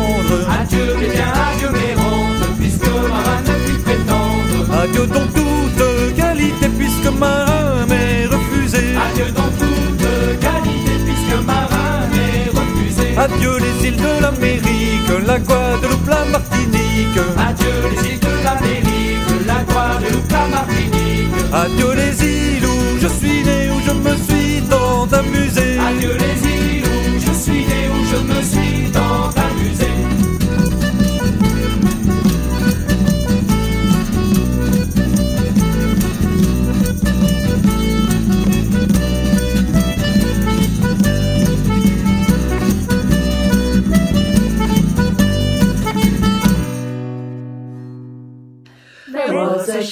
Adieu 4.85 5.07
donc 5.07 5.33
toute 5.33 6.15
qualité 6.15 6.69
puisque 6.77 7.11
marin 7.17 7.87
m'est 7.89 8.27
refusé. 8.27 8.95
Adieu 8.95 9.31
donc 9.31 9.51
toute 9.57 10.39
qualité 10.39 10.91
puisque 11.03 11.43
marin 11.43 12.05
m'est 12.11 12.51
refusé. 12.51 13.17
Adieu 13.17 13.57
les 13.57 13.87
îles 13.87 13.97
de 13.97 14.21
l'Amérique, 14.21 15.25
la 15.25 15.39
Guadeloupe, 15.39 16.07
la 16.07 16.25
Martinique. 16.25 17.19
Adieu 17.35 17.73
les 17.89 18.11
îles 18.11 18.19
de 18.19 18.43
l'Amérique, 18.43 19.47
la 19.47 19.63
Guadeloupe, 19.63 20.31
la 20.31 20.47
Martinique. 20.55 21.33
Adieu 21.51 21.93
les 21.95 22.23
îles 22.23 22.65
où 22.65 22.99
je 23.01 23.07
suis 23.07 23.43
né, 23.43 23.69
où 23.71 23.81
je 23.87 23.91
me 23.91 24.15
suis 24.17 24.61
tant 24.69 25.07
amusé. 25.17 25.79
Adieu 25.79 26.15
les 26.15 26.47
îles 26.47 26.85
où 26.85 27.19
je 27.25 27.33
suis 27.33 27.65
né, 27.65 27.89
où 27.89 28.05
je 28.05 28.33
me 28.33 28.41
suis 28.43 28.91
tant 28.91 29.34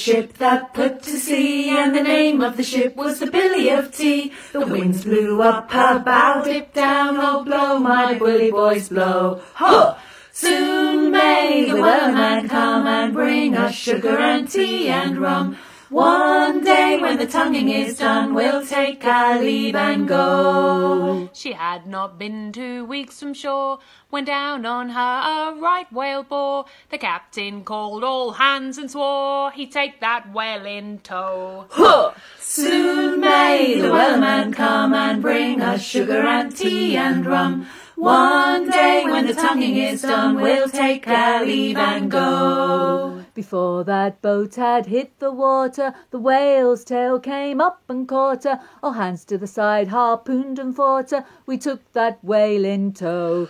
ship 0.03 0.33
that 0.33 0.73
put 0.73 1.01
to 1.01 1.17
sea, 1.17 1.69
and 1.69 1.95
the 1.95 2.03
name 2.03 2.41
of 2.41 2.57
the 2.57 2.63
ship 2.63 2.93
was 2.97 3.19
the 3.19 3.31
Billy 3.31 3.69
of 3.69 3.95
Tea. 3.95 4.33
The 4.51 4.67
winds 4.67 5.05
blew 5.05 5.41
up 5.41 5.71
her 5.71 5.99
bow, 5.99 6.43
dip 6.43 6.73
down, 6.73 7.15
oh 7.17 7.45
blow, 7.45 7.79
my 7.79 8.17
bully 8.19 8.51
boys 8.51 8.89
blow. 8.89 9.41
Ho! 9.55 9.95
Soon 10.33 11.11
may 11.11 11.69
the 11.69 11.77
wellerman 11.77 12.49
come 12.49 12.85
and 12.85 13.13
bring 13.13 13.55
us 13.55 13.75
sugar 13.75 14.17
and 14.17 14.49
tea 14.51 14.89
and 14.89 15.19
rum. 15.19 15.57
One 15.93 16.63
day 16.63 16.97
when 16.99 17.19
the 17.19 17.27
tonguing 17.27 17.69
is 17.69 17.99
done, 17.99 18.33
we'll 18.33 18.65
take 18.65 19.05
our 19.05 19.39
leave 19.39 19.75
and 19.75 20.07
go. 20.07 21.29
She 21.33 21.51
had 21.51 21.85
not 21.85 22.17
been 22.17 22.51
two 22.51 22.83
weeks 22.85 23.19
from 23.19 23.35
shore 23.35 23.77
when 24.09 24.25
down 24.25 24.65
on 24.65 24.89
her 24.89 25.53
a 25.53 25.55
right 25.55 25.85
whale 25.93 26.23
bore. 26.23 26.65
The 26.89 26.97
captain 26.97 27.63
called 27.63 28.03
all 28.03 28.31
hands 28.31 28.79
and 28.79 28.89
swore 28.89 29.51
he'd 29.51 29.71
take 29.71 29.99
that 29.99 30.33
whale 30.33 30.65
in 30.65 30.97
tow. 30.97 31.67
Huh! 31.69 32.13
Soon 32.39 33.19
may 33.19 33.79
the 33.79 33.89
wellerman 33.89 34.51
come 34.51 34.95
and 34.95 35.21
bring 35.21 35.61
us 35.61 35.83
sugar 35.83 36.23
and 36.25 36.57
tea 36.57 36.97
and 36.97 37.23
rum. 37.23 37.67
One 37.95 38.69
day 38.69 39.05
when 39.05 39.27
the 39.27 39.33
tonguing 39.33 39.77
is 39.77 40.01
done, 40.01 40.41
we'll 40.41 40.69
take 40.69 41.07
our 41.07 41.45
leave 41.45 41.77
and 41.77 42.09
go. 42.09 43.23
Before 43.35 43.83
that 43.83 44.21
boat 44.21 44.55
had 44.55 44.87
hit 44.87 45.19
the 45.19 45.31
water, 45.31 45.93
the 46.09 46.19
whale's 46.19 46.83
tail 46.83 47.19
came 47.19 47.61
up 47.61 47.81
and 47.87 48.07
caught 48.07 48.45
her. 48.45 48.59
All 48.81 48.93
hands 48.93 49.25
to 49.25 49.37
the 49.37 49.47
side, 49.47 49.89
harpooned 49.89 50.57
and 50.59 50.75
fought 50.75 51.11
her. 51.11 51.25
We 51.45 51.57
took 51.57 51.91
that 51.93 52.23
whale 52.23 52.65
in 52.65 52.93
tow. 52.93 53.49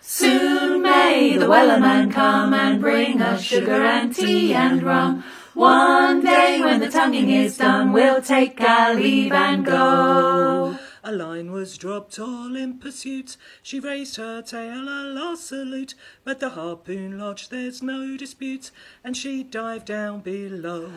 Soon 0.00 0.82
may 0.82 1.36
the 1.38 1.46
wellerman 1.46 2.12
come 2.12 2.52
and 2.52 2.80
bring 2.80 3.22
us 3.22 3.42
sugar 3.42 3.82
and 3.84 4.14
tea 4.14 4.54
and 4.54 4.82
rum. 4.82 5.24
One 5.54 6.22
day 6.22 6.60
when 6.60 6.80
the 6.80 6.90
tonguing 6.90 7.30
is 7.30 7.56
done, 7.56 7.92
we'll 7.92 8.20
take 8.20 8.60
our 8.60 8.94
leave 8.94 9.32
and 9.32 9.64
go. 9.64 10.78
A 11.06 11.12
line 11.12 11.52
was 11.52 11.76
dropped 11.76 12.18
all 12.18 12.56
in 12.56 12.78
pursuit. 12.78 13.36
She 13.62 13.78
raised 13.78 14.16
her 14.16 14.40
tail, 14.40 14.88
a 14.88 15.04
last 15.04 15.48
salute. 15.48 15.94
But 16.24 16.40
the 16.40 16.48
harpoon 16.48 17.18
lodged, 17.18 17.50
there's 17.50 17.82
no 17.82 18.16
dispute, 18.16 18.70
and 19.04 19.14
she 19.14 19.42
dived 19.42 19.84
down 19.84 20.20
below. 20.20 20.90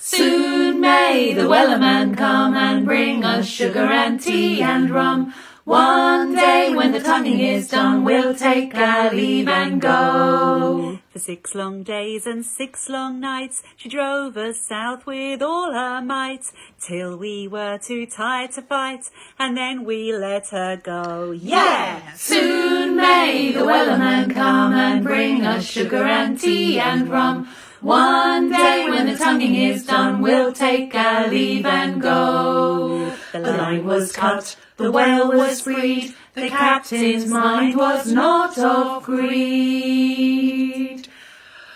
Soon 0.00 0.80
may 0.80 1.32
the 1.32 1.48
wellerman 1.48 2.16
come 2.16 2.56
and 2.56 2.84
bring 2.84 3.24
us 3.24 3.46
sugar 3.46 3.84
and 3.84 4.20
tea 4.20 4.60
and 4.60 4.90
rum. 4.90 5.32
One 5.64 6.34
day 6.34 6.74
when 6.74 6.92
the 6.92 7.00
tonguing 7.00 7.40
is 7.40 7.70
done, 7.70 8.04
we'll 8.04 8.34
take 8.34 8.74
our 8.74 9.10
leave 9.10 9.48
and 9.48 9.80
go. 9.80 10.98
For 11.08 11.18
six 11.18 11.54
long 11.54 11.82
days 11.82 12.26
and 12.26 12.44
six 12.44 12.90
long 12.90 13.18
nights, 13.18 13.62
she 13.74 13.88
drove 13.88 14.36
us 14.36 14.60
south 14.60 15.06
with 15.06 15.40
all 15.40 15.72
her 15.72 16.02
might, 16.02 16.52
till 16.78 17.16
we 17.16 17.48
were 17.48 17.78
too 17.78 18.04
tired 18.04 18.52
to 18.52 18.62
fight, 18.62 19.10
and 19.38 19.56
then 19.56 19.84
we 19.84 20.14
let 20.14 20.50
her 20.50 20.76
go. 20.76 21.30
Yeah! 21.30 22.12
Soon 22.12 22.96
may 22.96 23.50
the 23.52 23.60
wellerman 23.60 24.34
come 24.34 24.74
and 24.74 25.02
bring 25.02 25.46
us 25.46 25.64
sugar 25.64 26.04
and 26.04 26.38
tea 26.38 26.78
and 26.78 27.08
rum. 27.08 27.48
One 27.80 28.50
day 28.50 28.86
when 28.90 29.06
the 29.06 29.16
tonguing 29.16 29.54
is 29.54 29.86
done, 29.86 30.20
we'll 30.20 30.52
take 30.52 30.94
our 30.94 31.28
leave 31.28 31.64
and 31.64 32.02
go. 32.02 33.12
The 33.32 33.40
line 33.40 33.84
was 33.84 34.12
cut, 34.12 34.56
the 34.76 34.90
whale 34.90 35.32
was 35.32 35.60
freed, 35.60 36.14
the 36.34 36.48
captain's 36.48 37.28
mind 37.28 37.76
was 37.76 38.10
not 38.10 38.58
of 38.58 39.04
greed. 39.04 41.06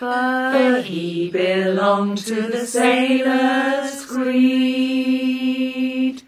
But 0.00 0.82
he 0.82 1.30
belonged 1.30 2.18
to 2.18 2.42
the 2.42 2.66
sailor's 2.66 4.04
creed. 4.06 6.22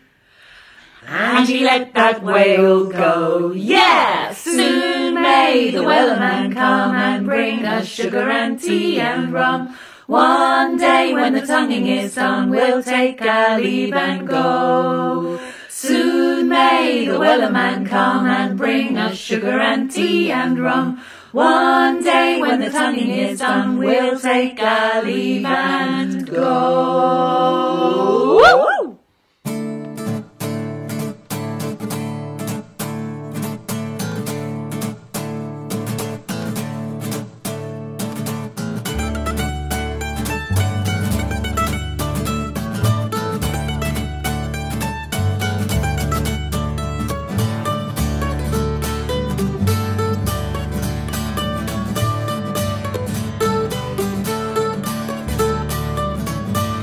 And 1.06 1.48
he 1.48 1.64
let 1.64 1.92
that 1.94 2.22
whale 2.22 2.86
go. 2.86 3.52
Yeah! 3.52 4.32
Soon 4.32 5.14
may 5.14 5.70
the 5.72 5.82
wellerman 5.82 6.52
come 6.52 6.94
and 6.94 7.26
bring 7.26 7.64
us 7.64 7.88
sugar 7.88 8.30
and 8.30 8.60
tea 8.60 9.00
and 9.00 9.32
rum. 9.32 9.76
One 10.06 10.76
day 10.76 11.12
when 11.12 11.34
the 11.34 11.46
tonguing 11.46 11.86
is 11.86 12.16
done, 12.16 12.50
we'll 12.50 12.82
take 12.82 13.22
our 13.22 13.60
leave 13.60 13.92
and 13.92 14.26
go. 14.26 15.38
Soon 15.82 16.50
may 16.50 17.06
the 17.06 17.18
weller 17.18 17.50
man 17.50 17.86
come 17.86 18.26
and 18.26 18.58
bring 18.58 18.98
us 18.98 19.16
sugar 19.16 19.58
and 19.58 19.90
tea 19.90 20.30
and 20.30 20.58
rum. 20.58 21.00
One 21.32 22.04
day 22.04 22.38
when 22.38 22.60
the 22.60 22.68
tonguing 22.68 23.08
is 23.08 23.38
done, 23.38 23.78
we'll 23.78 24.20
take 24.20 24.60
our 24.60 25.02
leave 25.02 25.46
and 25.46 26.28
go. 26.28 27.20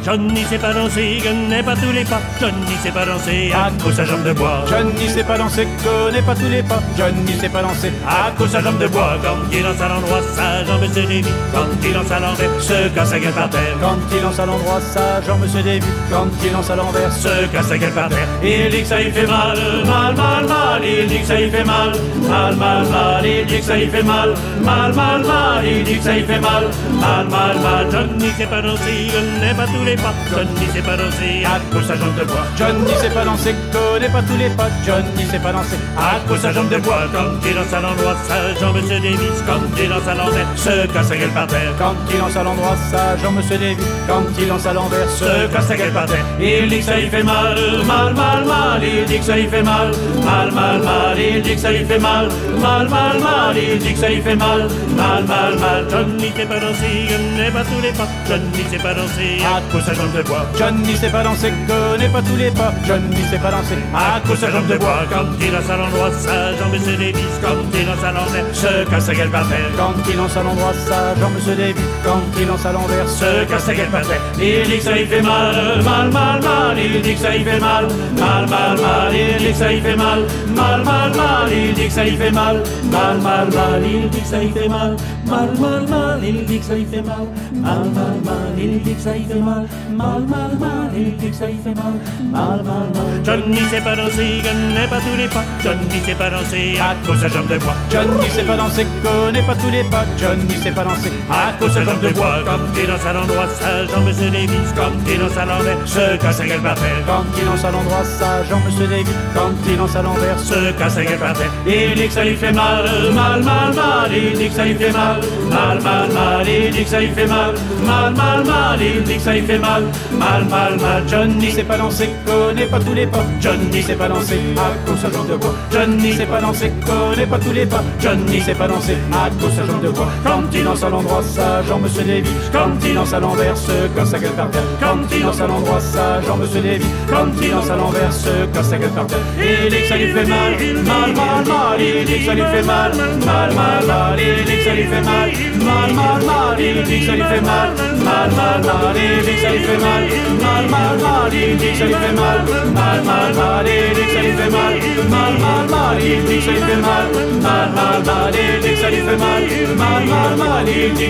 Johnny 0.07 0.45
sait 0.45 0.57
pas 0.57 0.71
danser, 0.71 1.21
connaît 1.21 1.61
pas 1.61 1.75
tous 1.75 1.91
les 1.91 2.05
pas. 2.05 2.21
Johnny 2.39 2.77
sait 2.81 2.91
pas 2.91 3.05
danser, 3.05 3.51
à 3.53 3.69
cause 3.83 3.93
sa 3.93 4.05
jambe 4.05 4.23
de 4.23 4.31
bois. 4.31 4.63
Johnny 4.69 5.09
sait 5.09 5.21
pas 5.21 5.37
danser, 5.37 5.67
connaît 5.83 6.21
pas 6.21 6.33
tous 6.33 6.49
les 6.49 6.63
pas. 6.63 6.79
Johnny 6.97 7.33
sait 7.37 7.49
pas 7.49 7.61
danser, 7.61 7.91
à 8.07 8.31
cause 8.31 8.51
sa 8.51 8.61
jambe 8.61 8.77
de 8.77 8.87
bois. 8.87 9.17
Quand 9.21 9.35
il 9.51 9.63
lance 9.63 9.81
à 9.81 9.89
l'endroit, 9.89 10.21
sa 10.33 10.63
jambe 10.63 10.87
se 10.87 11.01
dévie. 11.01 11.23
Quand 11.53 11.67
il 11.83 11.93
lance 11.93 12.09
à 12.09 12.21
l'envers, 12.21 12.49
se 12.61 12.87
casse 12.95 13.11
la 13.11 13.19
gueule 13.19 13.33
par 13.33 13.49
terre. 13.49 13.75
Quand 13.81 13.97
il 14.15 14.23
lance 14.23 14.39
à 14.39 14.45
l'endroit, 14.45 14.79
sa 14.79 15.21
jambe 15.27 15.45
se 15.45 15.57
dévie. 15.57 15.85
Quand 16.09 16.27
il 16.41 16.53
lance 16.53 16.69
à 16.69 16.77
l'envers, 16.77 17.11
se 17.11 17.45
casse 17.51 17.69
la 17.69 17.77
gueule 17.77 17.91
par 17.91 18.07
terre. 18.07 18.27
Il 18.41 18.69
dit 18.69 18.83
que 18.83 18.87
ça 18.87 19.01
y 19.01 19.11
fait 19.11 19.27
mal, 19.27 19.57
mal, 19.85 20.15
mal, 20.15 20.47
mal. 20.47 20.81
Il 20.85 21.07
dit 21.07 21.19
que 21.19 21.25
ça 21.25 21.37
y 21.37 21.49
fait 21.49 21.65
mal, 21.65 21.91
mal, 22.29 22.55
mal, 22.55 22.85
mal. 22.87 23.25
Il 23.25 23.45
dit 23.45 23.59
que 23.59 23.65
ça 23.65 23.77
y 23.77 23.89
fait 23.89 24.03
mal, 24.03 24.33
mal, 24.63 24.93
mal, 24.93 25.21
mal. 25.25 25.65
Il 25.65 25.83
dit 25.83 25.97
que 25.97 26.03
ça 26.05 26.15
y 26.15 26.23
fait 26.23 26.39
mal, 26.39 26.63
mal, 26.99 27.25
mal, 27.29 27.55
mal. 27.59 27.85
Johnny 27.91 28.29
sait 28.37 28.45
pas 28.45 28.61
danser, 28.61 29.07
connaît 29.11 29.53
pas 29.53 29.65
tous 29.65 29.83
les 29.83 29.95
pas. 29.95 30.13
Johnny 30.31 30.65
sait 30.73 30.81
pas 30.81 30.97
danser, 30.97 31.45
à 31.45 31.59
cause 31.73 31.87
sa 31.87 31.95
jambe 31.95 32.15
de 32.15 32.23
bois. 32.25 32.45
Johnny 32.57 32.93
sait 33.01 33.09
pas 33.09 33.25
danser, 33.25 33.55
connaît 33.71 34.09
pas 34.09 34.21
tous 34.21 34.37
les 34.37 34.49
pas. 34.49 34.69
Johnny 34.85 35.25
sait 35.29 35.39
pas 35.39 35.51
danser, 35.51 35.77
à 35.97 36.19
cause 36.27 36.39
sa 36.39 36.51
jambe 36.51 36.69
de 36.69 36.77
bois. 36.77 37.03
Quand 37.13 37.47
il 37.47 37.55
lance 37.55 37.73
à 37.73 37.81
l'endroit, 37.81 38.15
sa 38.27 38.59
jambe 38.59 38.81
se 38.81 39.01
dévisse. 39.01 39.41
Quand 39.45 39.61
il 39.81 39.89
lance 39.89 40.07
à 40.07 40.15
l'envers, 40.15 40.47
se 40.55 40.87
casse 40.87 41.09
la 41.09 41.17
gueule 41.17 41.33
par 41.33 41.47
terre. 41.47 41.73
Quand 41.77 41.95
il 42.11 42.19
lance 42.19 42.35
à 42.35 42.43
l'endroit, 42.43 42.75
sa 42.91 43.17
jambe 43.17 43.41
se 43.41 43.53
dévie. 43.53 43.83
Quand 44.07 44.23
il 44.39 44.47
lance 44.47 44.65
à 44.65 44.73
l'envers, 44.73 45.09
se 45.09 45.47
casse 45.51 45.69
la 45.69 45.75
gueule 45.75 45.93
par 45.93 46.05
terre. 46.05 46.25
Il 46.39 46.69
dit 46.69 46.79
que 46.79 46.85
ça 46.85 46.95
lui 46.97 47.09
fait 47.09 47.23
mal, 47.23 47.55
mal, 47.85 48.13
mal, 48.13 48.45
mal. 48.45 48.81
Il 48.83 49.05
dit 49.05 49.19
que 49.19 49.25
ça 49.25 49.35
lui 49.35 49.47
fait 49.47 49.63
mal, 49.63 49.91
mal, 50.25 50.51
mal, 50.51 50.79
mal. 50.81 51.17
Il 51.17 51.41
dit 51.41 51.55
que 51.55 51.61
ça 51.61 51.71
lui 51.71 51.85
fait 51.85 51.99
mal, 51.99 52.29
mal, 52.61 52.87
mal, 52.89 53.19
mal. 53.19 53.55
Il 53.57 53.79
dit 53.79 53.93
que 53.93 53.99
ça 53.99 54.09
lui 54.09 54.21
fait 54.21 54.35
mal, 54.35 54.67
mal, 54.95 55.23
mal, 55.25 55.59
mal. 55.59 55.85
Johnny 55.89 56.31
sait 56.35 56.45
pas 56.45 56.59
danser, 56.59 56.86
connaît 56.87 57.51
pas 57.51 57.63
tous 57.63 57.81
les 57.81 57.91
pas. 57.91 58.07
Johnny 58.27 58.63
sait 58.69 58.77
pas 58.77 58.93
danser, 58.93 59.37
à 59.43 59.61
cause 59.71 59.83
sa 59.83 59.93
jambe 59.93 60.13
de 60.13 60.21
bois. 60.23 60.45
Johnny 60.57 60.95
sait 60.95 61.09
pas 61.09 61.23
danser, 61.23 61.53
connaît 61.67 62.09
pas 62.09 62.21
tous 62.21 62.35
les 62.35 62.51
pas. 62.51 62.73
Johnny 62.85 63.21
sait 63.29 63.37
pas 63.37 63.51
danser, 63.51 63.77
à 63.93 64.19
cause 64.27 64.39
sa 64.39 64.51
jambe 64.51 64.67
de 64.67 64.77
bois. 64.77 65.03
Quand 65.09 65.25
il 65.39 65.51
lance 65.51 65.69
à 65.69 65.77
l'endroit, 65.77 66.11
sa 66.11 66.55
jambe 66.57 66.77
se 66.77 66.91
dévisse. 66.91 67.37
Quand 67.41 67.57
il 67.73 67.85
lance 67.85 68.03
à 68.03 68.11
l'envers, 68.11 68.45
se 68.53 68.89
casse 68.89 69.07
la 69.07 69.13
gueule 69.15 69.29
par 69.29 69.47
terre. 69.47 69.71
Quand 69.77 69.93
il 70.09 70.17
lance 70.17 70.37
à 70.37 70.43
l'endroit, 70.43 70.73
sa 70.73 71.15
jambe 71.19 71.39
se 71.39 71.51
dévie. 71.51 71.81
Quand 72.03 72.21
il 72.39 72.47
lance 72.47 72.65
à 72.65 72.71
l'envers, 72.71 73.07
se 73.07 73.45
casse 73.45 73.67
la 73.67 73.73
gueule 73.73 73.89
par 73.89 74.01
terre. 74.01 74.21
Il 74.39 74.63
dit 74.69 74.77
que 74.77 74.83
ça 74.83 74.91
lui 74.91 75.05
fait 75.05 75.21
mal, 75.21 75.83
mal, 75.83 76.11
mal, 76.11 76.41
mal. 76.41 76.77
Il 76.77 77.01
dit 77.01 77.13
que 77.13 77.19
ça 77.19 77.31
lui 77.31 77.43
fait 77.43 77.59
mal, 77.59 77.87
mal, 78.17 78.47
mal, 78.47 78.77
mal. 78.77 79.13
Il 79.13 79.37
dit 79.37 79.51
que 79.51 79.57
ça 79.57 79.69
lui 79.69 79.81
fait 79.81 79.95
mal, 79.95 80.19
mal, 80.55 80.83
mal, 80.83 81.15
mal. 81.15 81.51
Il 81.51 81.73
dit 81.73 81.87
que 81.87 81.93
ça 81.93 82.03
lui 82.03 82.17
fait 82.17 82.31
mal, 82.31 82.63
mal, 82.91 83.17
mal, 83.17 83.47
mal. 83.53 83.83
Il 83.85 84.09
dit 84.09 84.21
que 84.21 84.27
ça 84.27 84.39
lui 84.39 84.51
fait 84.51 84.69
mal, 84.69 84.95
mal, 85.27 85.49
mal, 85.59 85.87
mal. 85.87 86.19
Il 86.23 86.45
dit 86.45 86.59
que 86.59 86.65
ça 86.65 86.75
lui 86.75 86.85
fait 86.85 87.01
mal, 87.01 87.27
mal, 87.53 87.85
mal, 87.93 88.15
mal. 88.25 88.53
Il 88.57 88.81
dit 88.83 88.93
que 88.95 89.01
ça 89.01 89.13
lui 89.13 89.25
fait 89.25 89.39
mal, 89.39 89.65
Mal, 89.91 90.21
mal, 90.27 90.51
mal, 90.59 90.89
il 90.95 91.15
dit 91.17 91.29
que 91.29 91.35
ça 91.35 91.47
lui 91.47 91.59
fait 91.63 91.75
mal. 91.75 91.93
Mal, 92.31 92.63
mal, 92.63 92.87
mal. 92.93 93.23
Johnny 93.23 93.59
sait 93.69 93.81
pas 93.81 93.95
danser, 93.95 94.41
connaît 94.43 94.87
pas 94.87 94.99
tous 94.99 95.17
les 95.17 95.27
pas. 95.27 95.43
Johnny 95.63 95.99
sait 96.05 96.15
pas 96.15 96.29
danser 96.29 96.77
à 96.79 96.95
cause 97.05 97.19
sa 97.19 97.27
jambe 97.27 97.47
de 97.47 97.57
bois. 97.57 97.75
Johnny 97.91 98.29
sait 98.29 98.43
pas 98.43 98.57
danser, 98.57 98.85
connaît 99.03 99.41
pas 99.41 99.55
tous 99.55 99.71
les 99.71 99.83
pas. 99.83 100.05
Johnny 100.17 100.55
sait 100.61 100.71
pas 100.71 100.83
danser 100.83 101.11
à 101.29 101.53
cause 101.59 101.73
sa 101.73 101.83
jambe 101.83 102.01
de 102.01 102.09
bois. 102.09 102.39
Comme 102.45 102.67
il 102.79 102.87
danse 102.87 103.05
à 103.05 103.13
l'endroit, 103.13 103.47
sa 103.59 103.85
jambe 103.85 104.11
se 104.11 104.23
dévisse. 104.23 104.73
Comme 104.75 104.97
il 105.07 105.19
danse 105.19 105.37
à 105.37 105.45
l'envers, 105.45 105.77
se 105.85 106.17
casse 106.17 106.41
gueule 106.41 106.61
par 106.61 106.75
terre. 106.75 107.03
Quand 107.05 107.23
il 107.37 107.45
lance 107.45 107.65
à 107.65 107.71
l'endroit, 107.71 108.03
sa 108.03 108.43
jambe 108.43 108.69
se 108.69 108.83
dévisse. 108.83 109.23
Quand 109.33 109.51
il 109.67 109.77
lance 109.77 109.95
à 109.95 110.01
l'envers, 110.01 110.39
se 110.39 110.71
casse 110.77 110.97
gueule 110.97 111.19
par 111.19 111.33
terre. 111.33 111.51
Il 111.65 111.95
dit 111.95 112.07
que 112.07 112.13
ça 112.13 112.23
lui 112.23 112.35
fait 112.35 112.51
mal, 112.51 112.85
mal, 113.13 113.43
mal, 113.43 113.73
mal. 113.73 114.11
Il 114.13 114.37
dit 114.37 114.49
que 114.49 114.55
ça 114.55 114.65
lui 114.65 114.75
fait 114.75 114.91
mal, 114.91 115.16
mal, 115.49 115.81
mal, 115.81 116.11
mal. 116.11 116.47
Il 116.47 116.71
dit 116.71 116.83
que 116.83 116.89
ça 116.89 116.99
lui 116.99 117.09
fait 117.09 117.27
mal, 117.27 117.53
mal, 117.85 118.13
mal, 118.13 118.43
mal. 118.45 118.79
Il 118.81 119.03
dit 119.03 119.15
que 119.15 119.21
ça 119.21 119.33
lui 119.33 119.41
fait 119.41 119.59
mal, 119.59 119.83
mal, 120.11 120.45
mal, 120.45 120.79
mal. 120.79 121.03
Johnny 121.07 121.51
sait 121.51 121.63
pas 121.63 121.77
danser, 121.77 122.09
connaît 122.25 122.65
pas 122.65 122.79
tous 122.79 122.93
les 122.93 123.07
pas. 123.07 123.23
Johnny 123.39 123.81
sait 123.81 123.95
pas 123.95 124.07
danser 124.07 124.39
à 124.57 124.89
cause 124.89 124.99
sa 124.99 125.07
de 125.07 125.37
bois. 125.37 125.55
Johnny 125.71 126.13
sait 126.13 126.25
pas 126.25 126.41
danser, 126.41 126.71
connaît 126.85 127.25
pas 127.25 127.39
tous 127.39 127.53
les 127.53 127.65
pas. 127.65 127.83
Johnny 127.99 128.41
sait 128.41 128.55
pas 128.55 128.67
danser 128.67 128.97
à 129.11 129.29
cause 129.41 129.53
sa 129.55 129.63
de 129.63 129.89
bois. 129.89 130.07
Quand 130.23 130.43
il 130.53 130.63
lance 130.63 130.83
à 130.83 130.89
l'endroit, 130.89 131.23
sa 131.23 131.63
jambe 131.63 131.87
se 131.87 132.01
dévie. 132.01 132.29
Quand 132.51 132.69
il 132.85 132.93
lance 132.93 133.13
à 133.13 133.19
l'envers, 133.19 133.57
se 133.57 133.71
casse 133.95 134.09
sa 134.09 134.19
gueule 134.19 134.31
par 134.31 134.49
terre. 134.51 134.63
Quand 134.79 135.15
il 135.15 135.23
lance 135.23 135.41
à 135.41 135.47
l'endroit, 135.47 135.79
sa 135.79 136.21
jambe 136.21 136.45
se 136.45 136.57
dévie. 136.57 136.85
Quand 137.09 137.27
il 137.41 137.51
lance 137.51 137.69
à 137.69 137.75
l'envers, 137.75 138.13
se 138.13 138.45
casse 138.53 138.69
sa 138.69 138.77
gueule 138.77 138.89
par 138.89 139.07
terre. 139.07 139.19
Il 139.37 139.69
dit 139.69 139.81
que 139.81 139.87
ça 139.87 139.97
lui 139.97 140.11
fait 140.11 140.25
mal, 140.25 140.53
mal, 140.85 141.13
mal, 141.15 141.45
mal. 141.45 141.81
Il 141.81 142.05
dit 142.05 142.19
que 142.19 142.25
ça 142.25 142.33
lui 142.33 142.41
fait 142.41 142.63
mal, 142.63 142.91
mal, 143.25 143.53
mal, 143.53 143.85
mal. 143.85 144.19
Il 144.19 144.45
dit 144.45 144.57
que 144.57 144.63
ça 144.63 144.73
lui 144.73 144.83
fait 144.83 145.01
mal, 145.07 145.29
mal, 145.67 145.89
mal, 145.99 146.19
mal. 146.29 146.59
Il 146.59 146.83
dit 146.83 147.05
ça 147.05 147.13
lui 147.15 147.23
fait 147.31 147.41
mal, 147.41 147.69
mal, 148.07 148.29
mal, 148.37 148.59
mal. 148.67 148.95
Il 148.95 149.25
dit 149.25 149.37
ça 149.41 149.49
lui 149.49 149.63
fait 149.67 149.81
mal, 149.85 150.03
mal, 150.43 150.65
mal, 150.73 150.95
mal. 151.03 151.33
Il 151.33 151.57
dit 151.57 151.75
ça 151.77 151.85
lui 151.85 151.93
fait 151.93 152.15
mal, 152.21 152.39
mal, 152.77 152.99
mal, 153.09 153.33
mal. 153.39 153.67
Il 153.67 153.93
dit 153.95 154.07
ça 154.13 154.21
lui 154.21 154.33
fait 154.37 154.51
mal, 154.57 154.73
mal, 155.09 155.33
mal, 155.43 155.65
mal. 155.73 155.97
Il 155.99 156.23
dit 156.27 156.41
mal, 156.45 156.59
mal, 156.59 156.77
mal, 156.77 156.87
mal. 156.87 157.27
Mal, 157.41 157.69
mal, 157.75 157.99
mal, 158.03 158.03
mal. 158.03 158.57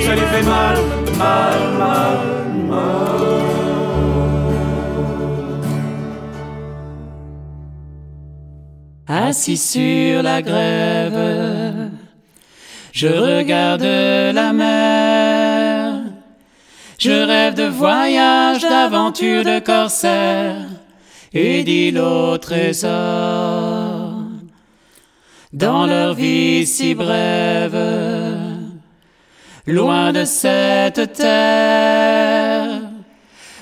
Ça 0.07 0.15
lui 0.15 0.26
fait 0.28 0.44
mal, 0.44 0.78
mal, 1.18 1.60
mal, 1.78 2.18
mal. 2.69 3.48
Assis 9.10 9.57
sur 9.57 10.22
la 10.22 10.41
grève, 10.41 11.86
je 12.98 13.10
regarde 13.10 13.84
la 14.34 14.53
mer. 14.53 16.02
Je 16.98 17.11
rêve 17.11 17.53
de 17.53 17.68
voyages, 17.68 18.64
d'aventures, 18.64 19.44
de 19.44 19.60
corsaires. 19.60 20.65
Et 21.32 21.64
d'îles 21.64 21.99
au 21.99 22.40
trésor. 22.40 22.90
Dans 25.53 25.86
leur 25.86 26.15
vie 26.15 26.65
si 26.65 26.95
brève, 26.95 27.78
loin 29.68 30.11
de 30.11 30.26
cette 30.26 31.14
terre, 31.14 32.82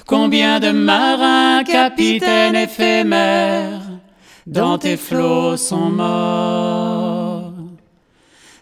combien 0.07 0.61
de 0.61 0.71
marins, 0.71 1.63
capitaines 1.65 2.55
éphémères, 2.55 3.81
dans 4.47 4.77
tes 4.77 4.95
flots 4.95 5.57
sont 5.57 5.89
morts, 5.89 7.04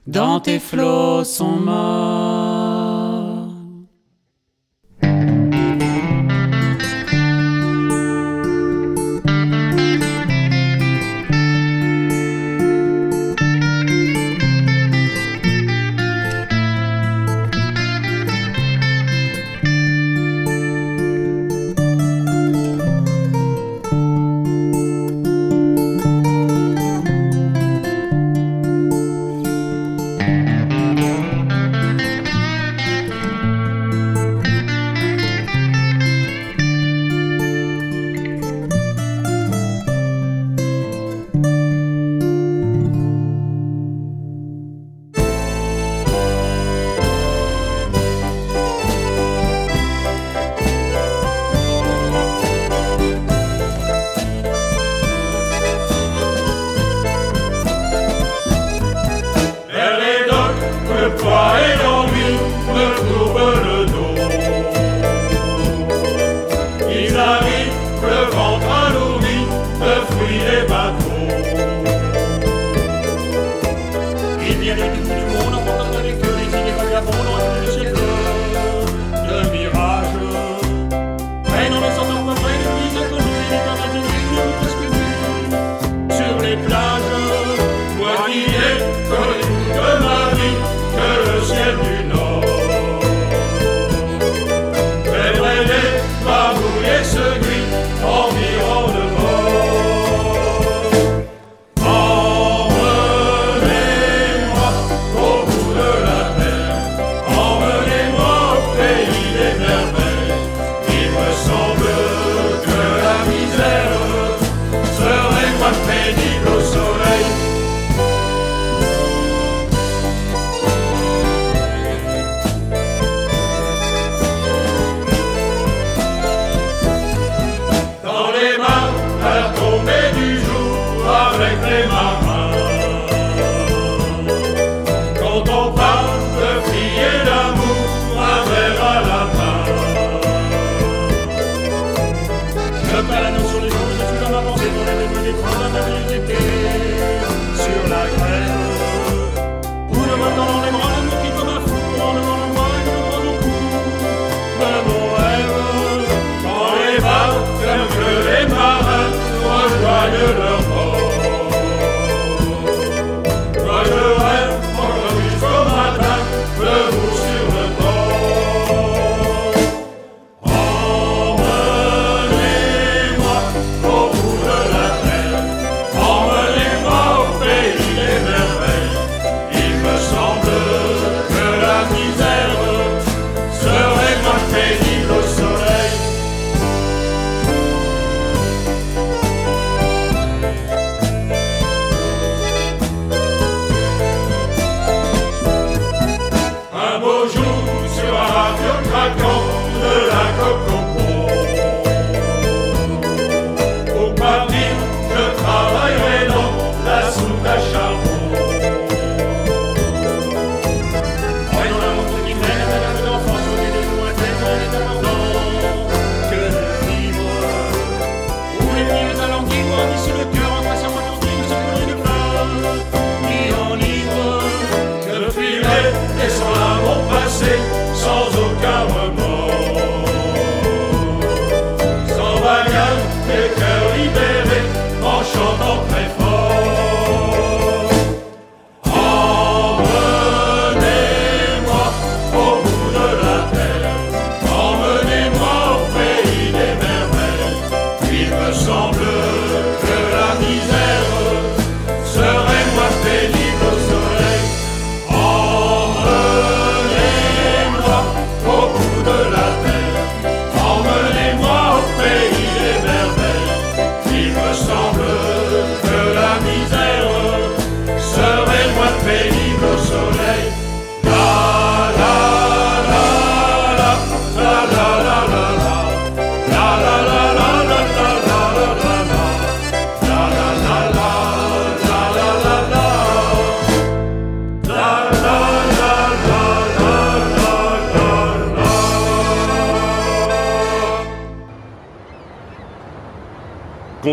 dans 0.07 0.39
tes 0.39 0.59
flots 0.59 1.23
sont 1.23 1.57
morts. 1.57 2.52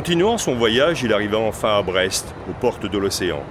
Continuant 0.01 0.39
son 0.39 0.55
voyage, 0.55 1.03
il 1.03 1.13
arriva 1.13 1.37
enfin 1.37 1.77
à 1.77 1.83
Brest, 1.83 2.35
aux 2.49 2.55
portes 2.55 2.87
de 2.87 2.97
l'océan. 2.97 3.43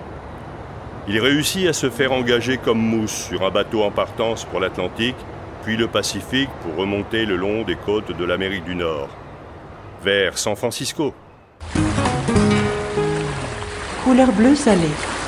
Il 1.08 1.20
réussit 1.20 1.68
à 1.68 1.74
se 1.74 1.92
faire 1.92 2.12
engager 2.12 2.58
comme 2.58 2.80
mousse 2.80 3.28
sur 3.28 3.46
un 3.46 3.52
bateau 3.52 3.84
en 3.84 3.92
partance 3.92 4.46
pour 4.46 4.60
l'Atlantique, 4.60 5.16
puis 5.64 5.78
le 5.78 5.86
Pacifique 5.86 6.50
pour 6.64 6.76
remonter 6.76 7.28
le 7.28 7.36
long 7.36 7.62
des 7.62 7.76
côtes 7.76 8.18
de 8.18 8.26
l'Amérique 8.26 8.64
du 8.64 8.74
Nord, 8.74 9.10
vers 10.04 10.40
San 10.40 10.56
Francisco. 10.56 11.14
Couleur 14.04 14.32
bleue 14.32 14.56
salée. 14.56 15.19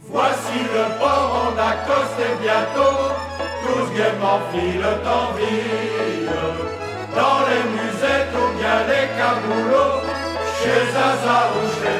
Voici 0.00 0.58
le 0.58 0.98
port, 0.98 1.30
on 1.44 1.58
accoste 1.58 2.18
et 2.18 2.42
bientôt 2.42 2.98
Tous 3.62 3.86
gaiement 3.96 4.40
filent 4.50 4.98
en 5.06 5.32
ville. 5.36 6.30
Dans 7.14 7.40
les 7.48 7.64
musettes 7.70 8.34
ou 8.34 8.58
bien 8.58 8.78
les 8.88 9.06
caboulots 9.16 10.02
Chez 10.58 10.82
Zaza 10.92 11.38
ou 11.54 11.64
chez 11.78 11.98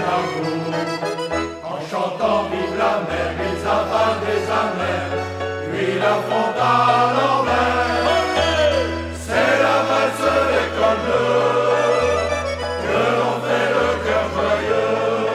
En 1.62 1.78
chantant 1.88 2.44
vive 2.50 2.76
la 2.76 2.94
mer, 3.08 3.34
ils 3.38 3.66
avalent 3.66 4.20
des 4.26 4.42
amers 4.62 5.14
Puis 5.72 5.98
la 6.00 6.14
à 6.62 7.12
l'envers. 7.14 8.03
Que 12.84 13.00
l'on 13.18 13.34
fait 13.44 13.68
le 13.76 13.88
cœur 14.04 14.26
joyeux, 14.34 15.26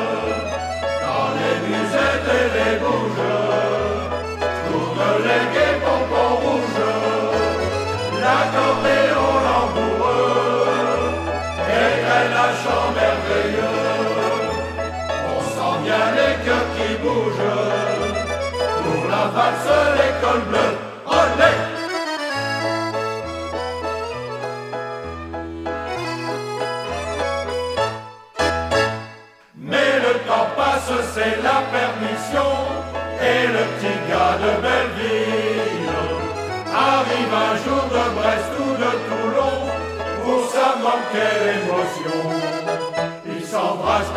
quand 1.01 1.29
les 1.39 1.57
musettes 1.67 2.29
et 2.39 2.47
les 2.55 2.73
bougeux 2.79 3.45
tourne 4.65 5.05
les 5.27 5.43
guépons-pons 5.53 6.35
rouges, 6.43 6.87
la 8.21 8.39
cornéon 8.53 9.31
l'amoureux, 9.45 10.67
et 11.67 11.91
grève 12.03 12.31
la 12.39 12.49
chambre 12.61 12.93
merveilleuse. 12.95 14.47
On 15.27 15.39
sent 15.41 15.75
bien 15.83 16.05
les 16.15 16.35
cœurs 16.45 16.69
qui 16.77 16.89
bougent, 17.03 17.57
pour 18.83 19.03
la 19.09 19.23
face 19.35 19.65
de 19.67 19.79
l'école 19.97 20.43
bleue. 20.49 20.78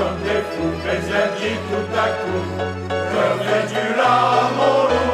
comme 0.03 0.19
des 0.24 0.43
fous, 0.51 0.74
mais 0.85 0.99
les 0.99 1.15
amis 1.15 1.59
tout 1.70 1.89
à 1.97 2.09
coup, 2.19 2.43
devenus 2.89 3.97
là, 3.97 4.51
mon 4.57 4.89
loup? 4.89 5.11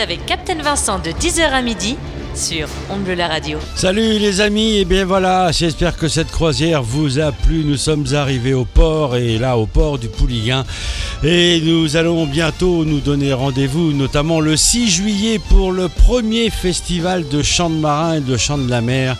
Avec 0.00 0.24
Captain 0.24 0.56
Vincent 0.62 0.98
de 0.98 1.10
10h 1.10 1.50
à 1.50 1.60
midi 1.60 1.96
sur 2.34 2.68
On 2.90 2.96
Bleu 2.96 3.14
la 3.14 3.28
radio. 3.28 3.58
Salut 3.74 4.18
les 4.18 4.40
amis, 4.40 4.78
et 4.78 4.84
bien 4.84 5.04
voilà, 5.04 5.52
j'espère 5.52 5.96
que 5.96 6.08
cette 6.08 6.30
croisière 6.30 6.82
vous 6.82 7.18
a 7.18 7.32
plu. 7.32 7.64
Nous 7.64 7.76
sommes 7.76 8.06
arrivés 8.14 8.54
au 8.54 8.64
port 8.64 9.16
et 9.16 9.38
là 9.38 9.58
au 9.58 9.66
port 9.66 9.98
du 9.98 10.08
Pouliguen. 10.08 10.64
Et 11.22 11.60
nous 11.60 11.96
allons 11.96 12.24
bientôt 12.24 12.84
nous 12.86 13.00
donner 13.00 13.34
rendez-vous, 13.34 13.92
notamment 13.92 14.40
le 14.40 14.56
6 14.56 14.88
juillet 14.88 15.38
pour 15.50 15.70
le 15.70 15.88
premier 15.88 16.48
festival 16.48 17.28
de 17.28 17.42
chants 17.42 17.68
de 17.68 17.74
marins 17.74 18.14
et 18.16 18.20
de 18.20 18.36
chants 18.38 18.58
de 18.58 18.70
la 18.70 18.80
mer 18.80 19.16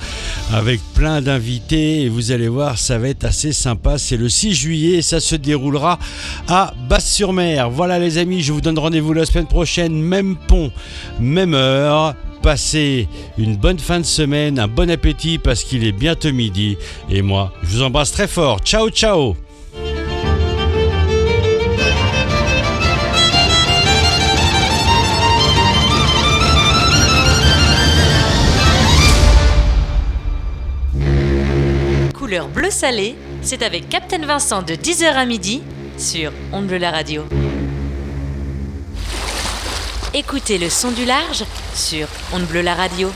avec 0.52 0.80
plein 0.94 1.20
d'invités. 1.20 2.02
Et 2.02 2.08
vous 2.08 2.32
allez 2.32 2.48
voir, 2.48 2.78
ça 2.78 2.98
va 2.98 3.08
être 3.08 3.24
assez 3.24 3.52
sympa. 3.52 3.98
C'est 3.98 4.16
le 4.16 4.28
6 4.28 4.54
juillet 4.54 4.98
et 4.98 5.02
ça 5.02 5.20
se 5.20 5.36
déroulera 5.36 5.98
à 6.48 6.74
Basse-sur-Mer. 6.88 7.70
Voilà 7.70 7.98
les 7.98 8.18
amis, 8.18 8.42
je 8.42 8.52
vous 8.52 8.60
donne 8.60 8.78
rendez-vous 8.78 9.12
la 9.12 9.26
semaine 9.26 9.46
prochaine, 9.46 10.00
même 10.00 10.36
pont, 10.48 10.70
même 11.18 11.54
heure. 11.54 12.14
passez 12.42 13.08
une 13.36 13.56
bonne 13.56 13.78
fin 13.78 14.00
de 14.00 14.06
semaine, 14.06 14.58
un 14.58 14.68
bon 14.68 14.90
appétit 14.90 15.38
parce 15.38 15.62
qu'il 15.62 15.84
est 15.84 15.92
bientôt 15.92 16.32
midi. 16.32 16.76
Et 17.10 17.22
moi, 17.22 17.52
je 17.62 17.76
vous 17.76 17.82
embrasse 17.82 18.12
très 18.12 18.28
fort. 18.28 18.60
Ciao, 18.60 18.88
ciao 18.90 19.36
Salé, 32.70 33.16
c'est 33.42 33.62
avec 33.62 33.88
Captain 33.88 34.24
Vincent 34.24 34.62
de 34.62 34.74
10h 34.74 35.12
à 35.12 35.24
midi 35.24 35.62
sur 35.98 36.32
On 36.52 36.62
Bleu 36.62 36.78
la 36.78 36.90
radio. 36.90 37.24
Écoutez 40.14 40.56
le 40.56 40.68
son 40.68 40.92
du 40.92 41.04
large 41.04 41.44
sur 41.74 42.06
On 42.32 42.40
Bleu 42.40 42.62
la 42.62 42.74
radio. 42.74 43.10